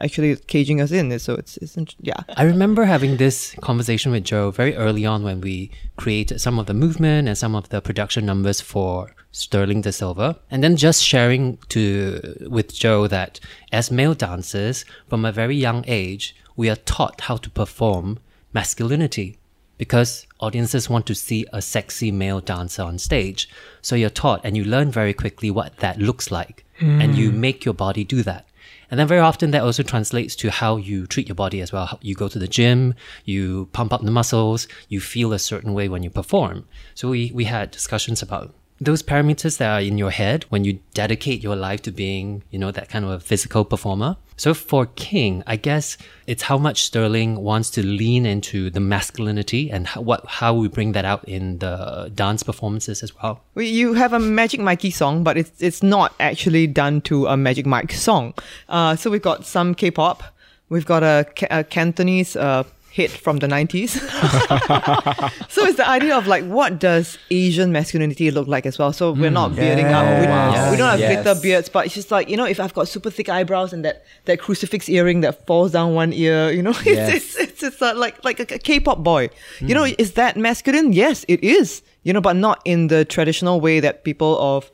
actually 0.00 0.36
caging 0.36 0.80
us 0.80 0.90
in. 0.90 1.16
So 1.18 1.34
it's, 1.34 1.56
it's 1.58 1.76
int- 1.76 1.96
yeah. 2.00 2.22
I 2.36 2.44
remember 2.44 2.84
having 2.84 3.16
this 3.16 3.54
conversation 3.60 4.12
with 4.12 4.24
Jo 4.24 4.50
very 4.50 4.74
early 4.76 5.04
on 5.04 5.22
when 5.22 5.40
we 5.40 5.70
created 5.96 6.40
some 6.40 6.58
of 6.58 6.66
the 6.66 6.74
movement 6.74 7.28
and 7.28 7.36
some 7.36 7.54
of 7.54 7.68
the 7.68 7.80
production 7.80 8.26
numbers 8.26 8.60
for 8.60 9.14
Stirling 9.30 9.82
da 9.82 9.90
Silva, 9.90 10.38
and 10.50 10.64
then 10.64 10.76
just 10.76 11.04
sharing 11.04 11.58
to 11.68 12.48
with 12.48 12.74
Jo 12.74 13.06
that 13.06 13.40
as 13.72 13.90
male 13.90 14.14
dancers 14.14 14.84
from 15.08 15.24
a 15.24 15.32
very 15.32 15.54
young 15.54 15.84
age, 15.86 16.34
we 16.56 16.70
are 16.70 16.76
taught 16.76 17.20
how 17.22 17.36
to 17.36 17.50
perform 17.50 18.18
masculinity 18.52 19.38
because 19.76 20.26
audiences 20.40 20.90
want 20.90 21.06
to 21.06 21.14
see 21.14 21.46
a 21.52 21.62
sexy 21.62 22.10
male 22.10 22.40
dancer 22.40 22.82
on 22.82 22.98
stage. 22.98 23.48
So 23.80 23.94
you're 23.94 24.10
taught 24.10 24.40
and 24.44 24.56
you 24.56 24.64
learn 24.64 24.90
very 24.90 25.14
quickly 25.14 25.50
what 25.50 25.76
that 25.76 25.98
looks 26.00 26.30
like, 26.30 26.64
and 26.80 27.16
you 27.16 27.30
mm. 27.30 27.34
make 27.34 27.64
your 27.64 27.74
body 27.74 28.04
do 28.04 28.22
that. 28.24 28.47
And 28.90 28.98
then 28.98 29.06
very 29.06 29.20
often 29.20 29.50
that 29.50 29.62
also 29.62 29.82
translates 29.82 30.34
to 30.36 30.50
how 30.50 30.76
you 30.76 31.06
treat 31.06 31.28
your 31.28 31.34
body 31.34 31.60
as 31.60 31.72
well. 31.72 31.98
You 32.00 32.14
go 32.14 32.28
to 32.28 32.38
the 32.38 32.48
gym, 32.48 32.94
you 33.24 33.68
pump 33.72 33.92
up 33.92 34.02
the 34.02 34.10
muscles, 34.10 34.66
you 34.88 35.00
feel 35.00 35.32
a 35.32 35.38
certain 35.38 35.74
way 35.74 35.88
when 35.88 36.02
you 36.02 36.10
perform. 36.10 36.66
So 36.94 37.08
we, 37.08 37.30
we 37.34 37.44
had 37.44 37.70
discussions 37.70 38.22
about 38.22 38.54
those 38.80 39.02
parameters 39.02 39.58
that 39.58 39.68
are 39.68 39.80
in 39.80 39.98
your 39.98 40.10
head 40.10 40.44
when 40.50 40.64
you 40.64 40.78
dedicate 40.94 41.42
your 41.42 41.56
life 41.56 41.82
to 41.82 41.90
being, 41.90 42.42
you 42.50 42.58
know, 42.58 42.70
that 42.70 42.88
kind 42.88 43.04
of 43.04 43.10
a 43.10 43.20
physical 43.20 43.64
performer. 43.64 44.16
So 44.36 44.54
for 44.54 44.86
King, 44.86 45.42
I 45.48 45.56
guess 45.56 45.98
it's 46.28 46.44
how 46.44 46.58
much 46.58 46.84
Stirling 46.84 47.40
wants 47.42 47.70
to 47.70 47.84
lean 47.84 48.24
into 48.24 48.70
the 48.70 48.78
masculinity 48.78 49.68
and 49.68 49.88
how, 49.88 50.02
what, 50.02 50.24
how 50.26 50.54
we 50.54 50.68
bring 50.68 50.92
that 50.92 51.04
out 51.04 51.28
in 51.28 51.58
the 51.58 52.12
dance 52.14 52.44
performances 52.44 53.02
as 53.02 53.12
well. 53.16 53.42
We, 53.56 53.66
you 53.66 53.94
have 53.94 54.12
a 54.12 54.20
Magic 54.20 54.60
Mikey 54.60 54.92
song, 54.92 55.24
but 55.24 55.36
it's 55.36 55.60
it's 55.60 55.82
not 55.82 56.14
actually 56.20 56.68
done 56.68 57.00
to 57.02 57.26
a 57.26 57.36
Magic 57.36 57.66
Mike 57.66 57.90
song. 57.92 58.32
Uh, 58.68 58.94
so 58.94 59.10
we've 59.10 59.22
got 59.22 59.44
some 59.44 59.74
K-pop. 59.74 60.22
We've 60.68 60.86
got 60.86 61.02
a, 61.02 61.26
a 61.50 61.64
Cantonese 61.64 62.36
uh, 62.36 62.62
hit 62.90 63.10
from 63.10 63.38
the 63.38 63.46
90s. 63.46 63.90
so 65.48 65.64
it's 65.64 65.76
the 65.76 65.88
idea 65.88 66.16
of 66.16 66.26
like, 66.26 66.44
what 66.44 66.78
does 66.78 67.18
Asian 67.30 67.70
masculinity 67.72 68.30
look 68.30 68.48
like 68.48 68.66
as 68.66 68.78
well? 68.78 68.92
So 68.92 69.12
we're 69.12 69.30
not 69.30 69.54
bearding 69.54 69.86
up. 69.86 70.04
We, 70.20 70.26
wow. 70.26 70.70
we 70.70 70.76
don't 70.76 70.88
have 70.90 70.98
Yes. 71.00 71.22
glitter 71.22 71.40
beards, 71.40 71.68
but 71.68 71.86
it's 71.86 71.94
just 71.94 72.10
like, 72.10 72.28
you 72.28 72.36
know, 72.36 72.44
if 72.46 72.58
I've 72.58 72.74
got 72.74 72.88
super 72.88 73.10
thick 73.10 73.28
eyebrows 73.28 73.72
and 73.72 73.84
that, 73.84 74.04
that 74.24 74.40
crucifix 74.40 74.88
earring 74.88 75.20
that 75.20 75.46
falls 75.46 75.72
down 75.72 75.94
one 75.94 76.12
ear, 76.12 76.50
you 76.50 76.62
know, 76.62 76.70
it's, 76.76 76.86
Yes. 76.86 77.14
it's, 77.14 77.36
it's, 77.36 77.62
it's 77.62 77.82
uh, 77.82 77.94
like, 77.96 78.22
like 78.24 78.40
a, 78.40 78.54
a 78.54 78.58
K-pop 78.58 78.98
boy. 79.04 79.30
You 79.60 79.74
know, 79.74 79.84
is 79.84 80.12
that 80.12 80.36
masculine? 80.36 80.92
Yes, 80.92 81.24
it 81.28 81.42
is. 81.44 81.82
You 82.02 82.12
know, 82.12 82.20
but 82.20 82.36
not 82.36 82.60
in 82.64 82.86
the 82.88 83.04
traditional 83.04 83.60
way 83.60 83.80
that 83.80 84.02
people 84.04 84.38
of 84.40 84.70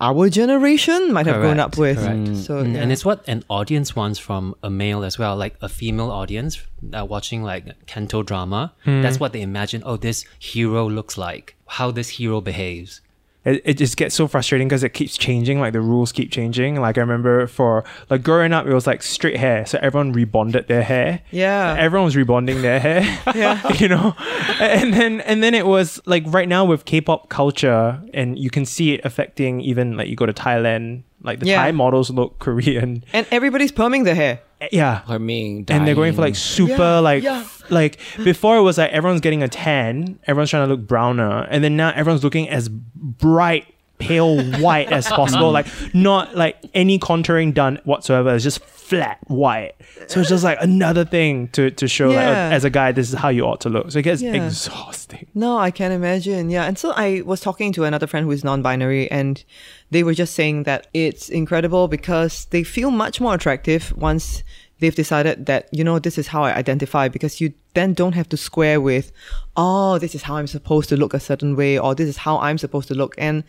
our 0.00 0.28
generation 0.30 1.12
might 1.12 1.26
have 1.26 1.40
grown 1.40 1.58
up 1.60 1.76
with. 1.76 1.98
correct. 1.98 2.36
So 2.46 2.62
Mm, 2.62 2.74
yeah. 2.74 2.82
And 2.82 2.92
it's 2.92 3.04
what 3.04 3.22
an 3.28 3.44
audience 3.48 3.94
wants 3.96 4.18
from 4.18 4.54
a 4.62 4.70
male 4.70 5.02
as 5.04 5.18
well, 5.18 5.36
like 5.36 5.56
a 5.60 5.68
female 5.68 6.10
audience 6.10 6.62
uh, 6.96 7.04
watching 7.04 7.42
like 7.42 7.64
Canto 7.86 8.22
drama. 8.22 8.72
That's 8.84 9.18
what 9.20 9.32
they 9.32 9.42
imagine. 9.42 9.82
Oh, 9.84 9.96
this 9.96 10.24
hero 10.38 10.88
looks 10.88 11.18
like, 11.18 11.56
how 11.66 11.90
this 11.90 12.08
hero 12.10 12.40
behaves. 12.40 13.00
It, 13.48 13.62
it 13.64 13.74
just 13.74 13.96
gets 13.96 14.14
so 14.14 14.26
frustrating 14.28 14.68
because 14.68 14.82
it 14.82 14.94
keeps 14.94 15.16
changing 15.16 15.60
like 15.60 15.72
the 15.72 15.80
rules 15.80 16.12
keep 16.12 16.30
changing 16.30 16.80
like 16.80 16.96
i 16.98 17.00
remember 17.00 17.46
for 17.46 17.84
like 18.10 18.22
growing 18.22 18.52
up 18.52 18.66
it 18.66 18.72
was 18.74 18.86
like 18.86 19.02
straight 19.02 19.36
hair 19.36 19.64
so 19.66 19.78
everyone 19.82 20.12
rebonded 20.14 20.66
their 20.66 20.82
hair 20.82 21.20
Yeah. 21.30 21.74
everyone 21.78 22.04
was 22.06 22.16
rebonding 22.16 22.62
their 22.62 22.80
hair 22.80 23.02
Yeah. 23.34 23.60
you 23.82 23.88
know 23.88 24.14
and 24.60 24.92
then 24.94 25.20
and 25.22 25.42
then 25.42 25.54
it 25.54 25.66
was 25.66 26.00
like 26.06 26.24
right 26.26 26.48
now 26.48 26.64
with 26.64 26.84
k-pop 26.84 27.28
culture 27.28 28.00
and 28.14 28.38
you 28.38 28.50
can 28.50 28.64
see 28.64 28.94
it 28.94 29.00
affecting 29.04 29.60
even 29.60 29.96
like 29.96 30.08
you 30.08 30.16
go 30.16 30.26
to 30.26 30.32
thailand 30.32 31.02
like 31.22 31.40
the 31.40 31.46
Yeah. 31.46 31.56
thai 31.62 31.72
models 31.72 32.10
look 32.10 32.38
korean 32.38 33.04
and 33.12 33.26
everybody's 33.30 33.72
perming 33.72 34.04
their 34.04 34.14
hair. 34.14 34.40
Yeah 34.72 35.02
Herming, 35.06 35.64
and 35.70 35.86
they're 35.86 35.94
going 35.94 36.14
for 36.14 36.22
like 36.22 36.34
super 36.36 36.72
Yeah, 36.72 36.98
like 36.98 37.22
yeah. 37.22 37.46
like 37.70 37.98
before 38.24 38.56
it 38.56 38.62
was 38.62 38.78
like 38.78 38.90
everyone's 38.90 39.20
getting 39.20 39.42
a 39.42 39.48
tan 39.48 40.18
everyone's 40.26 40.50
trying 40.50 40.66
to 40.68 40.74
look 40.74 40.86
browner 40.86 41.46
and 41.50 41.62
then 41.62 41.76
now 41.76 41.90
everyone's 41.94 42.24
looking 42.24 42.48
as 42.48 42.68
bright 42.68 43.66
pale 43.98 44.40
white 44.60 44.92
as 44.92 45.08
possible 45.08 45.50
like 45.58 45.66
not 45.92 46.36
like 46.36 46.56
any 46.72 46.98
contouring 47.00 47.52
done 47.52 47.80
whatsoever 47.84 48.32
it's 48.34 48.44
just 48.44 48.60
flat 48.64 49.18
white 49.26 49.74
so 50.06 50.20
it's 50.20 50.28
just 50.28 50.44
like 50.44 50.56
another 50.60 51.04
thing 51.04 51.48
to 51.48 51.70
to 51.72 51.86
show 51.88 52.06
like, 52.08 52.14
Yeah. 52.16 52.50
as 52.52 52.64
a 52.64 52.70
guy 52.70 52.92
this 52.92 53.08
is 53.12 53.18
how 53.18 53.28
you 53.28 53.44
ought 53.44 53.60
to 53.62 53.68
look 53.68 53.90
so 53.90 53.98
it 53.98 54.02
gets 54.02 54.22
Yeah. 54.22 54.34
exhausting 54.34 55.26
No, 55.34 55.58
I 55.58 55.70
can 55.70 55.90
imagine. 55.92 56.48
Yeah. 56.50 56.64
And 56.64 56.78
so 56.78 56.92
I 56.96 57.22
was 57.24 57.40
talking 57.40 57.72
to 57.74 57.84
another 57.84 58.06
friend 58.06 58.24
who 58.24 58.32
is 58.32 58.44
non 58.44 58.62
binary, 58.62 59.10
and 59.10 59.42
they 59.90 60.02
were 60.02 60.14
just 60.14 60.34
saying 60.34 60.64
that 60.64 60.86
it's 60.94 61.28
incredible 61.28 61.86
because 61.88 62.46
they 62.50 62.62
feel 62.64 62.90
much 62.90 63.20
more 63.20 63.34
attractive 63.34 63.92
once 63.96 64.42
they've 64.80 64.94
decided 64.94 65.46
that, 65.46 65.68
you 65.72 65.84
know, 65.84 65.98
this 65.98 66.18
is 66.18 66.28
how 66.28 66.44
I 66.44 66.54
identify 66.54 67.08
because 67.08 67.40
you 67.40 67.52
then 67.74 67.94
don't 67.94 68.14
have 68.14 68.28
to 68.30 68.36
square 68.36 68.80
with, 68.80 69.12
oh, 69.56 69.98
this 69.98 70.14
is 70.14 70.22
how 70.22 70.36
I'm 70.36 70.46
supposed 70.46 70.88
to 70.90 70.96
look 70.96 71.14
a 71.14 71.20
certain 71.20 71.56
way, 71.56 71.78
or 71.78 71.94
this 71.94 72.08
is 72.08 72.18
how 72.18 72.38
I'm 72.38 72.58
supposed 72.58 72.88
to 72.88 72.94
look. 72.94 73.14
And 73.18 73.44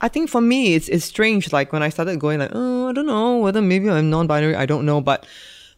I 0.00 0.08
think 0.08 0.28
for 0.28 0.40
me, 0.40 0.74
it's, 0.74 0.88
it's 0.88 1.04
strange. 1.04 1.52
Like 1.52 1.72
when 1.72 1.82
I 1.82 1.88
started 1.88 2.20
going 2.20 2.38
like, 2.38 2.50
oh, 2.52 2.88
I 2.88 2.92
don't 2.92 3.06
know 3.06 3.38
whether 3.38 3.62
maybe 3.62 3.88
I'm 3.90 4.10
non 4.10 4.26
binary, 4.26 4.54
I 4.54 4.66
don't 4.66 4.84
know. 4.84 5.00
But 5.00 5.26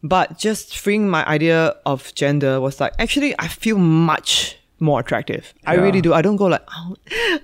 but 0.02 0.38
just 0.38 0.78
freeing 0.78 1.08
my 1.08 1.26
idea 1.26 1.74
of 1.84 2.14
gender 2.14 2.60
was 2.60 2.80
like, 2.80 2.92
actually, 2.98 3.34
I 3.38 3.48
feel 3.48 3.78
much 3.78 4.56
more 4.78 5.00
attractive. 5.00 5.54
I 5.66 5.74
really 5.74 6.00
do. 6.00 6.12
I 6.12 6.22
don't 6.22 6.36
go 6.36 6.46
like, 6.46 6.62
oh, 6.76 6.96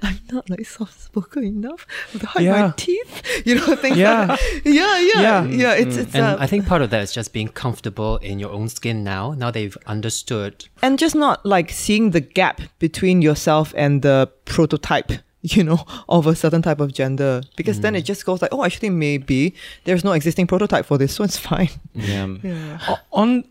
I'm 0.02 0.18
not 0.30 0.50
like 0.50 0.66
soft 0.66 1.00
spoken 1.00 1.44
enough 1.44 1.86
to 2.18 2.26
hide 2.26 2.46
my 2.46 2.72
teeth. 2.76 3.22
You 3.46 3.54
know, 3.56 3.74
things 3.76 3.96
Yeah. 3.96 4.26
like 4.26 4.40
that. 4.40 4.60
Yeah, 4.64 4.98
yeah, 4.98 5.20
yeah. 5.22 5.44
Yeah. 5.44 5.72
It's 5.74 5.96
it's 5.96 6.14
And 6.14 6.24
uh, 6.24 6.36
I 6.38 6.46
think 6.46 6.66
part 6.66 6.82
of 6.82 6.90
that 6.90 7.02
is 7.02 7.12
just 7.12 7.32
being 7.32 7.48
comfortable 7.48 8.18
in 8.18 8.38
your 8.38 8.50
own 8.50 8.68
skin 8.68 9.02
now. 9.02 9.32
Now 9.32 9.50
they've 9.50 9.76
understood. 9.86 10.68
and 10.82 10.98
just 10.98 11.14
not 11.14 11.44
like 11.46 11.70
seeing 11.70 12.10
the 12.10 12.20
gap 12.20 12.60
between 12.78 13.22
yourself 13.22 13.72
and 13.76 14.02
the 14.02 14.30
prototype. 14.44 15.12
You 15.44 15.64
know, 15.64 15.84
of 16.08 16.28
a 16.28 16.36
certain 16.36 16.62
type 16.62 16.78
of 16.78 16.92
gender, 16.92 17.42
because 17.56 17.80
then 17.80 17.96
it 17.96 18.02
just 18.02 18.24
goes 18.24 18.40
like, 18.42 18.52
oh, 18.54 18.62
actually, 18.64 18.90
maybe 18.90 19.56
there's 19.82 20.04
no 20.04 20.12
existing 20.12 20.46
prototype 20.46 20.86
for 20.86 20.96
this, 20.98 21.12
so 21.16 21.24
it's 21.24 21.36
fine. 21.36 21.68
Yeah. 21.94 22.78
O- 22.88 23.00
on 23.10 23.42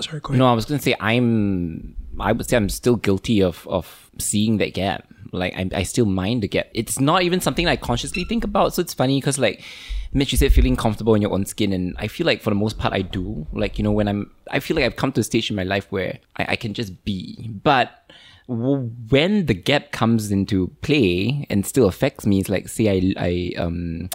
sorry 0.00 0.20
go 0.20 0.28
ahead 0.28 0.38
No, 0.38 0.46
I 0.46 0.52
was 0.52 0.64
going 0.64 0.78
to 0.78 0.82
say 0.84 0.94
I'm. 1.00 1.96
I 2.18 2.32
would 2.32 2.48
say 2.48 2.56
I'm 2.56 2.68
still 2.68 2.96
guilty 2.96 3.42
of 3.42 3.66
of 3.68 4.10
seeing 4.18 4.58
that 4.58 4.74
gap. 4.74 5.06
Like 5.32 5.54
I, 5.54 5.68
I 5.74 5.82
still 5.82 6.06
mind 6.06 6.42
the 6.42 6.48
gap. 6.48 6.68
It's 6.72 6.98
not 7.00 7.22
even 7.22 7.40
something 7.40 7.66
I 7.68 7.76
consciously 7.76 8.24
think 8.24 8.44
about. 8.44 8.74
So 8.74 8.80
it's 8.80 8.94
funny 8.94 9.20
because 9.20 9.38
like 9.38 9.62
Mitch, 10.12 10.32
you 10.32 10.38
said 10.38 10.52
feeling 10.52 10.76
comfortable 10.76 11.14
in 11.14 11.22
your 11.22 11.32
own 11.32 11.44
skin, 11.44 11.72
and 11.72 11.94
I 11.98 12.08
feel 12.08 12.26
like 12.26 12.42
for 12.42 12.50
the 12.50 12.56
most 12.56 12.78
part 12.78 12.94
I 12.94 13.02
do. 13.02 13.46
Like 13.52 13.76
you 13.78 13.84
know 13.84 13.92
when 13.92 14.08
I'm, 14.08 14.30
I 14.50 14.60
feel 14.60 14.76
like 14.76 14.84
I've 14.86 14.96
come 14.96 15.12
to 15.12 15.20
a 15.20 15.24
stage 15.24 15.50
in 15.50 15.56
my 15.56 15.64
life 15.64 15.90
where 15.90 16.18
I, 16.36 16.46
I 16.50 16.56
can 16.56 16.72
just 16.72 17.04
be. 17.04 17.50
But 17.62 18.10
when 18.48 19.46
the 19.46 19.54
gap 19.54 19.90
comes 19.90 20.30
into 20.30 20.68
play 20.80 21.46
and 21.50 21.66
still 21.66 21.86
affects 21.88 22.24
me, 22.24 22.40
it's 22.40 22.48
like 22.48 22.68
say 22.68 22.88
I 22.88 23.14
I 23.18 23.52
um 23.60 24.08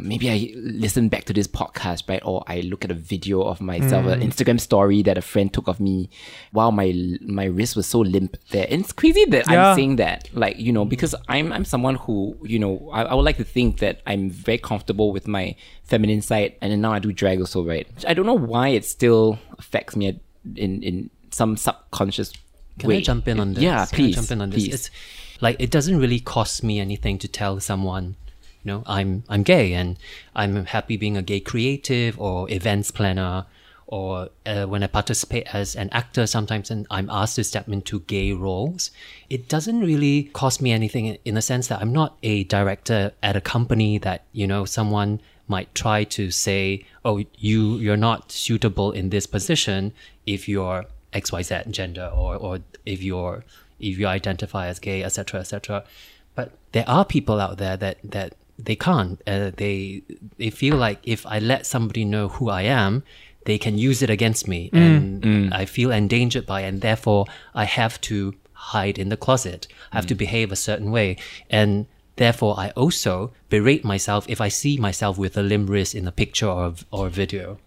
maybe 0.00 0.30
I 0.30 0.52
listen 0.56 1.08
back 1.08 1.24
to 1.24 1.32
this 1.32 1.46
podcast, 1.46 2.08
right? 2.08 2.22
Or 2.24 2.42
I 2.46 2.60
look 2.60 2.84
at 2.84 2.90
a 2.90 2.94
video 2.94 3.42
of 3.42 3.60
myself, 3.60 4.06
an 4.06 4.20
hmm. 4.20 4.28
Instagram 4.28 4.60
story 4.60 5.02
that 5.02 5.16
a 5.16 5.22
friend 5.22 5.52
took 5.52 5.68
of 5.68 5.80
me. 5.80 6.10
Wow, 6.52 6.70
my 6.70 6.94
my 7.20 7.44
wrist 7.44 7.76
was 7.76 7.86
so 7.86 8.00
limp 8.00 8.36
there. 8.50 8.66
And 8.70 8.82
it's 8.82 8.92
crazy 8.92 9.24
that 9.26 9.48
Yeah. 9.48 9.70
I'm 9.70 9.76
saying 9.76 9.96
that, 9.96 10.28
like 10.32 10.58
you 10.58 10.72
know, 10.72 10.84
because 10.84 11.14
I'm 11.28 11.52
I'm 11.52 11.64
someone 11.64 11.96
who 11.96 12.36
you 12.42 12.58
know 12.58 12.90
I, 12.92 13.02
I 13.04 13.14
would 13.14 13.24
like 13.24 13.36
to 13.38 13.44
think 13.44 13.78
that 13.78 14.00
I'm 14.06 14.30
very 14.30 14.58
comfortable 14.58 15.12
with 15.12 15.28
my 15.28 15.54
feminine 15.84 16.22
side, 16.22 16.54
and 16.60 16.72
then 16.72 16.80
now 16.80 16.92
I 16.92 16.98
do 16.98 17.12
drag 17.12 17.40
also, 17.40 17.64
right? 17.64 17.86
I 18.06 18.14
don't 18.14 18.26
know 18.26 18.34
why 18.34 18.68
it 18.68 18.84
still 18.84 19.38
affects 19.58 19.96
me 19.96 20.20
in 20.56 20.82
in 20.82 21.10
some 21.30 21.56
subconscious 21.56 22.32
Can 22.78 22.88
way. 22.88 22.98
I 22.98 23.00
jump 23.00 23.28
in 23.28 23.40
on 23.40 23.54
this? 23.54 23.62
Yeah, 23.62 23.86
Can 23.86 23.94
I 23.94 23.96
please. 23.96 24.14
jump 24.14 24.30
in 24.30 24.40
on 24.40 24.50
this. 24.50 24.64
please. 24.64 24.74
It's 24.74 24.90
like 25.40 25.56
it 25.58 25.70
doesn't 25.70 25.98
really 25.98 26.20
cost 26.20 26.62
me 26.62 26.80
anything 26.80 27.18
to 27.18 27.28
tell 27.28 27.60
someone, 27.60 28.16
you 28.64 28.72
know, 28.72 28.82
I'm 28.86 29.24
I'm 29.28 29.42
gay 29.42 29.74
and 29.74 29.98
I'm 30.34 30.64
happy 30.64 30.96
being 30.96 31.16
a 31.16 31.22
gay 31.22 31.40
creative 31.40 32.18
or 32.18 32.50
events 32.50 32.90
planner, 32.90 33.44
or 33.86 34.30
uh, 34.46 34.64
when 34.64 34.82
I 34.82 34.86
participate 34.86 35.54
as 35.54 35.76
an 35.76 35.90
actor, 35.92 36.26
sometimes 36.26 36.70
and 36.70 36.86
I'm 36.90 37.10
asked 37.10 37.36
to 37.36 37.44
step 37.44 37.68
into 37.68 38.00
gay 38.00 38.32
roles. 38.32 38.90
It 39.28 39.48
doesn't 39.48 39.80
really 39.80 40.24
cost 40.32 40.62
me 40.62 40.72
anything 40.72 41.18
in- 41.24 41.34
the 41.34 41.42
sense 41.42 41.68
that 41.68 41.80
I'm 41.82 41.92
not 41.92 42.16
a 42.22 42.44
director 42.44 43.12
at 43.22 43.36
a 43.36 43.40
company 43.40 43.98
that 43.98 44.24
you 44.32 44.46
know 44.46 44.64
someone 44.64 45.20
might 45.46 45.74
try 45.74 46.04
to 46.04 46.30
say, 46.30 46.86
"Oh, 47.04 47.22
you 47.36 47.76
you're 47.76 47.98
not 47.98 48.32
suitable 48.32 48.92
in 48.92 49.10
this 49.10 49.26
position 49.26 49.92
if 50.26 50.48
you're 50.48 50.86
XYZ 51.12 51.70
gender 51.70 52.10
or 52.14 52.36
or 52.36 52.60
if 52.86 53.02
you're 53.02 53.44
if 53.78 53.98
you 53.98 54.06
identify 54.06 54.68
as 54.68 54.78
gay, 54.78 55.02
etc., 55.02 55.40
etc." 55.40 55.84
But 56.34 56.52
there 56.72 56.88
are 56.88 57.04
people 57.04 57.40
out 57.40 57.58
there 57.58 57.76
that 57.76 57.98
that 58.02 58.34
they 58.58 58.76
can't. 58.76 59.20
Uh, 59.26 59.50
they 59.56 60.02
they 60.38 60.50
feel 60.50 60.76
like 60.76 61.00
if 61.02 61.26
I 61.26 61.38
let 61.38 61.66
somebody 61.66 62.04
know 62.04 62.28
who 62.28 62.50
I 62.50 62.62
am, 62.62 63.02
they 63.44 63.58
can 63.58 63.78
use 63.78 64.02
it 64.02 64.10
against 64.10 64.48
me, 64.48 64.70
mm, 64.70 64.78
and 64.78 65.22
mm. 65.22 65.52
I 65.52 65.64
feel 65.64 65.90
endangered 65.90 66.46
by, 66.46 66.62
it, 66.62 66.68
and 66.68 66.80
therefore 66.80 67.26
I 67.54 67.64
have 67.64 68.00
to 68.02 68.34
hide 68.52 68.98
in 68.98 69.08
the 69.08 69.16
closet. 69.16 69.66
I 69.92 69.96
have 69.96 70.06
mm. 70.06 70.08
to 70.08 70.14
behave 70.14 70.52
a 70.52 70.56
certain 70.56 70.90
way, 70.90 71.16
and 71.50 71.86
therefore 72.16 72.54
I 72.58 72.70
also 72.70 73.32
berate 73.50 73.84
myself 73.84 74.26
if 74.28 74.40
I 74.40 74.48
see 74.48 74.78
myself 74.78 75.18
with 75.18 75.36
a 75.36 75.42
limb 75.42 75.66
wrist 75.66 75.94
in 75.94 76.06
a 76.06 76.12
picture 76.12 76.48
or 76.48 76.74
or 76.90 77.08
a 77.08 77.10
video. 77.10 77.58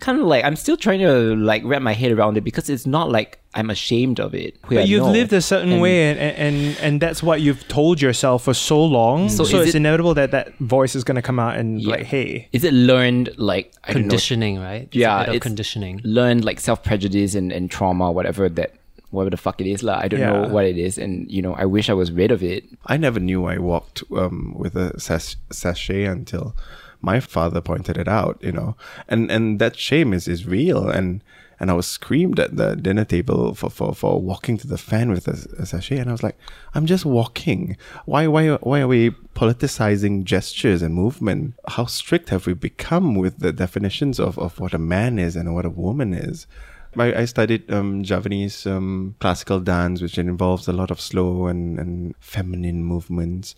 Kind 0.00 0.20
of 0.20 0.26
like 0.26 0.44
I'm 0.44 0.56
still 0.56 0.76
trying 0.76 1.00
to 1.00 1.34
like 1.36 1.62
wrap 1.64 1.80
my 1.82 1.92
head 1.94 2.12
around 2.12 2.36
it 2.36 2.42
because 2.42 2.68
it's 2.68 2.86
not 2.86 3.10
like 3.10 3.38
I'm 3.54 3.70
ashamed 3.70 4.18
of 4.20 4.34
it. 4.34 4.56
But 4.62 4.72
Yeah, 4.72 4.80
you've 4.82 5.04
no. 5.04 5.12
lived 5.12 5.32
a 5.32 5.40
certain 5.40 5.72
And- 5.72 5.80
way, 5.80 6.10
and, 6.10 6.18
and 6.18 6.76
and 6.80 7.00
that's 7.00 7.22
what 7.22 7.40
you've 7.40 7.66
told 7.68 8.02
yourself 8.02 8.44
for 8.44 8.54
so 8.54 8.84
long. 8.84 9.28
So 9.28 9.44
So, 9.44 9.60
it's 9.60 9.70
it- 9.74 9.76
inevitable 9.76 10.14
that 10.14 10.30
that 10.32 10.56
voice 10.58 10.94
is 10.96 11.04
going 11.04 11.14
to 11.16 11.22
come 11.22 11.38
out 11.38 11.56
and 11.56 11.80
Yeah. 11.80 11.90
like, 11.92 12.02
hey, 12.04 12.48
Is 12.52 12.64
it 12.64 12.74
learned 12.74 13.30
like 13.38 13.72
I 13.84 13.92
don't 13.92 14.02
know, 14.02 14.08
Conditioning, 14.08 14.58
right? 14.60 14.82
It's 14.82 14.96
a 14.96 14.98
Yeah, 14.98 15.18
bit 15.20 15.28
of 15.28 15.34
it's- 15.36 15.42
conditioning. 15.42 16.00
learned 16.04 16.44
like 16.44 16.58
self 16.60 16.82
prejudice 16.82 17.34
and, 17.34 17.52
and 17.52 17.70
trauma, 17.70 18.10
whatever 18.12 18.48
that 18.48 18.72
whatever 19.10 19.30
the 19.30 19.36
fuck 19.36 19.60
it 19.60 19.68
is, 19.68 19.84
lah. 19.84 20.00
I 20.02 20.08
don't 20.08 20.18
know 20.18 20.48
what 20.52 20.64
it 20.64 20.76
is, 20.76 20.98
and 20.98 21.30
you 21.30 21.40
know, 21.40 21.54
I 21.54 21.66
wish 21.66 21.88
I 21.88 21.92
was 21.94 22.10
rid 22.10 22.32
of 22.32 22.42
it. 22.42 22.64
I 22.86 22.96
never 22.96 23.20
knew 23.20 23.44
I 23.44 23.58
walked 23.58 24.02
um, 24.12 24.54
with 24.58 24.74
a 24.74 24.98
sach- 24.98 25.36
sashay 25.52 26.02
until 26.04 26.56
my 27.04 27.20
father 27.20 27.60
pointed 27.60 27.96
it 27.98 28.08
out, 28.08 28.38
you 28.40 28.52
know, 28.52 28.76
and 29.08 29.30
and 29.30 29.58
that 29.58 29.76
shame 29.76 30.12
is 30.12 30.26
is 30.26 30.46
real, 30.46 30.88
and 30.88 31.22
and 31.60 31.70
I 31.70 31.74
was 31.74 31.86
screamed 31.86 32.40
at 32.40 32.56
the 32.56 32.74
dinner 32.76 33.04
table 33.04 33.54
for 33.54 33.70
for, 33.70 33.94
for 33.94 34.20
walking 34.20 34.56
to 34.58 34.66
the 34.66 34.78
fan 34.78 35.10
with 35.10 35.28
a, 35.28 35.62
a 35.62 35.66
sashay, 35.66 35.98
and 35.98 36.08
I 36.08 36.12
was 36.12 36.22
like, 36.22 36.38
I'm 36.74 36.86
just 36.86 37.04
walking. 37.04 37.76
Why 38.06 38.26
why 38.26 38.54
why 38.54 38.80
are 38.80 38.88
we 38.88 39.10
politicizing 39.34 40.24
gestures 40.24 40.82
and 40.82 40.94
movement? 40.94 41.54
How 41.68 41.86
strict 41.86 42.30
have 42.30 42.46
we 42.46 42.54
become 42.54 43.14
with 43.14 43.38
the 43.38 43.52
definitions 43.52 44.18
of 44.18 44.38
of 44.38 44.58
what 44.58 44.74
a 44.74 44.78
man 44.78 45.18
is 45.18 45.36
and 45.36 45.54
what 45.54 45.66
a 45.66 45.70
woman 45.70 46.14
is? 46.14 46.46
I, 46.96 47.22
I 47.22 47.24
studied 47.24 47.70
um, 47.72 48.04
Javanese 48.04 48.66
um, 48.66 49.16
classical 49.20 49.60
dance, 49.60 50.00
which 50.00 50.18
involves 50.18 50.68
a 50.68 50.72
lot 50.72 50.90
of 50.90 51.00
slow 51.00 51.46
and, 51.46 51.78
and 51.78 52.14
feminine 52.20 52.84
movements. 52.84 53.54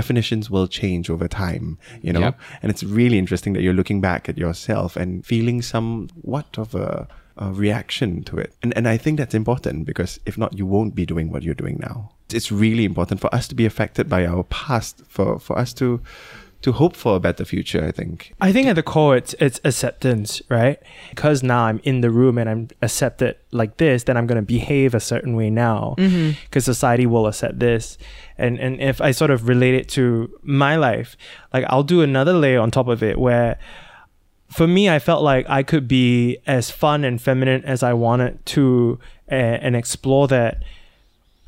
Definitions 0.00 0.44
will 0.54 0.68
change 0.80 1.06
over 1.14 1.28
time, 1.28 1.66
you 2.06 2.12
know, 2.14 2.20
Yep. 2.26 2.34
and 2.62 2.70
it's 2.72 2.84
really 3.00 3.18
interesting 3.18 3.54
that 3.54 3.62
you're 3.64 3.78
looking 3.80 4.00
back 4.00 4.22
at 4.30 4.36
yourself 4.44 4.90
and 5.02 5.24
feeling 5.32 5.62
somewhat 5.62 6.58
of 6.58 6.74
a, 6.74 7.08
a 7.36 7.46
reaction 7.64 8.10
to 8.24 8.34
it. 8.44 8.50
And, 8.62 8.70
and 8.76 8.86
I 8.94 8.96
think 9.02 9.18
that's 9.18 9.34
important 9.34 9.86
because 9.86 10.20
if 10.26 10.36
not, 10.42 10.50
you 10.58 10.66
won't 10.74 10.94
be 10.94 11.06
doing 11.06 11.26
what 11.32 11.42
you're 11.44 11.62
doing 11.64 11.78
now. 11.88 11.96
It's 12.38 12.50
really 12.64 12.84
important 12.84 13.20
for 13.20 13.30
us 13.38 13.48
to 13.48 13.54
be 13.54 13.66
affected 13.66 14.08
by 14.08 14.26
our 14.26 14.44
past, 14.44 15.02
for, 15.08 15.38
for 15.46 15.54
us 15.58 15.72
to 15.74 16.00
to 16.66 16.72
hope 16.72 16.96
for 16.96 17.14
a 17.14 17.20
better 17.20 17.44
future, 17.44 17.84
I 17.84 17.92
think. 17.92 18.34
I 18.40 18.52
think 18.52 18.66
at 18.66 18.74
the 18.74 18.82
core 18.82 19.16
it's 19.16 19.34
it's 19.34 19.60
acceptance, 19.62 20.42
right? 20.48 20.80
Because 21.10 21.44
now 21.44 21.66
I'm 21.66 21.80
in 21.84 22.00
the 22.00 22.10
room 22.10 22.38
and 22.38 22.50
I'm 22.50 22.68
accepted 22.82 23.36
like 23.52 23.76
this, 23.76 24.02
then 24.02 24.16
I'm 24.16 24.26
gonna 24.26 24.42
behave 24.42 24.92
a 24.92 24.98
certain 24.98 25.36
way 25.36 25.48
now. 25.48 25.94
Mm-hmm. 25.96 26.32
Because 26.42 26.64
society 26.64 27.06
will 27.06 27.28
accept 27.28 27.60
this. 27.60 27.98
And 28.36 28.58
and 28.58 28.80
if 28.80 29.00
I 29.00 29.12
sort 29.12 29.30
of 29.30 29.46
relate 29.46 29.74
it 29.74 29.88
to 29.90 30.28
my 30.42 30.74
life, 30.74 31.16
like 31.54 31.64
I'll 31.68 31.84
do 31.84 32.02
another 32.02 32.32
layer 32.32 32.58
on 32.58 32.72
top 32.72 32.88
of 32.88 33.00
it 33.00 33.16
where 33.16 33.60
for 34.50 34.66
me 34.66 34.90
I 34.90 34.98
felt 34.98 35.22
like 35.22 35.48
I 35.48 35.62
could 35.62 35.86
be 35.86 36.38
as 36.48 36.72
fun 36.72 37.04
and 37.04 37.22
feminine 37.22 37.64
as 37.64 37.84
I 37.84 37.92
wanted 37.92 38.44
to 38.46 38.98
and, 39.28 39.62
and 39.62 39.76
explore 39.76 40.26
that 40.28 40.64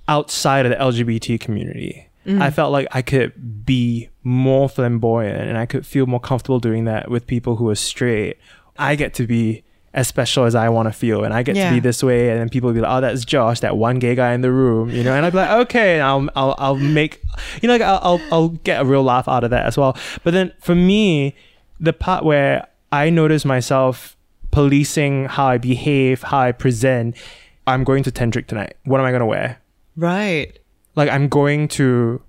outside 0.07 0.65
of 0.65 0.71
the 0.71 0.77
LGBT 0.77 1.41
community. 1.41 2.08
Mm. 2.29 2.43
I 2.43 2.51
felt 2.51 2.73
like 2.73 2.87
I 2.93 3.03
could 3.03 3.65
be 3.65 4.09
more 4.23 4.69
flamboyant 4.69 5.49
and 5.49 5.57
I 5.57 5.67
could 5.67 5.87
feel 5.87 6.07
more 6.07 6.21
comfortable 6.21 6.61
doing 6.61 6.85
that 6.85 7.11
with 7.11 7.27
people 7.27 7.57
who 7.57 7.69
are 7.71 7.75
straight. 7.75 8.37
I 8.79 8.95
get 8.97 9.15
to 9.15 9.27
be 9.27 9.65
as 9.95 10.07
special 10.07 10.45
as 10.45 10.55
I 10.55 10.69
want 10.69 10.87
to 10.89 10.93
feel 10.93 11.25
and 11.25 11.33
I 11.33 11.43
get 11.43 11.57
Yeah. 11.57 11.71
to 11.71 11.75
be 11.77 11.81
this 11.81 12.03
way 12.03 12.29
and 12.31 12.39
then 12.39 12.49
people 12.51 12.67
will 12.69 12.75
be 12.75 12.81
like, 12.83 12.91
oh, 12.97 13.01
that's 13.01 13.25
Josh, 13.25 13.61
that 13.61 13.77
one 13.79 13.99
gay 13.99 14.15
guy 14.15 14.35
in 14.35 14.43
the 14.43 14.53
room, 14.53 14.91
you 14.91 15.03
know, 15.03 15.15
and 15.15 15.25
I'd 15.25 15.33
be 15.33 15.39
like, 15.39 15.51
okay, 15.67 15.95
and 15.95 16.03
I'll, 16.03 16.29
I'll, 16.37 16.55
I'll 16.59 16.77
make, 16.77 17.23
you 17.63 17.67
know, 17.67 17.73
like 17.75 17.83
I'll, 17.83 18.01
I'll, 18.03 18.21
I'll 18.31 18.49
get 18.51 18.83
a 18.83 18.85
real 18.85 19.03
laugh 19.03 19.27
out 19.27 19.43
of 19.45 19.51
that 19.51 19.65
as 19.67 19.79
well. 19.79 19.97
But 20.23 20.35
then 20.35 20.53
for 20.61 20.75
me, 20.75 21.35
the 21.81 21.93
part 21.95 22.25
where 22.25 22.67
I 22.93 23.09
notice 23.11 23.45
myself 23.47 24.17
policing 24.51 25.25
how 25.27 25.47
I 25.47 25.59
behave, 25.59 26.23
how 26.23 26.41
I 26.41 26.53
present, 26.53 27.17
I'm 27.67 27.85
going 27.85 28.03
to 28.05 28.11
Tantric 28.13 28.47
tonight. 28.47 28.77
What 28.85 29.01
am 29.01 29.07
I 29.07 29.11
going 29.11 29.21
to 29.21 29.27
wear? 29.27 29.59
Right. 29.97 30.59
Like 30.99 31.09
I'm 31.11 31.29
going 31.29 31.69
to 31.69 32.21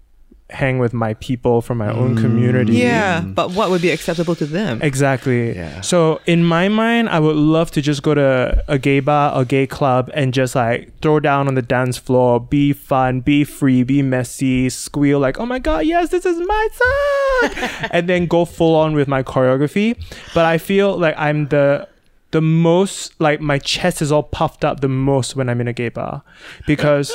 hang 0.51 0.79
with 0.79 0.93
my 0.93 1.13
people 1.15 1.61
from 1.61 1.77
my 1.77 1.91
own 1.91 2.15
community. 2.15 2.73
Mm. 2.73 2.77
Yeah. 2.77 3.21
Mm. 3.21 3.35
But 3.35 3.51
what 3.51 3.69
would 3.69 3.81
be 3.81 3.91
acceptable 3.91 4.35
to 4.35 4.45
them? 4.45 4.81
Exactly. 4.81 5.55
Yeah. 5.55 5.81
So 5.81 6.21
in 6.25 6.43
my 6.43 6.69
mind, 6.69 7.09
I 7.09 7.19
would 7.19 7.35
love 7.35 7.69
to 7.71 7.81
just 7.81 8.01
go 8.01 8.15
to 8.15 8.63
a 8.67 8.79
gay 8.79 8.99
bar 8.99 9.35
or 9.35 9.45
gay 9.45 9.67
club 9.67 10.09
and 10.13 10.33
just 10.33 10.55
like 10.55 10.99
throw 11.01 11.19
down 11.19 11.47
on 11.47 11.53
the 11.53 11.61
dance 11.61 11.97
floor, 11.97 12.39
be 12.39 12.73
fun, 12.73 13.21
be 13.21 13.43
free, 13.43 13.83
be 13.83 14.01
messy, 14.01 14.69
squeal 14.69 15.19
like, 15.19 15.39
oh 15.39 15.45
my 15.45 15.59
god, 15.59 15.85
yes, 15.85 16.09
this 16.09 16.25
is 16.25 16.39
my 16.39 16.67
song, 16.73 17.87
and 17.91 18.09
then 18.09 18.25
go 18.25 18.45
full 18.45 18.75
on 18.75 18.93
with 18.93 19.07
my 19.07 19.21
choreography. 19.21 19.95
But 20.33 20.45
I 20.45 20.57
feel 20.57 20.97
like 20.97 21.15
I'm 21.17 21.47
the 21.49 21.87
the 22.31 22.41
most 22.41 23.19
like 23.19 23.41
my 23.41 23.57
chest 23.57 24.01
is 24.01 24.11
all 24.11 24.23
puffed 24.23 24.63
up 24.63 24.81
the 24.81 24.87
most 24.87 25.35
when 25.35 25.49
I'm 25.49 25.59
in 25.61 25.67
a 25.67 25.73
gay 25.73 25.89
bar 25.89 26.21
because 26.67 27.11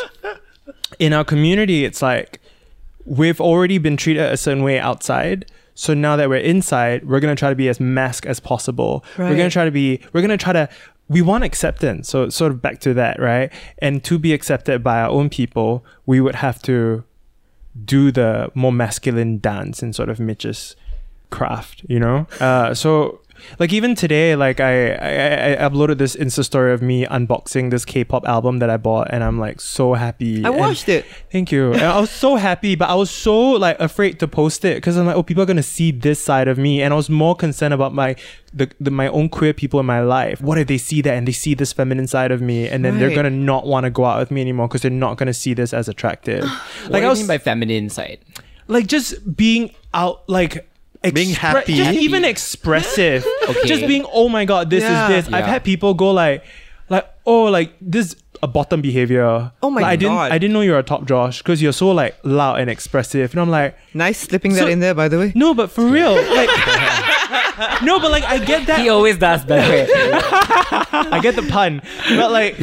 in 0.99 1.13
our 1.13 1.25
community 1.25 1.85
it's 1.85 2.01
like 2.03 2.41
we've 3.05 3.41
already 3.41 3.79
been 3.79 3.97
treated 3.97 4.23
a 4.23 4.37
certain 4.37 4.63
way 4.63 4.79
outside. 4.79 5.51
So 5.75 5.93
now 5.93 6.17
that 6.17 6.29
we're 6.29 6.37
inside, 6.37 7.07
we're 7.07 7.21
gonna 7.21 7.35
try 7.35 7.51
to 7.51 7.57
be 7.57 7.69
as 7.69 7.81
masc 7.81 8.27
as 8.27 8.41
possible. 8.41 9.05
We're 9.19 9.37
gonna 9.37 9.51
try 9.51 9.65
to 9.65 9.71
be. 9.71 10.01
We're 10.13 10.23
gonna 10.23 10.37
try 10.39 10.53
to. 10.53 10.69
We 11.09 11.21
want 11.21 11.45
acceptance. 11.45 12.09
So 12.09 12.23
it's 12.23 12.37
sort 12.37 12.53
of 12.53 12.63
back 12.63 12.81
to 12.81 12.95
that, 12.95 13.21
right? 13.21 13.53
And 13.79 14.03
to 14.05 14.19
be 14.19 14.33
accepted 14.33 14.83
by 14.83 15.01
our 15.01 15.11
own 15.11 15.29
people, 15.29 15.85
we 16.07 16.21
would 16.21 16.37
have 16.37 16.63
to 16.63 17.05
do 17.85 18.11
the 18.13 18.51
more 18.55 18.73
masculine 18.73 19.39
dance 19.39 19.83
in 19.83 19.93
sort 19.93 20.09
of 20.09 20.21
Mitch's 20.21 20.77
craft, 21.31 21.85
you 21.89 21.99
know. 21.99 22.27
Uh, 22.41 22.73
so 22.73 23.21
like 23.59 23.73
even 23.73 23.95
today, 23.95 24.37
like 24.37 24.61
I, 24.61 24.93
I 24.95 25.53
I 25.53 25.57
uploaded 25.69 25.99
this 25.99 26.17
Insta 26.17 26.45
story 26.45 26.73
of 26.73 26.83
me 26.83 27.05
unboxing 27.07 27.71
this 27.71 27.85
K-pop 27.85 28.27
album 28.27 28.59
that 28.61 28.71
I 28.71 28.77
bought, 28.77 29.09
and 29.11 29.23
I'm 29.25 29.39
like 29.39 29.61
so 29.61 29.95
happy. 29.95 30.45
I 30.45 30.49
And- 30.49 30.59
watched 30.59 30.89
it. 30.89 31.05
Thank 31.31 31.53
you. 31.53 31.73
And 31.73 31.83
I 31.83 32.01
was 32.01 32.11
so 32.11 32.37
happy, 32.37 32.75
but 32.75 32.89
I 32.89 32.95
was 32.95 33.11
so 33.11 33.39
like 33.53 33.79
afraid 33.81 34.21
to 34.21 34.29
post 34.29 34.65
it 34.65 34.77
because 34.77 34.97
I'm 34.97 35.07
like, 35.07 35.17
oh, 35.17 35.23
people 35.23 35.43
are 35.43 35.47
gonna 35.47 35.63
see 35.63 35.91
this 35.93 36.23
side 36.23 36.49
of 36.49 36.59
me, 36.59 36.83
and 36.83 36.93
I 36.93 36.97
was 36.97 37.09
more 37.11 37.35
concerned 37.37 37.75
about 37.75 37.95
my 37.95 38.17
the, 38.53 38.71
the 38.81 38.91
my 38.91 39.09
own 39.09 39.29
queer 39.29 39.53
people 39.53 39.81
in 39.81 39.87
my 39.87 40.01
life. 40.01 40.41
What 40.41 40.59
if 40.59 40.67
they 40.69 40.79
see 40.79 41.01
that 41.03 41.15
and 41.15 41.27
they 41.29 41.33
see 41.33 41.55
this 41.55 41.73
feminine 41.73 42.07
side 42.07 42.31
of 42.31 42.41
me, 42.41 42.69
and 42.69 42.85
then 42.85 42.99
they're 42.99 43.15
gonna 43.15 43.31
not 43.31 43.67
want 43.67 43.85
to 43.85 43.91
go 43.91 44.05
out 44.05 44.19
with 44.19 44.31
me 44.31 44.41
anymore 44.41 44.69
because 44.69 44.83
they're 44.83 44.91
not 44.91 45.17
gonna 45.17 45.35
see 45.35 45.55
this 45.55 45.73
as 45.75 45.89
attractive. 45.89 46.45
What 46.85 46.93
like 46.93 47.03
do 47.03 47.07
I 47.07 47.11
was 47.11 47.19
mean 47.21 47.29
by 47.29 47.39
feminine 47.39 47.89
side? 47.91 48.19
like 48.67 48.87
just 48.87 49.37
being 49.37 49.71
out 49.93 50.27
like 50.29 50.67
Being 51.13 51.31
happy. 51.35 51.75
just 51.75 51.99
even 51.99 52.25
expressive 52.25 53.27
Okay. 53.49 53.67
just 53.67 53.87
being 53.87 54.07
oh 54.13 54.29
my 54.29 54.45
god 54.45 54.71
this 54.71 54.83
Yeah. 54.83 55.09
is 55.11 55.27
this 55.27 55.35
i've 55.35 55.45
had 55.45 55.65
people 55.65 55.93
go 55.95 56.11
like 56.13 56.45
like 56.89 57.07
oh 57.27 57.45
like 57.45 57.75
this 57.81 58.17
a 58.43 58.47
bottom 58.47 58.81
behavior 58.83 59.51
Oh 59.63 59.71
my 59.71 59.81
Like, 59.83 59.91
i 59.93 59.97
didn't 59.97 60.15
God. 60.17 60.33
i 60.33 60.39
didn't 60.39 60.53
know 60.53 60.61
you're 60.61 60.79
a 60.79 60.83
top 60.83 61.07
josh 61.07 61.39
because 61.39 61.63
you're 61.63 61.73
so 61.73 61.91
like 61.93 62.17
loud 62.25 62.61
and 62.61 62.69
expressive 62.71 63.33
and 63.33 63.41
i'm 63.41 63.49
like 63.51 63.77
Nice 63.95 64.19
slipping 64.19 64.53
So- 64.55 64.65
that 64.65 64.71
in 64.71 64.81
there, 64.81 64.95
by 64.95 65.09
the 65.09 65.19
way. 65.19 65.33
no 65.35 65.55
but 65.55 65.71
for 65.71 65.85
real 65.87 66.15
like 66.37 66.51
no 67.83 68.01
but 68.01 68.11
like 68.11 68.25
i 68.25 68.39
get 68.45 68.67
that 68.67 68.81
He 68.81 68.89
always 68.89 69.17
does 69.19 69.45
that. 69.47 69.89
I 71.13 71.21
get 71.21 71.37
the 71.37 71.43
pun, 71.43 71.83
but 72.09 72.31
like 72.31 72.57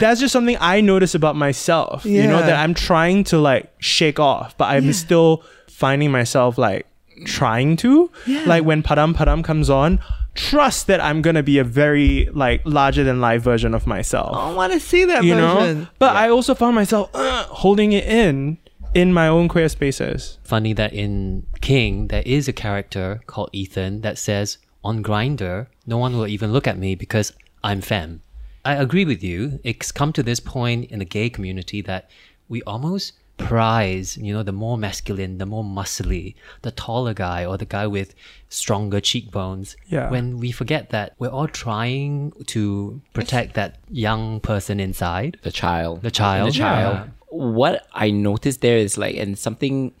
that's 0.00 0.20
just 0.20 0.32
something 0.32 0.56
I 0.60 0.80
notice 0.80 1.14
about 1.14 1.34
myself. 1.36 2.04
You 2.04 2.26
know 2.26 2.38
that 2.40 2.56
I'm 2.56 2.74
trying 2.74 3.24
to 3.24 3.38
like 3.38 3.70
shake 3.78 4.18
off, 4.20 4.56
but 4.56 4.66
I'm 4.66 4.92
still 4.92 5.42
finding 5.68 6.10
myself 6.10 6.56
like 6.58 6.86
trying 7.24 7.76
to. 7.78 8.10
Like 8.46 8.64
when 8.64 8.82
Padam 8.82 9.14
Padam 9.14 9.44
comes 9.44 9.70
on, 9.70 10.00
trust 10.34 10.86
that 10.86 11.00
I'm 11.00 11.22
gonna 11.22 11.42
be 11.42 11.58
a 11.58 11.64
very 11.64 12.28
like 12.32 12.62
larger 12.64 13.04
than 13.04 13.20
life 13.20 13.42
version 13.42 13.74
of 13.74 13.86
myself. 13.86 14.36
I 14.36 14.52
want 14.52 14.72
to 14.72 14.80
see 14.80 15.04
that 15.04 15.24
you 15.24 15.34
version. 15.34 15.80
know, 15.80 15.86
but 15.98 16.16
I 16.16 16.28
also 16.30 16.54
found 16.54 16.74
myself 16.74 17.10
uh, 17.14 17.44
holding 17.44 17.92
it 17.92 18.04
in 18.04 18.58
in 18.94 19.12
my 19.12 19.28
own 19.28 19.48
queer 19.48 19.68
spaces. 19.68 20.38
Funny 20.44 20.72
that 20.74 20.92
in 20.92 21.46
King 21.60 22.08
there 22.08 22.22
is 22.26 22.48
a 22.48 22.52
character 22.52 23.20
called 23.26 23.50
Ethan 23.52 24.00
that 24.02 24.18
says 24.18 24.58
on 24.82 25.02
Grindr, 25.02 25.66
no 25.86 25.98
one 25.98 26.16
will 26.16 26.26
even 26.26 26.52
look 26.52 26.66
at 26.66 26.78
me 26.78 26.94
because 26.94 27.32
I'm 27.62 27.80
femme. 27.80 28.22
I 28.64 28.74
agree 28.74 29.04
with 29.04 29.22
you. 29.22 29.60
It's 29.64 29.92
come 29.92 30.12
to 30.14 30.22
this 30.22 30.40
point 30.40 30.90
in 30.90 30.98
the 30.98 31.04
gay 31.04 31.30
community 31.30 31.80
that 31.82 32.10
we 32.48 32.62
almost 32.62 33.12
prize, 33.40 34.16
you 34.16 34.32
know, 34.32 34.42
the 34.42 34.52
more 34.52 34.76
masculine, 34.78 35.38
the 35.38 35.46
more 35.46 35.64
muscly, 35.64 36.34
the 36.62 36.70
taller 36.70 37.14
guy 37.14 37.44
or 37.44 37.56
the 37.56 37.64
guy 37.64 37.86
with 37.86 38.14
stronger 38.48 39.00
cheekbones. 39.00 39.76
Yeah. 39.88 40.10
When 40.10 40.38
we 40.38 40.50
forget 40.52 40.90
that 40.90 41.14
we're 41.18 41.28
all 41.30 41.48
trying 41.48 42.32
to 42.46 43.00
protect 43.12 43.54
that 43.54 43.78
young 43.90 44.40
person 44.40 44.80
inside. 44.80 45.38
the 45.42 45.50
child. 45.52 46.02
The 46.02 46.10
child, 46.10 46.48
The 46.48 46.58
child. 46.58 46.94
yeah. 46.96 47.06
What 47.28 47.86
I 47.94 48.10
noticed 48.10 48.60
there 48.60 48.78
is 48.78 48.98
like, 48.98 49.16
and 49.16 49.38
something 49.38 49.92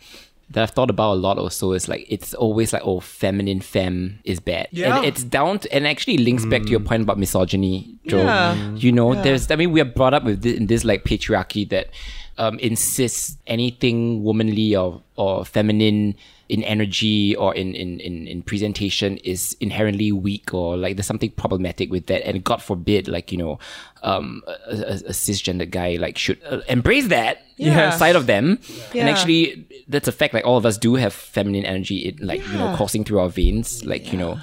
that 0.50 0.64
I've 0.64 0.70
thought 0.70 0.90
about 0.90 1.12
a 1.12 1.14
lot 1.14 1.38
also 1.38 1.72
is 1.72 1.88
like, 1.88 2.04
it's 2.08 2.34
always 2.34 2.72
like, 2.72 2.82
oh, 2.84 2.98
feminine 2.98 3.60
femme 3.60 4.18
is 4.24 4.40
bad. 4.40 4.66
Yeah. 4.72 4.96
And 4.96 5.04
it's 5.06 5.22
down 5.22 5.60
to, 5.60 5.72
and 5.72 5.86
actually 5.86 6.18
links 6.18 6.44
back 6.44 6.62
to 6.62 6.68
your 6.68 6.80
point 6.80 7.02
about 7.02 7.18
misogyny, 7.18 7.98
Jo. 8.06 8.18
Yeah. 8.18 8.74
You 8.74 8.90
know, 8.90 9.14
there's, 9.14 9.48
I 9.50 9.56
mean, 9.56 9.70
we 9.70 9.80
are 9.80 9.84
brought 9.84 10.12
up 10.12 10.24
with 10.24 10.42
this, 10.42 10.56
in 10.56 10.66
this 10.66 10.84
like 10.84 11.04
patriarchy 11.04 11.68
that 11.68 11.90
um, 12.36 12.58
insists 12.58 13.36
anything 13.46 14.24
womanly 14.24 14.74
or, 14.74 15.02
or 15.14 15.44
feminine 15.44 16.16
in 16.50 16.64
energy 16.64 17.36
or 17.36 17.54
in, 17.54 17.74
in, 17.76 18.00
in, 18.00 18.26
in 18.26 18.42
presentation 18.42 19.18
is 19.18 19.56
inherently 19.60 20.10
weak 20.10 20.52
or 20.52 20.76
like 20.76 20.96
there's 20.96 21.06
something 21.06 21.30
problematic 21.30 21.92
with 21.92 22.06
that. 22.06 22.26
And 22.26 22.42
God 22.42 22.60
forbid, 22.60 23.06
like, 23.06 23.30
you 23.30 23.38
know, 23.38 23.60
um, 24.02 24.42
a, 24.46 24.74
a, 24.74 24.94
a 24.94 25.14
cisgender 25.14 25.70
guy 25.70 25.96
like 25.96 26.18
should 26.18 26.40
uh, 26.44 26.60
embrace 26.68 27.06
that 27.06 27.38
Yeah. 27.56 27.90
side 27.90 28.16
of 28.16 28.26
them. 28.26 28.58
Yeah. 28.92 29.02
And 29.02 29.08
actually, 29.08 29.64
that's 29.86 30.08
a 30.08 30.12
fact. 30.12 30.34
Like 30.34 30.44
all 30.44 30.56
of 30.56 30.66
us 30.66 30.76
do 30.76 30.96
have 30.96 31.12
feminine 31.14 31.64
energy, 31.64 31.98
it, 32.08 32.20
like, 32.20 32.44
you 32.48 32.58
know, 32.58 32.74
coursing 32.76 33.04
through 33.04 33.20
our 33.20 33.28
veins. 33.28 33.84
Like, 33.84 34.12
you 34.12 34.18
know, 34.18 34.40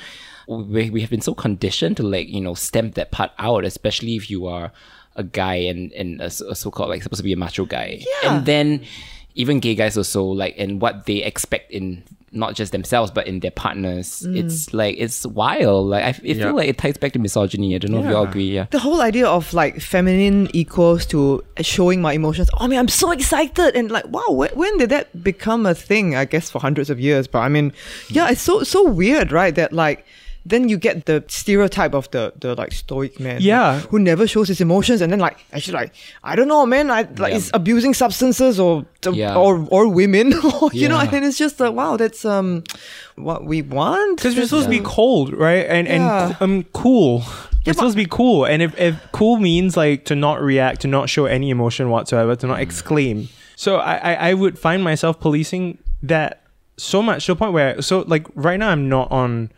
we, 0.48 0.90
we 0.90 1.02
have 1.02 1.10
been 1.10 1.20
so 1.20 1.34
conditioned 1.34 1.98
to 1.98 2.04
like, 2.04 2.30
you 2.30 2.40
know, 2.40 2.54
stamp 2.54 2.96
that 2.96 3.12
part 3.12 3.32
out, 3.38 3.66
especially 3.66 4.16
if 4.16 4.30
you 4.30 4.48
are 4.48 4.72
a 5.18 5.24
guy 5.24 5.56
and, 5.56 5.92
and 5.92 6.22
a, 6.22 6.28
a 6.28 6.56
so-called 6.56 6.90
like 6.90 7.04
supposed 7.04 7.20
to 7.20 7.24
be 7.24 7.34
a 7.34 7.38
macho 7.38 7.66
guy. 7.66 8.00
Yeah. 8.00 8.38
And 8.38 8.46
then 8.46 8.86
even 9.38 9.60
gay 9.60 9.76
guys 9.76 9.96
also 9.98 10.24
like, 10.24 10.56
and 10.58 10.82
what 10.82 11.06
they 11.06 11.24
expect 11.24 11.72
in 11.72 12.04
not 12.34 12.56
just 12.56 12.72
themselves, 12.74 13.10
but 13.10 13.26
in 13.26 13.40
their 13.40 13.52
partners. 13.52 14.24
Mm. 14.28 14.36
It's 14.38 14.74
like, 14.74 14.96
it's 15.00 15.26
wild. 15.26 15.88
Like, 15.88 16.04
I 16.04 16.10
it 16.24 16.36
Yeah. 16.38 16.46
feel 16.48 16.56
like 16.56 16.68
it 16.70 16.78
ties 16.78 16.98
back 16.98 17.14
to 17.14 17.20
misogyny. 17.20 17.74
I 17.74 17.78
don't 17.78 17.92
know 17.92 18.00
if 18.04 18.06
you 18.10 18.16
all 18.16 18.26
agree. 18.26 18.52
Yeah. 18.52 18.66
the 18.70 18.80
whole 18.80 19.02
idea 19.02 19.26
of 19.28 19.54
like 19.54 19.80
feminine 19.80 20.50
equals 20.54 21.06
to 21.08 21.44
showing 21.62 22.02
my 22.02 22.14
emotions. 22.14 22.50
Oh 22.60 22.68
man, 22.68 22.80
I'm 22.80 22.88
so 22.90 23.12
excited 23.12 23.76
and 23.76 23.90
like 23.90 24.08
wow, 24.10 24.30
when, 24.30 24.50
when 24.62 24.78
did 24.78 24.90
that 24.90 25.24
become 25.24 25.66
a 25.66 25.74
thing? 25.74 26.16
I 26.16 26.26
guess 26.26 26.50
for 26.50 26.60
hundreds 26.60 26.90
of 26.90 27.00
years, 27.00 27.28
but 27.28 27.40
I 27.40 27.50
mean, 27.50 27.72
yeah, 28.10 28.30
it's 28.30 28.42
so 28.42 28.64
so 28.64 28.84
weird, 28.90 29.32
right? 29.32 29.56
That 29.56 29.72
like. 29.72 30.06
Then 30.50 30.70
you 30.70 30.78
get 30.78 31.06
the 31.06 31.24
stereotype 31.28 31.94
of 31.94 32.10
the 32.12 32.32
the 32.40 32.56
like 32.56 32.72
stoic 32.72 33.20
man, 33.20 33.38
Yeah. 33.42 33.80
who 33.92 34.00
never 34.00 34.26
shows 34.28 34.48
his 34.48 34.62
emotions, 34.62 35.02
and 35.02 35.12
then 35.12 35.20
like 35.20 35.38
actually 35.54 35.74
like 35.82 35.94
I 36.24 36.36
don't 36.36 36.48
know, 36.48 36.66
man, 36.66 36.90
I 36.90 37.02
like 37.18 37.32
Yeah. 37.32 37.38
is 37.38 37.52
abusing 37.54 37.94
substances 37.94 38.60
or 38.60 38.86
Yeah. 39.12 39.36
or 39.36 39.68
or 39.72 39.88
women, 39.88 40.34
or, 40.62 40.70
you 40.74 40.88
know, 40.90 41.02
Yeah. 41.02 41.16
and 41.16 41.26
it's 41.26 41.38
just 41.38 41.60
like 41.60 41.74
wow, 41.74 41.98
that's 41.98 42.24
um 42.26 42.64
what 43.16 43.44
we 43.46 43.62
want. 43.62 44.18
Because 44.18 44.36
we're 44.36 44.46
supposed 44.48 44.66
to 44.66 44.70
be 44.80 44.80
cold, 44.84 45.34
right? 45.34 45.66
And 45.68 45.88
Yeah. 45.88 46.28
and 46.28 46.36
um 46.42 46.64
cool. 46.74 47.24
Yeah, 47.66 47.72
We're 47.72 47.74
supposed 47.74 47.98
to 47.98 48.04
be 48.04 48.10
cool. 48.10 48.46
And 48.46 48.62
if, 48.62 48.80
if 48.80 48.96
cool 49.12 49.38
means 49.38 49.76
like 49.76 50.06
to 50.06 50.16
not 50.16 50.42
react, 50.42 50.82
to 50.82 50.88
not 50.88 51.10
show 51.10 51.26
any 51.26 51.50
emotion 51.50 51.90
whatsoever, 51.90 52.34
to 52.38 52.48
not 52.48 52.62
exclaim. 52.62 53.28
So 53.58 53.78
I, 53.78 53.96
I, 53.96 54.14
I 54.30 54.34
would 54.34 54.58
find 54.58 54.82
myself 54.84 55.20
policing 55.20 55.78
that 56.04 56.44
so 56.78 57.02
much 57.02 57.26
to 57.26 57.34
the 57.34 57.36
point 57.36 57.54
where 57.54 57.82
so 57.82 58.06
like 58.08 58.26
right 58.36 58.58
now 58.60 58.70
I'm 58.70 58.88
not 58.88 59.12
on 59.12 59.52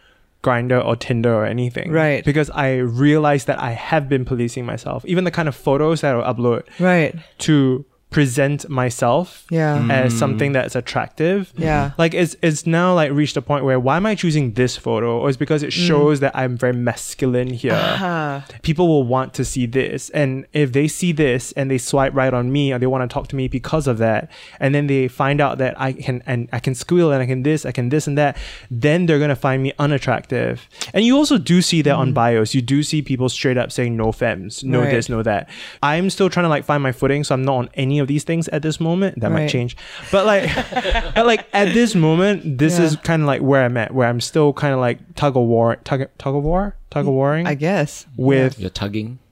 Grindr 0.43 0.83
or 0.83 0.95
Tinder 0.95 1.33
or 1.33 1.45
anything. 1.45 1.91
Right. 1.91 2.23
Because 2.23 2.49
I 2.49 2.77
realized 2.77 3.47
that 3.47 3.59
I 3.59 3.71
have 3.71 4.07
been 4.07 4.25
policing 4.25 4.65
myself. 4.65 5.05
Even 5.05 5.23
the 5.23 5.31
kind 5.31 5.47
of 5.47 5.55
photos 5.55 6.01
that 6.01 6.15
I'll 6.15 6.33
upload 6.33 6.63
right. 6.79 7.15
to 7.39 7.85
present 8.09 8.67
myself 8.67 9.45
Yeah. 9.51 9.87
as 9.89 10.13
mm. 10.13 10.17
something 10.17 10.51
that's 10.51 10.75
attractive. 10.75 11.53
Yeah. 11.55 11.91
Like 11.97 12.13
it's 12.15 12.35
it's 12.41 12.65
now 12.65 12.95
like 12.95 13.11
reached 13.11 13.37
a 13.37 13.41
point 13.41 13.65
where 13.65 13.79
why 13.79 13.97
am 13.97 14.05
I 14.05 14.15
choosing 14.15 14.53
this 14.53 14.75
photo? 14.77 15.19
Or 15.19 15.29
it's 15.29 15.37
because 15.37 15.61
it 15.61 15.69
mm. 15.69 15.87
shows 15.87 16.19
that 16.21 16.35
I'm 16.35 16.57
very 16.57 16.73
masculine 16.73 17.49
here. 17.49 17.73
Ah. 17.75 18.45
People 18.63 18.87
will 18.87 19.03
want 19.03 19.33
to 19.35 19.45
see 19.45 19.67
this. 19.67 20.09
And 20.09 20.47
if 20.53 20.73
they 20.73 20.87
see 20.87 21.11
this 21.11 21.51
and 21.51 21.69
they 21.69 21.77
swipe 21.77 22.15
right 22.15 22.33
on 22.33 22.51
me 22.51 22.73
or 22.73 22.79
they 22.79 22.87
want 22.87 23.07
to 23.07 23.13
talk 23.13 23.27
to 23.27 23.35
me 23.35 23.47
because 23.47 23.85
of 23.85 23.99
that, 23.99 24.31
and 24.59 24.73
then 24.73 24.87
they 24.87 25.07
find 25.07 25.39
out 25.39 25.59
that 25.59 25.79
I 25.79 25.93
can 25.93 26.23
and 26.25 26.49
I 26.51 26.59
can 26.59 26.73
squeal 26.73 27.11
and 27.11 27.21
I 27.21 27.27
can 27.27 27.43
this, 27.43 27.65
I 27.65 27.71
can 27.71 27.89
this 27.89 28.07
and 28.07 28.17
that, 28.17 28.37
then 28.71 29.05
they're 29.05 29.19
gonna 29.19 29.35
find 29.35 29.61
me 29.61 29.73
unattractive. 29.77 30.67
And 30.93 31.05
you 31.05 31.15
also 31.15 31.37
do 31.37 31.61
see 31.61 31.83
that 31.83 31.95
on 31.95 32.11
mm. 32.11 32.15
bios. 32.15 32.55
You 32.55 32.61
do 32.63 32.81
see 32.81 33.03
people 33.03 33.29
straight 33.29 33.57
up 33.57 33.71
saying 33.71 33.95
no 33.95 34.11
femmes, 34.11 34.63
no 34.63 34.79
Right. 34.79 34.91
this, 34.91 35.09
no 35.09 35.21
that. 35.23 35.49
I'm 35.83 36.09
still 36.09 36.29
trying 36.29 36.45
to 36.45 36.49
like 36.49 36.65
find 36.65 36.81
my 36.81 36.91
footing, 36.91 37.23
so 37.23 37.35
I'm 37.35 37.43
not 37.43 37.55
on 37.55 37.69
any 37.75 37.98
of 37.99 38.07
these 38.07 38.23
things 38.23 38.47
at 38.49 38.61
this 38.61 38.79
moment. 38.79 39.19
That 39.21 39.31
might 39.31 39.47
change. 39.47 39.75
But 40.11 40.25
like 40.25 40.43
at, 41.17 41.25
like 41.25 41.47
at 41.53 41.73
this 41.73 41.95
moment, 41.95 42.57
this 42.57 42.77
Yeah. 42.79 42.85
is 42.85 42.95
kind 42.97 43.21
of 43.21 43.27
like 43.27 43.41
where 43.41 43.63
I'm 43.65 43.77
at, 43.77 43.93
where 43.93 44.07
I'm 44.07 44.21
still 44.21 44.53
kind 44.53 44.73
of 44.73 44.79
like 44.79 44.99
tug 45.15 45.35
of 45.37 45.43
war, 45.43 45.75
tug 45.83 46.07
tug 46.17 46.35
of 46.35 46.43
war, 46.43 46.75
tug 46.89 47.07
of 47.07 47.13
warring 47.13 47.47
I 47.47 47.55
guess. 47.55 48.05
with 48.17 48.59
You're 48.59 48.69
tugging. 48.69 49.19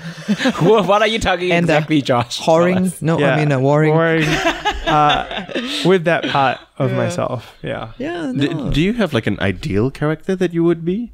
what 0.60 0.86
what 0.86 1.02
are 1.02 1.06
you 1.08 1.18
tugging 1.18 1.52
And, 1.52 1.68
uh, 1.68 1.74
exactly, 1.74 2.00
Josh? 2.00 2.40
Tell 2.40 2.54
Whoring. 2.56 3.02
No, 3.02 3.18
yeah, 3.18 3.34
I 3.34 3.36
mean 3.36 3.52
uh, 3.52 3.58
warring. 3.60 3.92
warring, 3.92 4.24
uh, 4.24 5.46
with 5.84 6.04
that 6.04 6.24
part 6.24 6.58
of 6.78 6.92
myself. 6.92 7.54
Yeah. 7.62 7.92
Yeah. 7.98 8.32
D- 8.34 8.48
No. 8.48 8.70
do 8.70 8.80
you 8.80 8.94
have 8.94 9.12
like 9.12 9.26
an 9.26 9.38
ideal 9.40 9.90
character 9.90 10.34
that 10.36 10.54
you 10.54 10.64
would 10.64 10.84
be? 10.86 11.12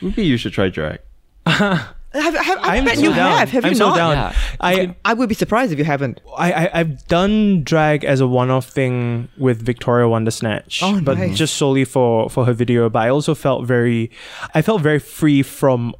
Maybe 0.00 0.24
you 0.24 0.36
should 0.36 0.52
try 0.52 0.68
drag. 0.68 1.00
Have, 2.14 2.34
have, 2.34 2.58
I 2.60 2.76
I'm 2.76 2.84
bet 2.84 2.96
so 2.96 3.02
you 3.02 3.14
down. 3.14 3.38
have. 3.38 3.50
Have 3.50 3.64
I'm 3.64 3.72
you 3.72 3.76
so 3.76 3.88
not? 3.88 3.96
down. 3.96 4.12
Yeah. 4.16 4.34
I, 4.60 4.96
I 5.04 5.14
would 5.14 5.28
be 5.28 5.34
surprised 5.34 5.72
if 5.72 5.78
you 5.78 5.84
haven't. 5.84 6.20
I, 6.36 6.52
I 6.52 6.70
I've 6.80 7.06
done 7.08 7.62
drag 7.64 8.04
as 8.04 8.20
a 8.20 8.26
one-off 8.26 8.68
thing 8.68 9.28
with 9.36 9.60
Victoria 9.62 10.06
Wondersnatch, 10.08 10.80
Oh, 10.82 11.00
but 11.02 11.18
nice. 11.18 11.36
just 11.36 11.54
solely 11.56 11.84
for 11.84 12.30
for 12.30 12.44
her 12.46 12.52
video. 12.52 12.88
But 12.88 13.00
I 13.02 13.08
also 13.10 13.34
felt 13.34 13.66
very, 13.66 14.10
I 14.54 14.62
felt 14.62 14.80
very 14.82 14.98
free 15.00 15.42
from 15.42 15.94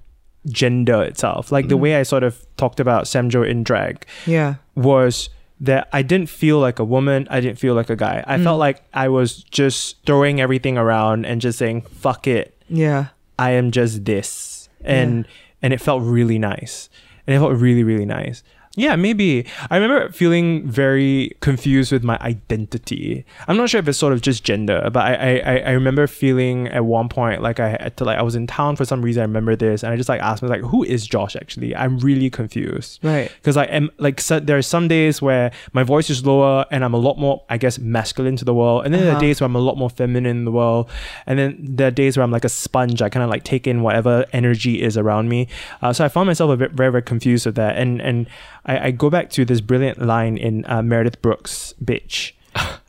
gender 0.46 1.02
itself. 1.02 1.50
Like 1.50 1.66
Mm. 1.66 1.68
the 1.70 1.76
way 1.78 1.96
I 1.96 2.02
sort 2.02 2.22
of 2.22 2.44
talked 2.56 2.78
about 2.80 3.04
Samjo 3.04 3.48
in 3.48 3.62
drag 3.64 4.04
Yeah. 4.26 4.54
was 4.74 5.30
that 5.60 5.88
I 5.92 6.02
didn't 6.02 6.28
feel 6.28 6.58
like 6.58 6.78
a 6.78 6.84
woman. 6.84 7.26
I 7.30 7.40
didn't 7.40 7.58
feel 7.58 7.74
like 7.74 7.88
a 7.88 7.96
guy. 7.96 8.22
I 8.26 8.36
Mm. 8.36 8.42
felt 8.44 8.58
like 8.58 8.82
I 8.92 9.08
was 9.08 9.42
just 9.44 10.04
throwing 10.04 10.40
everything 10.40 10.76
around 10.76 11.24
and 11.26 11.40
just 11.40 11.58
saying 11.58 11.82
"fuck 11.82 12.26
it." 12.26 12.54
Yeah. 12.68 13.06
I 13.38 13.52
am 13.52 13.70
just 13.70 14.04
this. 14.04 14.68
And 14.84 15.26
and 15.64 15.72
it 15.72 15.80
felt 15.80 16.02
really 16.02 16.38
nice. 16.38 16.90
And 17.26 17.34
it 17.34 17.38
felt 17.38 17.56
really, 17.56 17.82
really 17.82 18.04
nice. 18.04 18.42
Yeah, 18.76 18.96
maybe. 18.96 19.46
I 19.70 19.76
remember 19.76 20.10
feeling 20.10 20.66
very 20.68 21.36
confused 21.40 21.92
with 21.92 22.02
my 22.02 22.18
identity. 22.20 23.24
I'm 23.46 23.56
not 23.56 23.70
sure 23.70 23.78
if 23.78 23.86
it's 23.86 23.98
sort 23.98 24.12
of 24.12 24.20
just 24.20 24.42
gender, 24.42 24.90
but 24.92 25.04
I, 25.04 25.38
I, 25.38 25.56
I- 25.58 25.70
remember 25.70 26.06
feeling 26.06 26.66
at 26.68 26.84
one 26.84 27.08
point 27.08 27.42
like 27.42 27.60
I 27.60 27.70
had 27.70 27.96
to 27.98 28.04
like 28.04 28.18
I 28.18 28.22
was 28.22 28.34
in 28.34 28.46
town 28.46 28.76
for 28.76 28.84
some 28.84 29.00
reason. 29.02 29.20
I 29.20 29.26
remember 29.26 29.54
this, 29.56 29.82
and 29.84 29.92
I 29.92 29.96
just 29.96 30.08
like 30.08 30.20
asked 30.20 30.42
me 30.42 30.48
like, 30.48 30.62
who 30.62 30.82
is 30.82 31.06
Josh 31.06 31.36
actually? 31.36 31.74
I'm 31.76 31.98
really 31.98 32.30
confused 32.30 32.98
Right. 33.02 33.30
because 33.36 33.56
I 33.56 33.64
am 33.64 33.90
like 33.98 34.20
so, 34.20 34.40
there 34.40 34.56
are 34.58 34.62
some 34.62 34.88
days 34.88 35.20
where 35.22 35.52
my 35.72 35.82
voice 35.82 36.10
is 36.10 36.24
lower 36.26 36.64
and 36.70 36.84
I'm 36.84 36.94
a 36.94 36.98
lot 36.98 37.18
more 37.18 37.44
I 37.48 37.58
guess 37.58 37.78
masculine 37.78 38.36
to 38.36 38.44
the 38.44 38.54
world 38.54 38.84
and 38.84 38.92
then 38.94 39.00
there 39.02 39.10
Uh-huh. 39.10 39.18
are 39.18 39.20
days 39.20 39.40
where 39.40 39.46
I'm 39.46 39.56
a 39.56 39.60
lot 39.60 39.76
more 39.78 39.90
feminine 39.90 40.26
in 40.38 40.44
the 40.44 40.52
world 40.52 40.90
and 41.26 41.38
then 41.38 41.58
there 41.60 41.88
are 41.88 41.90
days 41.92 42.16
where 42.16 42.24
I'm 42.24 42.30
like 42.30 42.44
a 42.44 42.48
sponge 42.48 43.02
I 43.02 43.08
kind 43.08 43.22
of 43.22 43.30
like 43.30 43.44
take 43.44 43.66
in 43.66 43.82
whatever 43.82 44.24
energy 44.32 44.82
is 44.82 44.96
around 44.96 45.28
me 45.28 45.48
uh, 45.82 45.92
so 45.92 46.04
I 46.04 46.08
found 46.08 46.26
myself 46.26 46.50
a 46.50 46.56
bit 46.56 46.72
very 46.72 46.90
very 46.90 47.02
confused 47.02 47.46
with 47.46 47.54
that 47.56 47.76
and 47.76 48.00
and 48.00 48.26
I, 48.66 48.86
I 48.86 48.90
go 48.92 49.10
back 49.10 49.30
to 49.30 49.44
this 49.44 49.60
brilliant 49.60 49.98
line 50.04 50.36
in 50.36 50.64
uh, 50.66 50.82
Meredith 50.82 51.20
Brooks 51.22 51.74
bitch 51.84 52.32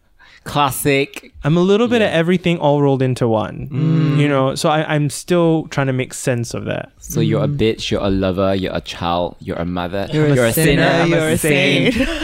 Classic. 0.44 1.34
I'm 1.44 1.58
a 1.58 1.62
little 1.62 1.88
bit 1.88 2.02
of 2.04 2.10
everything 2.10 2.58
all 2.60 2.80
rolled 2.82 3.02
into 3.02 3.28
one 3.28 3.68
you 4.20 4.28
know 4.30 4.54
so 4.56 4.70
I, 4.70 4.84
I'm 4.94 5.10
still 5.10 5.68
trying 5.70 5.88
to 5.88 5.94
make 5.94 6.14
sense 6.14 6.54
of 6.54 6.66
that 6.66 6.92
So 7.00 7.20
you're 7.20 7.44
a 7.44 7.48
bitch, 7.48 7.90
you're 7.92 8.02
a 8.04 8.10
lover, 8.10 8.54
you're 8.56 8.74
a 8.76 8.82
child, 8.82 9.36
you're 9.40 9.58
a 9.58 9.66
mother, 9.66 10.08
You're, 10.14 10.46
a, 10.46 10.54
sinner. 10.54 10.84
I'm 10.84 11.10
You're 11.10 11.30
a 11.30 11.38
saint. 11.38 11.94
saint. 11.96 12.10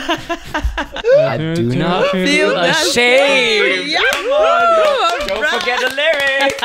I 1.18 1.38
do 1.38 1.64
not 1.76 2.12
Feel 2.12 2.26
feel 2.28 2.56
ashamed. 2.58 3.90
Yeah. 3.90 4.00
Don't 5.28 5.46
forget 5.60 5.80
the 5.82 5.90
lyrics. 6.00 6.62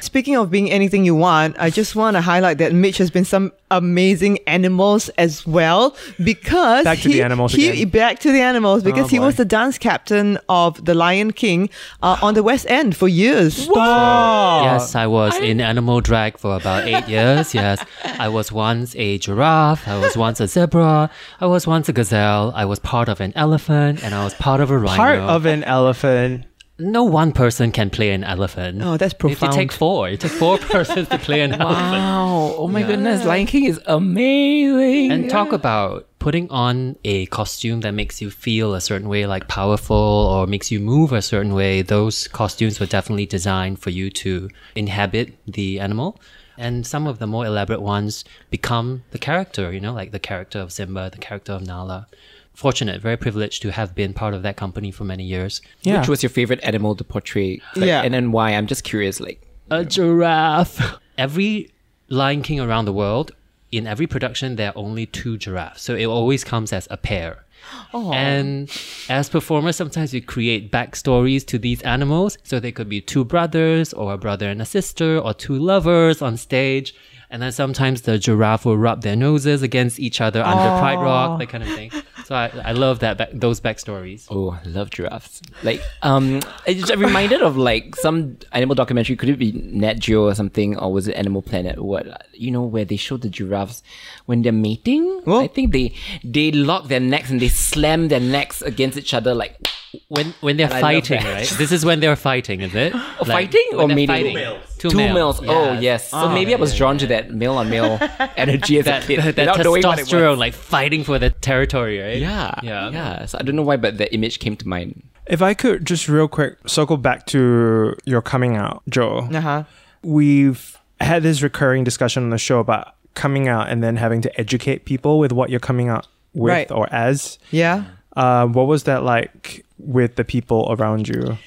Speaking 0.00 0.36
of 0.36 0.50
being 0.50 0.70
anything 0.70 1.04
you 1.04 1.14
want, 1.14 1.56
I 1.58 1.70
just 1.70 1.96
want 1.96 2.16
to 2.16 2.20
highlight 2.20 2.58
that 2.58 2.72
Mitch 2.72 2.98
has 2.98 3.10
been 3.10 3.24
some 3.24 3.52
amazing 3.70 4.38
animals 4.46 5.08
as 5.18 5.44
well 5.46 5.96
because 6.22 6.84
Back 6.84 6.98
to 7.00 7.08
he, 7.08 7.14
the 7.14 7.22
animals 7.22 7.52
he, 7.52 7.68
again. 7.70 7.88
Back 7.88 8.18
to 8.20 8.30
the 8.30 8.40
animals 8.40 8.82
because 8.82 9.06
Oh, 9.06 9.08
he 9.08 9.18
was 9.18 9.36
the 9.36 9.44
dance 9.44 9.78
captain 9.78 10.38
of 10.48 10.84
the 10.84 10.94
Lion 10.94 11.32
King 11.32 11.70
uh, 12.02 12.16
on 12.22 12.34
the 12.34 12.42
West 12.42 12.66
End 12.68 12.94
for 12.96 13.08
years. 13.08 13.56
Stop. 13.56 14.64
Yes, 14.64 14.94
I 14.94 15.06
was 15.06 15.36
in 15.38 15.60
animal 15.60 16.00
drag 16.00 16.38
for 16.38 16.56
about 16.56 16.86
eight 16.86 17.08
years. 17.08 17.54
Yes, 17.54 17.84
I 18.04 18.28
was 18.28 18.52
once 18.52 18.94
a 18.96 19.18
giraffe. 19.18 19.88
I 19.88 19.98
was 19.98 20.16
once 20.16 20.40
a 20.40 20.46
zebra. 20.46 21.10
I 21.40 21.46
was 21.46 21.66
once 21.66 21.88
a 21.88 21.92
gazelle. 21.92 22.52
I 22.54 22.64
was 22.64 22.78
part 22.78 23.08
of 23.08 23.20
an 23.20 23.32
elephant, 23.34 24.04
and 24.04 24.14
I 24.14 24.24
was 24.24 24.34
part 24.34 24.60
of 24.60 24.70
a 24.70 24.78
rhino. 24.78 24.96
part 24.96 25.18
of 25.18 25.46
an 25.46 25.64
elephant 25.64 26.44
no 26.78 27.04
one 27.04 27.32
person 27.32 27.70
can 27.70 27.88
play 27.90 28.10
an 28.10 28.24
elephant. 28.24 28.82
Oh, 28.82 28.96
that's 28.96 29.14
If 29.14 29.22
you 29.22 29.28
profound. 29.28 29.52
take 29.52 29.72
four, 29.72 30.08
it 30.08 30.20
takes 30.20 30.34
four 30.34 30.58
persons 30.74 31.08
to 31.08 31.18
play 31.18 31.40
an 31.42 31.52
elephant. 31.52 31.92
Wow. 32.02 32.54
Oh 32.58 32.68
my 32.68 32.82
goodness. 32.82 33.24
Lion 33.24 33.46
King 33.46 33.64
is 33.64 33.80
amazing. 33.86 35.10
And 35.12 35.30
talk 35.30 35.52
about 35.52 36.08
putting 36.18 36.50
on 36.50 36.96
a 37.04 37.26
costume 37.26 37.80
that 37.82 37.92
makes 37.92 38.20
you 38.22 38.30
feel 38.30 38.74
a 38.74 38.80
certain 38.80 39.08
way, 39.08 39.26
like 39.26 39.46
powerful 39.46 39.96
or 39.96 40.46
makes 40.46 40.70
you 40.72 40.80
move 40.80 41.12
a 41.12 41.22
certain 41.22 41.54
way. 41.54 41.82
Those 41.82 42.26
costumes 42.28 42.80
were 42.80 42.86
definitely 42.86 43.26
designed 43.26 43.78
for 43.78 43.90
you 43.90 44.10
to 44.10 44.48
inhabit 44.74 45.34
the 45.46 45.78
animal. 45.80 46.18
And 46.56 46.86
some 46.86 47.06
of 47.06 47.18
the 47.18 47.26
more 47.26 47.44
elaborate 47.46 47.82
ones 47.82 48.24
become 48.50 49.02
the 49.10 49.18
character, 49.18 49.72
you 49.72 49.80
know, 49.80 49.92
like 49.92 50.12
the 50.12 50.20
character 50.20 50.60
of 50.60 50.72
Simba, 50.72 51.10
the 51.10 51.18
character 51.18 51.52
of 51.52 51.66
Nala. 51.66 52.06
Fortunate, 52.54 53.00
very 53.00 53.16
privileged 53.16 53.62
to 53.62 53.72
have 53.72 53.94
been 53.94 54.12
part 54.14 54.32
of 54.34 54.42
that 54.42 54.56
company 54.56 54.90
for 54.90 55.04
many 55.04 55.24
years. 55.24 55.60
yeah 55.82 55.98
Which 56.00 56.08
was 56.08 56.22
your 56.22 56.30
favorite 56.30 56.60
animal 56.62 56.94
to 56.96 57.04
portray? 57.04 57.60
Like, 57.76 57.86
Yeah. 57.86 58.02
And 58.02 58.14
then 58.14 58.32
why? 58.32 58.50
I'm 58.50 58.66
just 58.66 58.84
curious. 58.84 59.20
Like, 59.20 59.40
A 59.70 59.84
giraffe. 59.84 60.80
Every 61.18 61.70
Lion 62.08 62.42
King 62.42 62.60
around 62.60 62.84
the 62.84 62.92
world 62.92 63.32
in 63.72 63.86
every 63.86 64.06
production 64.06 64.54
there 64.56 64.68
are 64.70 64.78
only 64.78 65.06
two 65.06 65.36
giraffes, 65.36 65.82
so 65.82 65.94
it 65.96 66.04
always 66.04 66.44
comes 66.44 66.72
as 66.72 66.86
a 66.90 66.96
pair. 66.96 67.44
And 68.12 68.70
as 69.08 69.28
performers, 69.28 69.76
sometimes 69.76 70.12
we 70.12 70.20
create 70.20 70.70
backstories 70.70 71.44
to 71.46 71.58
these 71.58 71.80
animals. 71.82 72.36
So 72.42 72.60
they 72.60 72.72
could 72.72 72.88
be 72.88 73.00
two 73.00 73.24
brothers, 73.24 73.92
or 73.92 74.12
a 74.12 74.18
brother 74.18 74.48
and 74.48 74.60
a 74.62 74.64
sister, 74.64 75.18
or 75.18 75.32
two 75.34 75.56
lovers 75.58 76.20
on 76.22 76.36
stage. 76.36 76.94
And 77.34 77.42
then 77.42 77.50
sometimes 77.50 78.02
the 78.02 78.16
giraffe 78.16 78.64
will 78.64 78.78
rub 78.78 79.02
their 79.02 79.16
noses 79.16 79.64
against 79.64 79.98
each 79.98 80.20
other 80.20 80.40
under 80.40 80.78
Pride 80.78 81.02
Rock, 81.02 81.40
that 81.40 81.48
kind 81.48 81.64
of 81.64 81.68
thing. 81.70 81.90
So 82.26 82.36
I, 82.36 82.48
I 82.64 82.70
love 82.70 83.00
that 83.00 83.18
back, 83.18 83.30
those 83.32 83.60
backstories. 83.60 84.28
Oh, 84.30 84.52
I 84.52 84.62
love 84.68 84.90
giraffes. 84.90 85.42
Like, 85.64 85.82
um, 86.02 86.40
I 86.64 86.74
just 86.74 86.92
I'm 86.92 87.00
reminded 87.00 87.42
of 87.42 87.56
like 87.56 87.96
some 87.96 88.38
animal 88.52 88.76
documentary. 88.76 89.16
Could 89.16 89.30
it 89.30 89.40
be 89.40 89.50
Nat 89.50 89.94
Geo 89.98 90.28
or 90.28 90.34
something, 90.36 90.78
or 90.78 90.92
was 90.92 91.08
it 91.08 91.14
Animal 91.14 91.42
Planet? 91.42 91.82
What 91.82 92.24
you 92.32 92.52
know, 92.52 92.62
where 92.62 92.84
they 92.84 92.96
show 92.96 93.16
the 93.16 93.28
giraffes 93.28 93.82
when 94.26 94.42
they're 94.42 94.52
mating. 94.52 95.22
Oh. 95.26 95.42
I 95.42 95.48
think 95.48 95.72
they 95.72 95.92
they 96.22 96.52
lock 96.52 96.86
their 96.86 97.00
necks 97.00 97.30
and 97.30 97.40
they 97.40 97.48
slam 97.48 98.06
their 98.08 98.20
necks 98.20 98.62
against 98.62 98.96
each 98.96 99.12
other 99.12 99.34
like 99.34 99.60
When 100.08 100.34
when 100.40 100.56
they're 100.56 100.68
I 100.68 100.80
love 100.80 100.80
fighting, 100.80 101.22
right? 101.24 101.48
This 101.58 101.72
is 101.72 101.84
when 101.84 102.00
they're 102.00 102.16
fighting, 102.16 102.60
is 102.60 102.74
it? 102.74 102.92
Like, 103.24 103.52
fighting 103.52 103.64
or 103.74 103.88
they're 103.88 104.06
fighting. 104.06 104.32
Two 104.34 104.40
males. 104.40 104.76
Two, 104.78 104.90
two 104.90 104.96
males. 104.96 105.40
males. 105.40 105.40
Oh 105.56 105.72
yes. 105.80 106.10
So 106.10 106.28
maybe 106.28 106.54
I 106.54 106.58
was 106.58 106.76
drawn 106.76 106.98
to 106.98 107.06
that 107.08 107.30
male 107.32 107.54
on 107.54 107.70
male 107.70 107.98
energy 108.36 108.78
as 108.78 108.84
That, 108.84 109.04
a 109.04 109.06
kid 109.06 109.20
that, 109.22 109.36
that 109.36 109.46
without 109.56 109.64
knowing 109.64 109.82
what 109.82 109.98
it 109.98 110.06
testosterone, 110.06 110.36
like 110.38 110.52
fighting 110.54 111.04
for 111.04 111.18
the 111.18 111.30
territory, 111.30 111.98
right? 112.00 112.18
Yeah, 112.18 112.54
Yeah. 112.62 112.90
yeah. 112.90 113.26
So 113.26 113.38
I 113.38 113.42
don't 113.42 113.56
know 113.56 113.62
why, 113.62 113.76
but 113.76 113.96
the 113.98 114.12
image 114.14 114.38
came 114.40 114.56
to 114.56 114.68
mind. 114.68 115.02
If 115.26 115.40
I 115.40 115.54
could 115.54 115.86
just 115.86 116.06
real 116.08 116.28
quick 116.28 116.58
circle 116.68 116.98
back 116.98 117.24
to 117.28 117.96
your 118.04 118.20
coming 118.20 118.56
out, 118.56 118.82
Jo. 118.90 119.28
Uh 119.32 119.40
huh. 119.40 119.64
We've 120.02 120.76
had 121.00 121.22
this 121.22 121.40
recurring 121.42 121.82
discussion 121.84 122.22
on 122.24 122.30
the 122.30 122.38
show 122.38 122.58
about 122.60 122.94
coming 123.14 123.48
out 123.48 123.68
and 123.70 123.82
then 123.82 123.96
having 123.96 124.20
to 124.22 124.40
educate 124.40 124.84
people 124.84 125.18
with 125.18 125.32
what 125.32 125.48
you're 125.50 125.60
coming 125.60 125.88
out 125.88 126.06
with 126.34 126.50
Right. 126.50 126.70
or 126.70 126.92
as. 126.92 127.38
Yeah. 127.50 127.84
Uh, 128.16 128.46
what 128.46 128.66
was 128.66 128.84
that 128.84 129.02
like 129.02 129.64
with 129.78 130.16
the 130.16 130.24
people 130.24 130.68
around 130.70 131.08
you? 131.08 131.38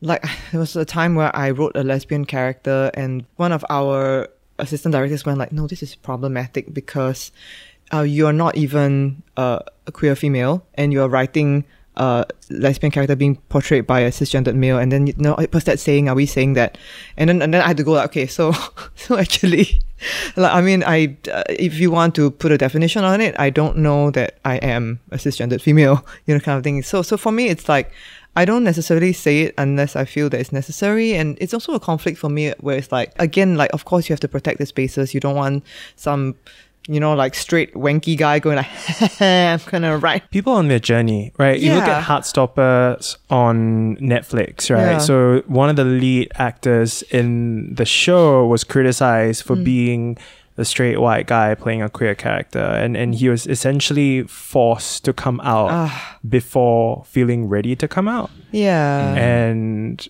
like 0.00 0.24
there 0.52 0.60
was 0.60 0.76
a 0.76 0.84
time 0.84 1.14
where 1.14 1.34
I 1.34 1.50
wrote 1.50 1.72
a 1.74 1.82
lesbian 1.82 2.24
character 2.24 2.90
and 2.94 3.24
one 3.36 3.52
of 3.52 3.64
our 3.70 4.28
assistant 4.58 4.92
directors 4.92 5.24
went 5.26 5.38
like, 5.38 5.52
no, 5.52 5.66
this 5.66 5.82
is 5.82 5.94
problematic 5.94 6.72
because 6.72 7.30
uh, 7.92 8.00
you're 8.00 8.32
not 8.32 8.56
even 8.56 9.22
uh, 9.36 9.60
a 9.86 9.92
queer 9.92 10.16
female 10.16 10.64
and 10.74 10.92
you're 10.92 11.08
writing 11.08 11.64
a 11.96 12.26
lesbian 12.50 12.90
character 12.90 13.16
being 13.16 13.36
portrayed 13.48 13.86
by 13.86 14.00
a 14.00 14.10
cisgendered 14.10 14.54
male 14.54 14.78
and 14.78 14.92
then 14.92 15.06
you 15.06 15.14
know 15.16 15.34
what's 15.50 15.64
that 15.64 15.80
saying 15.80 16.10
are 16.10 16.14
we 16.14 16.26
saying 16.26 16.52
that 16.52 16.76
and 17.16 17.30
then 17.30 17.40
and 17.40 17.54
then 17.54 17.62
I 17.62 17.68
had 17.68 17.78
to 17.78 17.84
go 17.84 17.92
like 17.92 18.10
okay 18.10 18.26
so 18.26 18.52
so 18.96 19.16
actually 19.16 19.80
I 20.36 20.60
mean 20.60 20.82
I 20.84 21.16
uh, 21.32 21.44
if 21.48 21.78
you 21.78 21.90
want 21.90 22.14
to 22.16 22.30
put 22.30 22.52
a 22.52 22.58
definition 22.58 23.04
on 23.04 23.20
it 23.20 23.34
I 23.38 23.50
don't 23.50 23.78
know 23.78 24.10
that 24.12 24.38
I 24.44 24.56
am 24.56 25.00
a 25.10 25.16
cisgendered 25.16 25.60
female 25.60 26.04
you 26.26 26.34
know 26.34 26.40
kind 26.40 26.58
of 26.58 26.64
thing 26.64 26.82
so 26.82 27.02
so 27.02 27.16
for 27.16 27.32
me 27.32 27.48
it's 27.48 27.68
like 27.68 27.92
I 28.38 28.44
don't 28.44 28.64
necessarily 28.64 29.14
say 29.14 29.42
it 29.44 29.54
unless 29.56 29.96
I 29.96 30.04
feel 30.04 30.28
that 30.28 30.38
it's 30.38 30.52
necessary. 30.52 31.14
And 31.14 31.38
it's 31.40 31.54
also 31.54 31.72
a 31.72 31.80
conflict 31.80 32.18
for 32.18 32.28
me 32.28 32.52
where 32.60 32.76
it's 32.76 32.92
like, 32.92 33.12
again, 33.18 33.56
like, 33.56 33.72
of 33.72 33.86
course 33.86 34.10
you 34.10 34.12
have 34.12 34.20
to 34.20 34.28
protect 34.28 34.58
the 34.58 34.66
spaces. 34.66 35.14
You 35.14 35.20
don't 35.20 35.36
want 35.36 35.64
some, 35.96 36.34
you 36.88 37.00
know, 37.00 37.14
like 37.14 37.34
straight 37.34 37.74
wanky 37.74 38.16
guy 38.16 38.38
going 38.38 38.56
like, 38.56 39.20
I'm 39.20 39.60
gonna 39.66 39.98
write. 39.98 40.30
people 40.30 40.52
on 40.52 40.68
their 40.68 40.78
journey, 40.78 41.32
right? 41.38 41.58
You 41.58 41.74
look 41.74 41.86
Yeah. 41.86 41.98
at 41.98 42.04
Heartstoppers 42.04 43.16
on 43.28 43.96
Netflix, 43.96 44.70
right? 44.70 44.92
Yeah. 44.92 44.98
So 44.98 45.42
one 45.46 45.68
of 45.68 45.76
the 45.76 45.84
lead 45.84 46.30
actors 46.36 47.02
in 47.10 47.74
the 47.74 47.84
show 47.84 48.46
was 48.46 48.62
criticized 48.64 49.42
for 49.44 49.56
being 49.56 50.16
a 50.58 50.64
straight 50.64 50.98
white 51.00 51.26
guy 51.26 51.54
playing 51.54 51.82
a 51.82 51.90
queer 51.90 52.14
character, 52.14 52.60
and 52.60 52.96
and 52.96 53.14
he 53.14 53.28
was 53.28 53.46
essentially 53.46 54.22
forced 54.22 55.04
to 55.04 55.12
come 55.12 55.40
out 55.42 55.68
Ah. 55.70 56.18
before 56.26 57.04
feeling 57.06 57.46
ready 57.48 57.76
to 57.76 57.86
come 57.88 58.08
out, 58.08 58.30
Yeah. 58.52 59.12
and 59.14 60.08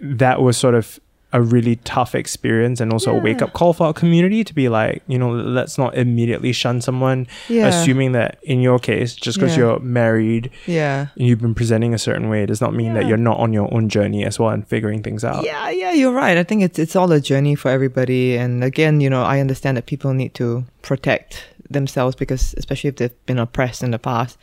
that 0.00 0.40
was 0.42 0.56
sort 0.56 0.74
of 0.74 0.98
a 1.34 1.42
really 1.42 1.76
tough 1.84 2.14
experience 2.14 2.80
and 2.80 2.92
also 2.92 3.10
a 3.14 3.20
wake 3.20 3.42
up 3.42 3.52
call 3.52 3.72
for 3.72 3.84
our 3.88 3.92
community 3.92 4.44
to 4.44 4.54
be 4.54 4.68
like, 4.68 5.02
you 5.08 5.18
know, 5.18 5.30
let's 5.30 5.76
not 5.76 5.94
immediately 5.96 6.52
shun 6.52 6.80
someone, 6.80 7.26
Yeah. 7.48 7.66
assuming 7.66 8.12
that 8.12 8.38
in 8.44 8.60
your 8.60 8.78
case, 8.78 9.14
just 9.14 9.38
because 9.38 9.56
Yeah. 9.56 9.64
you're 9.64 9.78
married 9.80 10.50
yeah. 10.66 11.08
and 11.18 11.26
you've 11.26 11.40
been 11.40 11.54
presenting 11.54 11.92
a 11.92 11.98
certain 11.98 12.28
way, 12.28 12.46
does 12.46 12.60
not 12.60 12.72
mean 12.72 12.94
that 12.94 13.06
you're 13.08 13.18
not 13.30 13.38
on 13.38 13.52
your 13.52 13.68
own 13.74 13.88
journey 13.88 14.24
as 14.24 14.38
well 14.38 14.50
and 14.50 14.66
figuring 14.66 15.02
things 15.02 15.24
out. 15.24 15.44
Yeah, 15.44 15.68
yeah, 15.70 15.92
you're 15.92 16.12
right. 16.14 16.38
I 16.38 16.44
think 16.44 16.62
it's 16.62 16.78
it's 16.78 16.94
all 16.96 17.10
a 17.12 17.20
journey 17.20 17.56
for 17.56 17.68
everybody. 17.70 18.36
And 18.36 18.62
again, 18.64 19.00
you 19.00 19.10
know, 19.10 19.22
I 19.24 19.40
understand 19.40 19.76
that 19.76 19.86
people 19.86 20.14
need 20.14 20.34
to 20.34 20.64
protect 20.82 21.44
themselves 21.68 22.14
because 22.14 22.54
especially 22.58 22.88
if 22.90 22.96
they've 22.96 23.26
been 23.26 23.38
oppressed 23.40 23.82
in 23.82 23.90
the 23.90 23.98
past. 23.98 24.38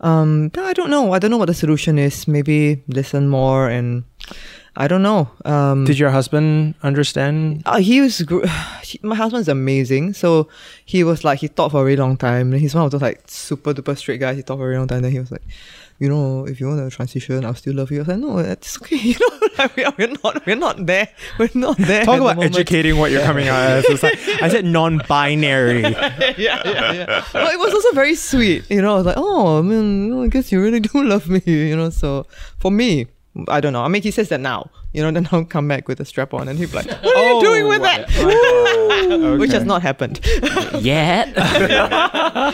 Um, 0.00 0.48
but 0.52 0.64
I 0.64 0.72
don't 0.74 0.90
know. 0.90 1.12
I 1.14 1.18
don't 1.18 1.30
know 1.30 1.38
what 1.38 1.46
the 1.48 1.54
solution 1.54 1.98
is. 1.98 2.28
Maybe 2.28 2.82
listen 2.88 3.28
more 3.28 3.68
and 3.68 4.04
I 4.78 4.88
don't 4.88 5.02
know. 5.02 5.30
Um, 5.46 5.86
Did 5.86 5.98
your 5.98 6.10
husband 6.10 6.74
understand? 6.82 7.62
Uh, 7.64 7.78
he 7.78 8.00
was 8.02 8.20
gr- 8.22 8.44
he- 8.82 9.00
my 9.02 9.14
husband's 9.14 9.48
amazing. 9.48 10.12
So 10.12 10.48
he 10.84 11.02
was 11.02 11.24
like 11.24 11.38
he 11.38 11.46
thought 11.48 11.70
for 11.70 11.80
a 11.80 11.84
very 11.84 11.96
long 11.96 12.16
time. 12.18 12.52
He's 12.52 12.74
one 12.74 12.84
of 12.84 12.90
those 12.90 13.00
like 13.00 13.22
super 13.26 13.72
duper 13.72 13.96
straight 13.96 14.20
guys. 14.20 14.36
He 14.36 14.42
thought 14.42 14.58
for 14.58 14.64
a 14.64 14.68
very 14.68 14.78
long 14.78 14.86
time. 14.88 15.00
Then 15.00 15.12
he 15.12 15.18
was 15.18 15.30
like, 15.32 15.40
you 15.98 16.10
know, 16.10 16.46
if 16.46 16.60
you 16.60 16.66
want 16.68 16.78
to 16.90 16.94
transition, 16.94 17.42
I'll 17.46 17.54
still 17.54 17.74
love 17.74 17.90
you. 17.90 17.98
I 17.98 18.00
was 18.00 18.08
like, 18.08 18.18
no, 18.18 18.38
it's 18.38 18.76
okay. 18.82 18.96
You 19.06 19.14
know, 19.18 19.48
like, 19.56 19.76
we 19.76 19.84
are, 19.84 19.94
we're 19.96 20.08
not 20.22 20.44
we're 20.46 20.56
not 20.56 20.84
there. 20.84 21.08
We're 21.38 21.48
not 21.54 21.78
there. 21.78 22.04
Talk 22.04 22.16
at 22.16 22.18
the 22.18 22.26
about 22.32 22.44
educating 22.44 22.98
what 22.98 23.10
you're 23.10 23.22
coming 23.22 23.48
out 23.48 23.62
as. 23.70 23.84
It's 23.86 24.02
like, 24.02 24.18
I 24.42 24.50
said 24.50 24.66
non-binary. 24.66 25.80
yeah, 25.80 26.30
yeah, 26.36 26.92
yeah. 26.92 27.24
But 27.32 27.54
it 27.54 27.58
was 27.58 27.72
also 27.72 27.92
very 27.92 28.14
sweet. 28.14 28.70
You 28.70 28.82
know, 28.82 28.92
I 28.92 28.96
was 28.98 29.06
like, 29.06 29.16
oh, 29.16 29.58
I 29.58 29.62
mean, 29.62 30.22
I 30.24 30.26
guess 30.28 30.52
you 30.52 30.60
really 30.60 30.80
do 30.80 31.02
love 31.02 31.30
me. 31.30 31.40
You 31.46 31.76
know, 31.76 31.88
so 31.88 32.26
for 32.58 32.70
me. 32.70 33.06
I 33.48 33.60
don't 33.60 33.72
know. 33.72 33.82
I 33.82 33.88
mean, 33.88 34.02
he 34.02 34.10
says 34.10 34.28
that 34.30 34.40
now, 34.40 34.70
you 34.92 35.02
know. 35.02 35.10
Then 35.16 35.28
I'll 35.32 35.44
come 35.44 35.68
back 35.68 35.88
with 35.88 36.00
a 36.00 36.04
strap 36.04 36.32
on, 36.34 36.48
and 36.48 36.58
he'll 36.58 36.68
be 36.68 36.76
like, 36.76 36.86
"What 36.86 37.16
are 37.16 37.32
you 37.34 37.40
doing 37.40 37.68
with 37.68 37.82
that?" 37.82 39.38
Which 39.40 39.52
has 39.52 39.64
not 39.64 39.82
happened. 39.82 40.20
Yet. 40.80 41.32
I 41.36 42.50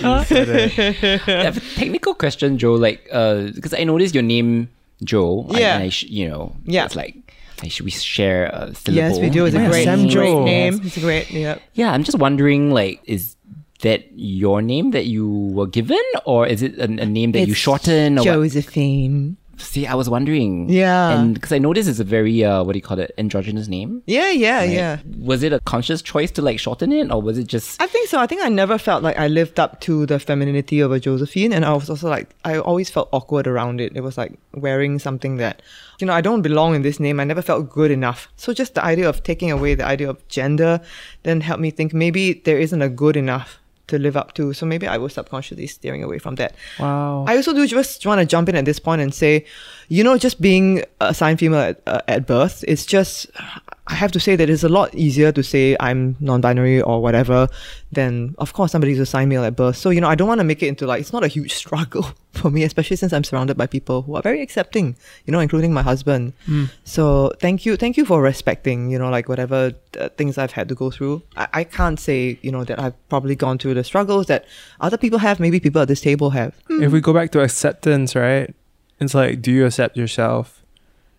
have 1.26 1.56
a 1.56 1.60
technical 1.74 2.14
question, 2.14 2.58
Jo. 2.58 2.74
Like, 2.74 3.08
uh, 3.12 3.50
because 3.54 3.74
I 3.74 3.84
noticed 3.84 4.14
your 4.14 4.22
name, 4.22 4.68
Jo. 5.04 5.46
Yeah. 5.50 5.78
I, 5.78 5.88
sh- 5.88 6.04
you 6.04 6.28
know. 6.28 6.54
Yeah. 6.64 6.84
It's 6.84 6.96
like, 6.96 7.16
like, 7.62 7.72
should 7.72 7.84
we 7.84 7.90
share 7.90 8.46
a 8.46 8.74
syllable? 8.74 8.94
Yes, 8.94 9.18
we 9.18 9.30
do. 9.30 9.46
It's 9.46 9.54
a 9.56 9.66
great, 9.66 9.84
Sam 9.84 10.00
great 10.02 10.10
Joe. 10.10 10.44
name. 10.44 10.80
It's 10.84 10.96
a 10.96 11.00
great, 11.00 11.30
yeah. 11.30 11.58
Yeah, 11.74 11.92
I'm 11.92 12.02
just 12.04 12.18
wondering, 12.18 12.70
like, 12.70 13.00
is 13.04 13.36
that 13.80 14.04
your 14.14 14.62
name 14.62 14.90
that 14.92 15.06
you 15.06 15.28
were 15.28 15.66
given, 15.66 16.02
or 16.24 16.46
is 16.46 16.62
it 16.62 16.78
a, 16.78 16.84
a 16.84 17.06
name 17.06 17.32
that 17.32 17.40
you 17.46 17.52
It's 17.52 17.60
shorten? 17.60 18.18
Or 18.18 18.22
what? 18.22 18.34
Josephine. 18.34 19.36
See, 19.58 19.86
I 19.86 19.94
was 19.94 20.08
wondering. 20.08 20.68
Yeah. 20.68 21.10
and 21.10 21.34
because 21.34 21.52
I 21.52 21.58
noticed 21.58 21.88
it's 21.88 22.00
a 22.00 22.04
very 22.04 22.44
uh, 22.44 22.62
what 22.62 22.72
do 22.72 22.78
you 22.78 22.82
call 22.82 22.98
it, 22.98 23.12
androgynous 23.18 23.68
name. 23.68 24.02
Yeah, 24.06 24.30
yeah, 24.30 24.58
right? 24.58 24.70
yeah. 24.70 24.98
Was 25.18 25.42
it 25.42 25.52
a 25.52 25.60
conscious 25.60 26.02
choice 26.02 26.30
to 26.32 26.42
like 26.42 26.58
shorten 26.58 26.92
it, 26.92 27.10
or 27.10 27.20
was 27.20 27.38
it 27.38 27.46
just? 27.46 27.80
I 27.80 27.86
think 27.86 28.08
so. 28.08 28.18
I 28.18 28.26
think 28.26 28.42
I 28.42 28.48
never 28.48 28.78
felt 28.78 29.02
like 29.02 29.18
I 29.18 29.28
lived 29.28 29.60
up 29.60 29.80
to 29.82 30.06
the 30.06 30.18
femininity 30.18 30.80
of 30.80 30.92
a 30.92 30.98
Josephine, 31.00 31.52
and 31.52 31.64
I 31.64 31.72
was 31.72 31.90
also 31.90 32.08
like 32.08 32.34
I 32.44 32.58
always 32.58 32.90
felt 32.90 33.08
awkward 33.12 33.46
around 33.46 33.80
it. 33.80 33.96
It 33.96 34.00
was 34.00 34.18
like 34.18 34.38
wearing 34.54 34.98
something 34.98 35.36
that, 35.36 35.62
you 35.98 36.06
know, 36.06 36.12
I 36.12 36.20
don't 36.20 36.42
belong 36.42 36.74
in 36.74 36.82
this 36.82 36.98
name. 36.98 37.20
I 37.20 37.24
never 37.24 37.42
felt 37.42 37.70
good 37.70 37.90
enough. 37.90 38.28
So 38.36 38.52
just 38.52 38.74
the 38.74 38.84
idea 38.84 39.08
of 39.08 39.22
taking 39.22 39.50
away 39.50 39.74
the 39.74 39.84
idea 39.84 40.10
of 40.10 40.26
gender, 40.28 40.80
then 41.22 41.40
helped 41.40 41.60
me 41.60 41.70
think 41.70 41.94
maybe 41.94 42.34
there 42.44 42.58
isn't 42.58 42.82
a 42.82 42.88
good 42.88 43.16
enough 43.16 43.58
to 43.92 43.98
live 43.98 44.16
up 44.16 44.32
to. 44.34 44.52
So 44.52 44.66
maybe 44.66 44.86
I 44.88 44.98
was 44.98 45.12
subconsciously 45.12 45.66
steering 45.66 46.02
away 46.02 46.18
from 46.18 46.34
that. 46.36 46.56
Wow. 46.80 47.24
I 47.28 47.36
also 47.36 47.52
do 47.52 47.66
just 47.66 48.04
want 48.06 48.20
to 48.20 48.26
jump 48.26 48.48
in 48.48 48.56
at 48.56 48.64
this 48.64 48.78
point 48.78 49.00
and 49.02 49.14
say, 49.14 49.44
you 49.88 50.04
know, 50.04 50.16
just 50.18 50.40
being 50.40 50.84
assigned 51.00 51.38
female 51.38 51.60
at, 51.60 51.82
uh, 51.86 52.00
at 52.08 52.26
birth, 52.26 52.64
it's 52.66 52.86
just, 52.86 53.26
I 53.88 53.94
have 53.94 54.12
to 54.12 54.20
say 54.20 54.36
that 54.36 54.48
it's 54.48 54.62
a 54.62 54.68
lot 54.68 54.94
easier 54.94 55.32
to 55.32 55.42
say 55.42 55.76
I'm 55.80 56.16
non 56.20 56.40
binary 56.40 56.80
or 56.80 57.02
whatever 57.02 57.48
than, 57.90 58.34
of 58.38 58.52
course, 58.52 58.72
somebody's 58.72 59.00
assigned 59.00 59.28
male 59.28 59.44
at 59.44 59.56
birth. 59.56 59.76
So, 59.76 59.90
you 59.90 60.00
know, 60.00 60.08
I 60.08 60.14
don't 60.14 60.28
want 60.28 60.38
to 60.38 60.44
make 60.44 60.62
it 60.62 60.68
into 60.68 60.86
like, 60.86 61.00
it's 61.00 61.12
not 61.12 61.24
a 61.24 61.28
huge 61.28 61.52
struggle 61.62 62.06
for 62.32 62.50
me, 62.50 62.62
especially 62.62 62.96
since 62.96 63.12
I'm 63.12 63.24
surrounded 63.24 63.56
by 63.56 63.66
people 63.66 64.02
who 64.02 64.14
are 64.16 64.22
very 64.22 64.40
accepting, 64.40 64.96
you 65.26 65.32
know, 65.32 65.40
including 65.40 65.72
my 65.74 65.82
husband. 65.82 66.32
So 66.84 67.32
thank 67.40 67.66
you. 67.66 67.76
Thank 67.76 67.96
you 67.96 68.04
for 68.04 68.22
respecting, 68.22 68.90
you 68.90 68.98
know, 68.98 69.10
like 69.10 69.28
whatever 69.28 69.72
uh, 69.98 70.08
things 70.10 70.38
I've 70.38 70.52
had 70.52 70.68
to 70.68 70.74
go 70.74 70.90
through. 70.90 71.22
I, 71.36 71.48
I 71.52 71.64
can't 71.64 71.98
say, 71.98 72.38
you 72.42 72.52
know, 72.52 72.64
that 72.64 72.78
I've 72.78 73.08
probably 73.08 73.34
gone 73.34 73.58
through 73.58 73.74
the 73.74 73.84
struggles 73.84 74.26
that 74.26 74.46
other 74.80 74.96
people 74.96 75.18
have, 75.18 75.40
maybe 75.40 75.60
people 75.60 75.82
at 75.82 75.88
this 75.88 76.00
table 76.00 76.30
have. 76.30 76.54
If 76.70 76.92
we 76.92 77.00
go 77.00 77.12
back 77.12 77.32
to 77.32 77.40
acceptance, 77.40 78.14
right? 78.14 78.54
It's 79.02 79.14
like, 79.14 79.42
do 79.42 79.50
you 79.50 79.66
accept 79.66 79.96
yourself? 79.96 80.62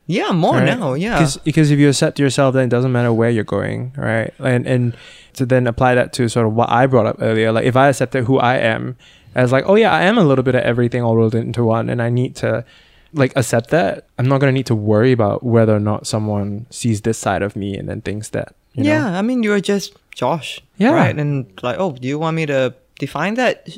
Yeah, 0.06 0.32
more 0.32 0.56
right? 0.56 0.66
now. 0.66 0.94
Yeah. 0.94 1.18
Because 1.18 1.38
because 1.38 1.72
if 1.72 1.80
you 1.80 1.90
accept 1.90 2.20
yourself, 2.20 2.54
then 2.54 2.66
it 2.66 2.70
doesn't 2.70 2.92
matter 2.92 3.14
where 3.14 3.30
you're 3.30 3.44
going, 3.44 3.94
right? 3.96 4.34
And 4.40 4.68
and 4.68 4.98
to 5.34 5.46
then 5.46 5.68
apply 5.68 5.96
that 5.96 6.14
to 6.14 6.28
sort 6.28 6.46
of 6.46 6.54
what 6.54 6.70
I 6.70 6.88
brought 6.88 7.06
up 7.06 7.18
earlier, 7.20 7.52
like 7.52 7.66
if 7.66 7.76
I 7.76 7.90
accepted 7.90 8.26
who 8.26 8.38
I 8.38 8.58
am 8.58 8.98
as 9.36 9.52
like, 9.52 9.64
oh 9.68 9.76
yeah, 9.76 9.92
I 9.92 10.04
am 10.04 10.18
a 10.18 10.24
little 10.24 10.44
bit 10.44 10.56
of 10.56 10.62
everything 10.62 11.02
all 11.02 11.16
rolled 11.16 11.36
into 11.36 11.64
one, 11.64 11.90
and 11.90 12.02
I 12.02 12.10
need 12.10 12.36
to 12.38 12.66
like 13.14 13.32
accept 13.36 13.70
that. 13.70 14.08
I'm 14.20 14.28
not 14.28 14.40
gonna 14.40 14.52
need 14.52 14.66
to 14.68 14.76
worry 14.76 15.12
about 15.12 15.44
whether 15.44 15.76
or 15.76 15.80
not 15.80 16.06
someone 16.06 16.66
sees 16.70 17.02
this 17.02 17.18
side 17.18 17.42
of 17.42 17.56
me 17.56 17.78
and 17.78 17.88
then 17.88 18.02
thinks 18.02 18.30
that 18.30 18.56
you 18.74 18.84
know? 18.84 18.90
yeah, 18.90 19.18
I 19.18 19.22
mean, 19.22 19.44
you're 19.44 19.62
just 19.62 19.96
Josh. 20.14 20.62
Yeah. 20.78 20.92
Right. 20.92 21.18
And 21.18 21.46
like, 21.62 21.78
oh, 21.80 21.94
do 21.94 22.08
you 22.08 22.20
want 22.20 22.36
me 22.36 22.46
to 22.48 22.74
define 23.00 23.36
that? 23.36 23.70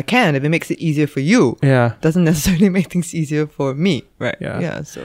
I 0.00 0.02
can 0.02 0.34
if 0.34 0.42
it 0.44 0.48
makes 0.48 0.70
it 0.70 0.78
easier 0.88 1.06
for 1.06 1.20
you. 1.20 1.42
Yeah. 1.62 1.88
Doesn't 2.00 2.24
necessarily 2.24 2.68
make 2.78 2.88
things 2.90 3.14
easier 3.14 3.46
for 3.46 3.74
me. 3.74 3.94
Right. 4.18 4.38
Yeah. 4.40 4.58
Yeah. 4.60 4.82
So 4.82 5.00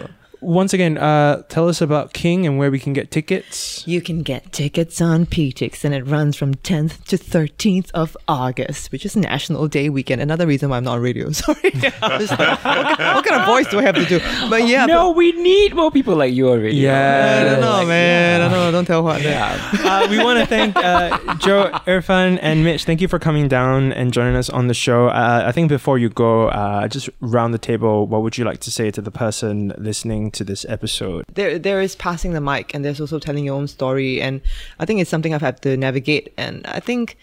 Once 0.46 0.74
again, 0.74 0.98
uh, 0.98 1.42
tell 1.50 1.68
us 1.68 1.82
about 1.82 2.14
King 2.14 2.46
and 2.46 2.58
where 2.60 2.70
we 2.70 2.78
can 2.80 2.94
get 2.94 3.10
tickets. 3.10 3.84
you 3.88 4.00
can 4.02 4.22
get 4.22 4.52
tickets 4.52 5.02
on 5.02 5.26
Peatix 5.26 5.84
and 5.84 5.94
it 5.94 6.06
runs 6.06 6.36
from 6.36 6.54
10th 6.56 7.04
to 7.06 7.18
13th 7.18 7.90
of 7.94 8.16
August, 8.28 8.92
which 8.92 9.06
is 9.06 9.16
National 9.16 9.68
Day 9.68 9.90
weekend. 9.90 10.22
Another 10.22 10.46
reason 10.46 10.70
why 10.70 10.78
I'm 10.78 10.84
not 10.84 10.98
on 10.98 11.02
radio. 11.02 11.32
Sorry. 11.32 11.72
Just 11.72 12.32
like, 12.38 12.40
what, 12.40 12.60
kind- 12.62 13.16
what 13.16 13.26
kind 13.26 13.42
of 13.42 13.48
voice 13.48 13.68
do 13.70 13.80
I 13.80 13.84
have 13.84 13.96
to 13.96 14.06
do? 14.06 14.20
But 14.50 14.68
yeah. 14.68 14.86
no, 14.86 15.12
we 15.12 15.32
need 15.32 15.74
more 15.76 15.90
people 15.92 16.16
like 16.16 16.34
you 16.34 16.48
already. 16.50 16.86
but, 16.86 16.94
I 16.94 17.44
don't 17.44 17.62
know, 17.62 17.72
Like, 17.72 17.88
man. 17.88 18.42
I 18.42 18.44
don't 18.50 18.52
know. 18.54 18.72
Don't 18.72 18.86
tell 18.86 19.04
what. 19.04 19.22
Yeah. 19.22 19.58
uh, 19.84 20.08
we 20.10 20.18
want 20.24 20.40
to 20.40 20.46
thank 20.46 20.76
uh, 20.76 21.18
Jo, 21.38 21.72
Irfan, 21.88 22.38
and 22.42 22.64
Mitch. 22.64 22.84
Thank 22.86 23.02
you 23.02 23.08
for 23.08 23.18
coming 23.20 23.48
down 23.48 23.92
and 23.94 24.14
joining 24.14 24.36
us 24.36 24.50
on 24.50 24.68
the 24.68 24.74
show. 24.74 25.08
Uh, 25.08 25.44
I 25.48 25.52
think 25.52 25.70
before 25.70 25.98
you 25.98 26.10
go, 26.10 26.50
uh, 26.50 26.88
just 26.88 27.10
round 27.22 27.54
the 27.54 27.58
table, 27.58 28.06
what 28.06 28.22
would 28.22 28.38
you 28.38 28.46
like 28.46 28.60
to 28.62 28.72
say 28.72 28.92
to 28.92 29.02
the 29.02 29.12
person 29.12 29.74
listening 29.78 30.32
to 30.36 30.44
this 30.44 30.66
episode? 30.70 31.26
there 31.34 31.58
there 31.58 31.82
is 31.82 31.96
passing 31.96 32.34
the 32.34 32.42
mic 32.42 32.74
and 32.74 32.86
there's 32.86 33.02
also 33.02 33.20
telling 33.20 33.44
your 33.46 33.56
own 33.56 33.68
story 33.68 34.22
and 34.22 34.42
i 34.80 34.86
think 34.86 35.00
it's 35.00 35.10
something 35.10 35.34
i've 35.34 35.42
had 35.42 35.62
to 35.62 35.76
navigate 35.76 36.34
and 36.38 36.66
i 36.68 36.80
think 36.80 37.18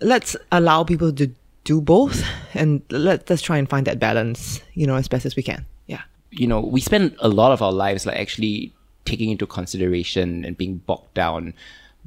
let's 0.00 0.36
allow 0.52 0.84
people 0.84 1.12
to 1.12 1.30
do 1.64 1.80
both 1.80 2.24
and 2.54 2.82
let, 2.90 3.28
let's 3.28 3.42
try 3.42 3.58
and 3.58 3.68
find 3.68 3.86
that 3.86 3.98
balance 3.98 4.60
you 4.74 4.86
know 4.86 4.96
as 4.96 5.08
best 5.08 5.24
as 5.26 5.36
we 5.36 5.42
can 5.42 5.64
yeah 5.86 6.02
you 6.30 6.46
know, 6.46 6.60
we 6.60 6.80
spend 6.80 7.16
a 7.18 7.28
lot 7.28 7.52
of 7.52 7.62
our 7.62 7.72
lives 7.72 8.06
like 8.06 8.16
actually 8.16 8.72
taking 9.04 9.30
into 9.30 9.46
consideration 9.46 10.44
and 10.44 10.56
being 10.56 10.76
bogged 10.78 11.12
down 11.14 11.54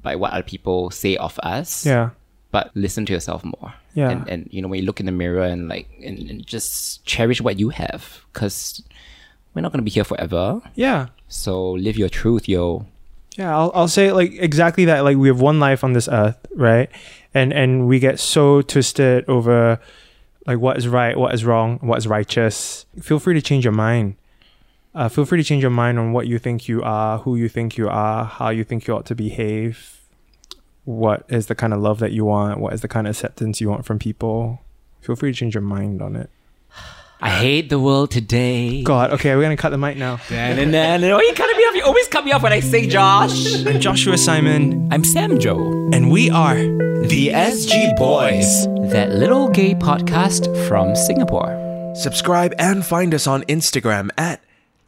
by 0.01 0.15
what 0.15 0.31
other 0.31 0.43
people 0.43 0.89
say 0.91 1.17
of 1.17 1.37
us. 1.39 1.85
Yeah. 1.85 2.11
But 2.51 2.71
listen 2.75 3.05
to 3.07 3.13
yourself 3.13 3.43
more. 3.43 3.73
Yeah. 3.95 4.09
And, 4.09 4.29
and 4.29 4.49
you 4.51 4.61
know, 4.61 4.67
when 4.67 4.79
you 4.79 4.85
look 4.85 4.99
in 4.99 5.05
the 5.05 5.11
mirror 5.11 5.43
and 5.43 5.67
like, 5.67 5.87
and, 6.03 6.19
and 6.29 6.45
just 6.45 7.03
cherish 7.05 7.41
what 7.41 7.59
you 7.59 7.69
have 7.69 8.21
because 8.31 8.81
we're 9.53 9.61
not 9.61 9.71
going 9.71 9.79
to 9.79 9.83
be 9.83 9.91
here 9.91 10.03
forever. 10.03 10.61
Yeah. 10.75 11.07
So 11.27 11.71
live 11.71 11.97
your 11.97 12.09
truth, 12.09 12.47
yo. 12.47 12.85
Yeah, 13.37 13.57
I'll, 13.57 13.71
I'll 13.73 13.87
say 13.87 14.11
like 14.11 14.33
exactly 14.33 14.85
that. 14.85 15.03
Like 15.03 15.17
we 15.17 15.27
have 15.27 15.41
one 15.41 15.59
life 15.59 15.83
on 15.83 15.93
this 15.93 16.07
earth, 16.07 16.37
right? 16.55 16.89
And 17.33 17.51
and 17.51 17.87
we 17.87 17.99
get 17.99 18.19
so 18.19 18.61
twisted 18.61 19.27
over 19.27 19.79
like 20.45 20.59
what 20.59 20.77
is 20.77 20.87
right, 20.87 21.17
what 21.17 21.33
is 21.33 21.43
wrong, 21.43 21.79
what 21.81 21.97
is 21.97 22.07
righteous. 22.07 22.85
Feel 23.01 23.19
free 23.19 23.33
to 23.33 23.41
change 23.41 23.63
your 23.63 23.73
mind. 23.73 24.15
Uh, 24.95 25.09
feel 25.09 25.25
free 25.25 25.39
to 25.39 25.43
change 25.43 25.63
your 25.63 25.71
mind 25.71 25.97
on 25.97 26.13
what 26.13 26.27
you 26.27 26.37
think 26.37 26.67
you 26.67 26.83
are, 26.83 27.17
who 27.19 27.35
you 27.35 27.49
think 27.49 27.77
you 27.77 27.89
are, 27.89 28.25
how 28.25 28.49
you 28.49 28.63
think 28.63 28.85
you 28.85 28.93
ought 28.93 29.07
to 29.07 29.15
behave. 29.15 29.99
What 30.85 31.25
is 31.29 31.47
the 31.47 31.55
kind 31.55 31.73
of 31.73 31.81
love 31.81 31.99
that 31.99 32.11
you 32.11 32.25
want? 32.25 32.59
What 32.59 32.73
is 32.73 32.81
the 32.81 32.87
kind 32.87 33.07
of 33.07 33.11
acceptance 33.15 33.59
you 33.59 33.69
want 33.69 33.85
from 33.85 33.97
people? 33.97 34.59
Feel 35.01 35.15
free 35.15 35.31
to 35.31 35.37
change 35.37 35.55
your 35.55 35.61
mind 35.61 36.01
on 36.01 36.15
it. 36.15 36.29
I 37.21 37.29
hate 37.29 37.69
the 37.69 37.79
world 37.79 38.11
today. 38.11 38.83
God, 38.83 39.11
okay, 39.11 39.33
we're 39.35 39.41
gonna 39.43 39.55
cut 39.55 39.69
the 39.69 39.77
mic 39.77 39.95
now. 39.97 40.19
And 40.29 40.57
then, 40.57 40.73
and 40.75 41.01
then, 41.03 41.11
oh, 41.11 41.21
you 41.21 41.33
cut 41.33 41.55
me 41.55 41.63
off. 41.63 41.75
You 41.75 41.83
always 41.83 42.07
cut 42.09 42.25
me 42.25 42.33
off 42.33 42.43
when 42.43 42.51
I 42.51 42.59
say 42.59 42.85
Josh. 42.87 43.65
I'm 43.65 43.79
Joshua 43.79 44.17
Simon, 44.17 44.89
I'm 44.91 45.03
Sam 45.05 45.39
Joe. 45.39 45.89
and 45.93 46.11
we 46.11 46.29
are 46.29 46.55
The 46.55 47.29
SG 47.29 47.95
Boys. 47.97 48.65
That 48.91 49.11
little 49.11 49.47
gay 49.49 49.73
podcast 49.73 50.47
from 50.67 50.95
Singapore. 50.95 51.59
Subscribe 51.95 52.53
and 52.59 52.85
find 52.85 53.13
us 53.13 53.25
on 53.27 53.43
Instagram 53.43 54.09
at 54.17 54.41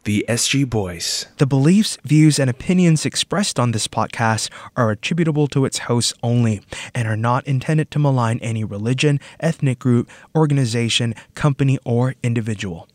The 0.06 0.24
SG 0.28 0.70
Boys. 0.70 1.26
The 1.38 1.48
beliefs, 1.48 1.98
views, 2.04 2.38
and 2.38 2.48
opinions 2.48 3.04
expressed 3.04 3.58
on 3.58 3.72
this 3.72 3.88
podcast 3.88 4.50
are 4.76 4.92
attributable 4.92 5.48
to 5.48 5.64
its 5.64 5.78
hosts 5.90 6.14
only 6.22 6.62
and 6.94 7.08
are 7.08 7.16
not 7.16 7.44
intended 7.44 7.90
to 7.90 7.98
malign 7.98 8.38
any 8.38 8.62
religion, 8.62 9.18
ethnic 9.40 9.80
group, 9.80 10.08
organization, 10.32 11.16
company, 11.34 11.80
or 11.84 12.14
individual. 12.22 12.86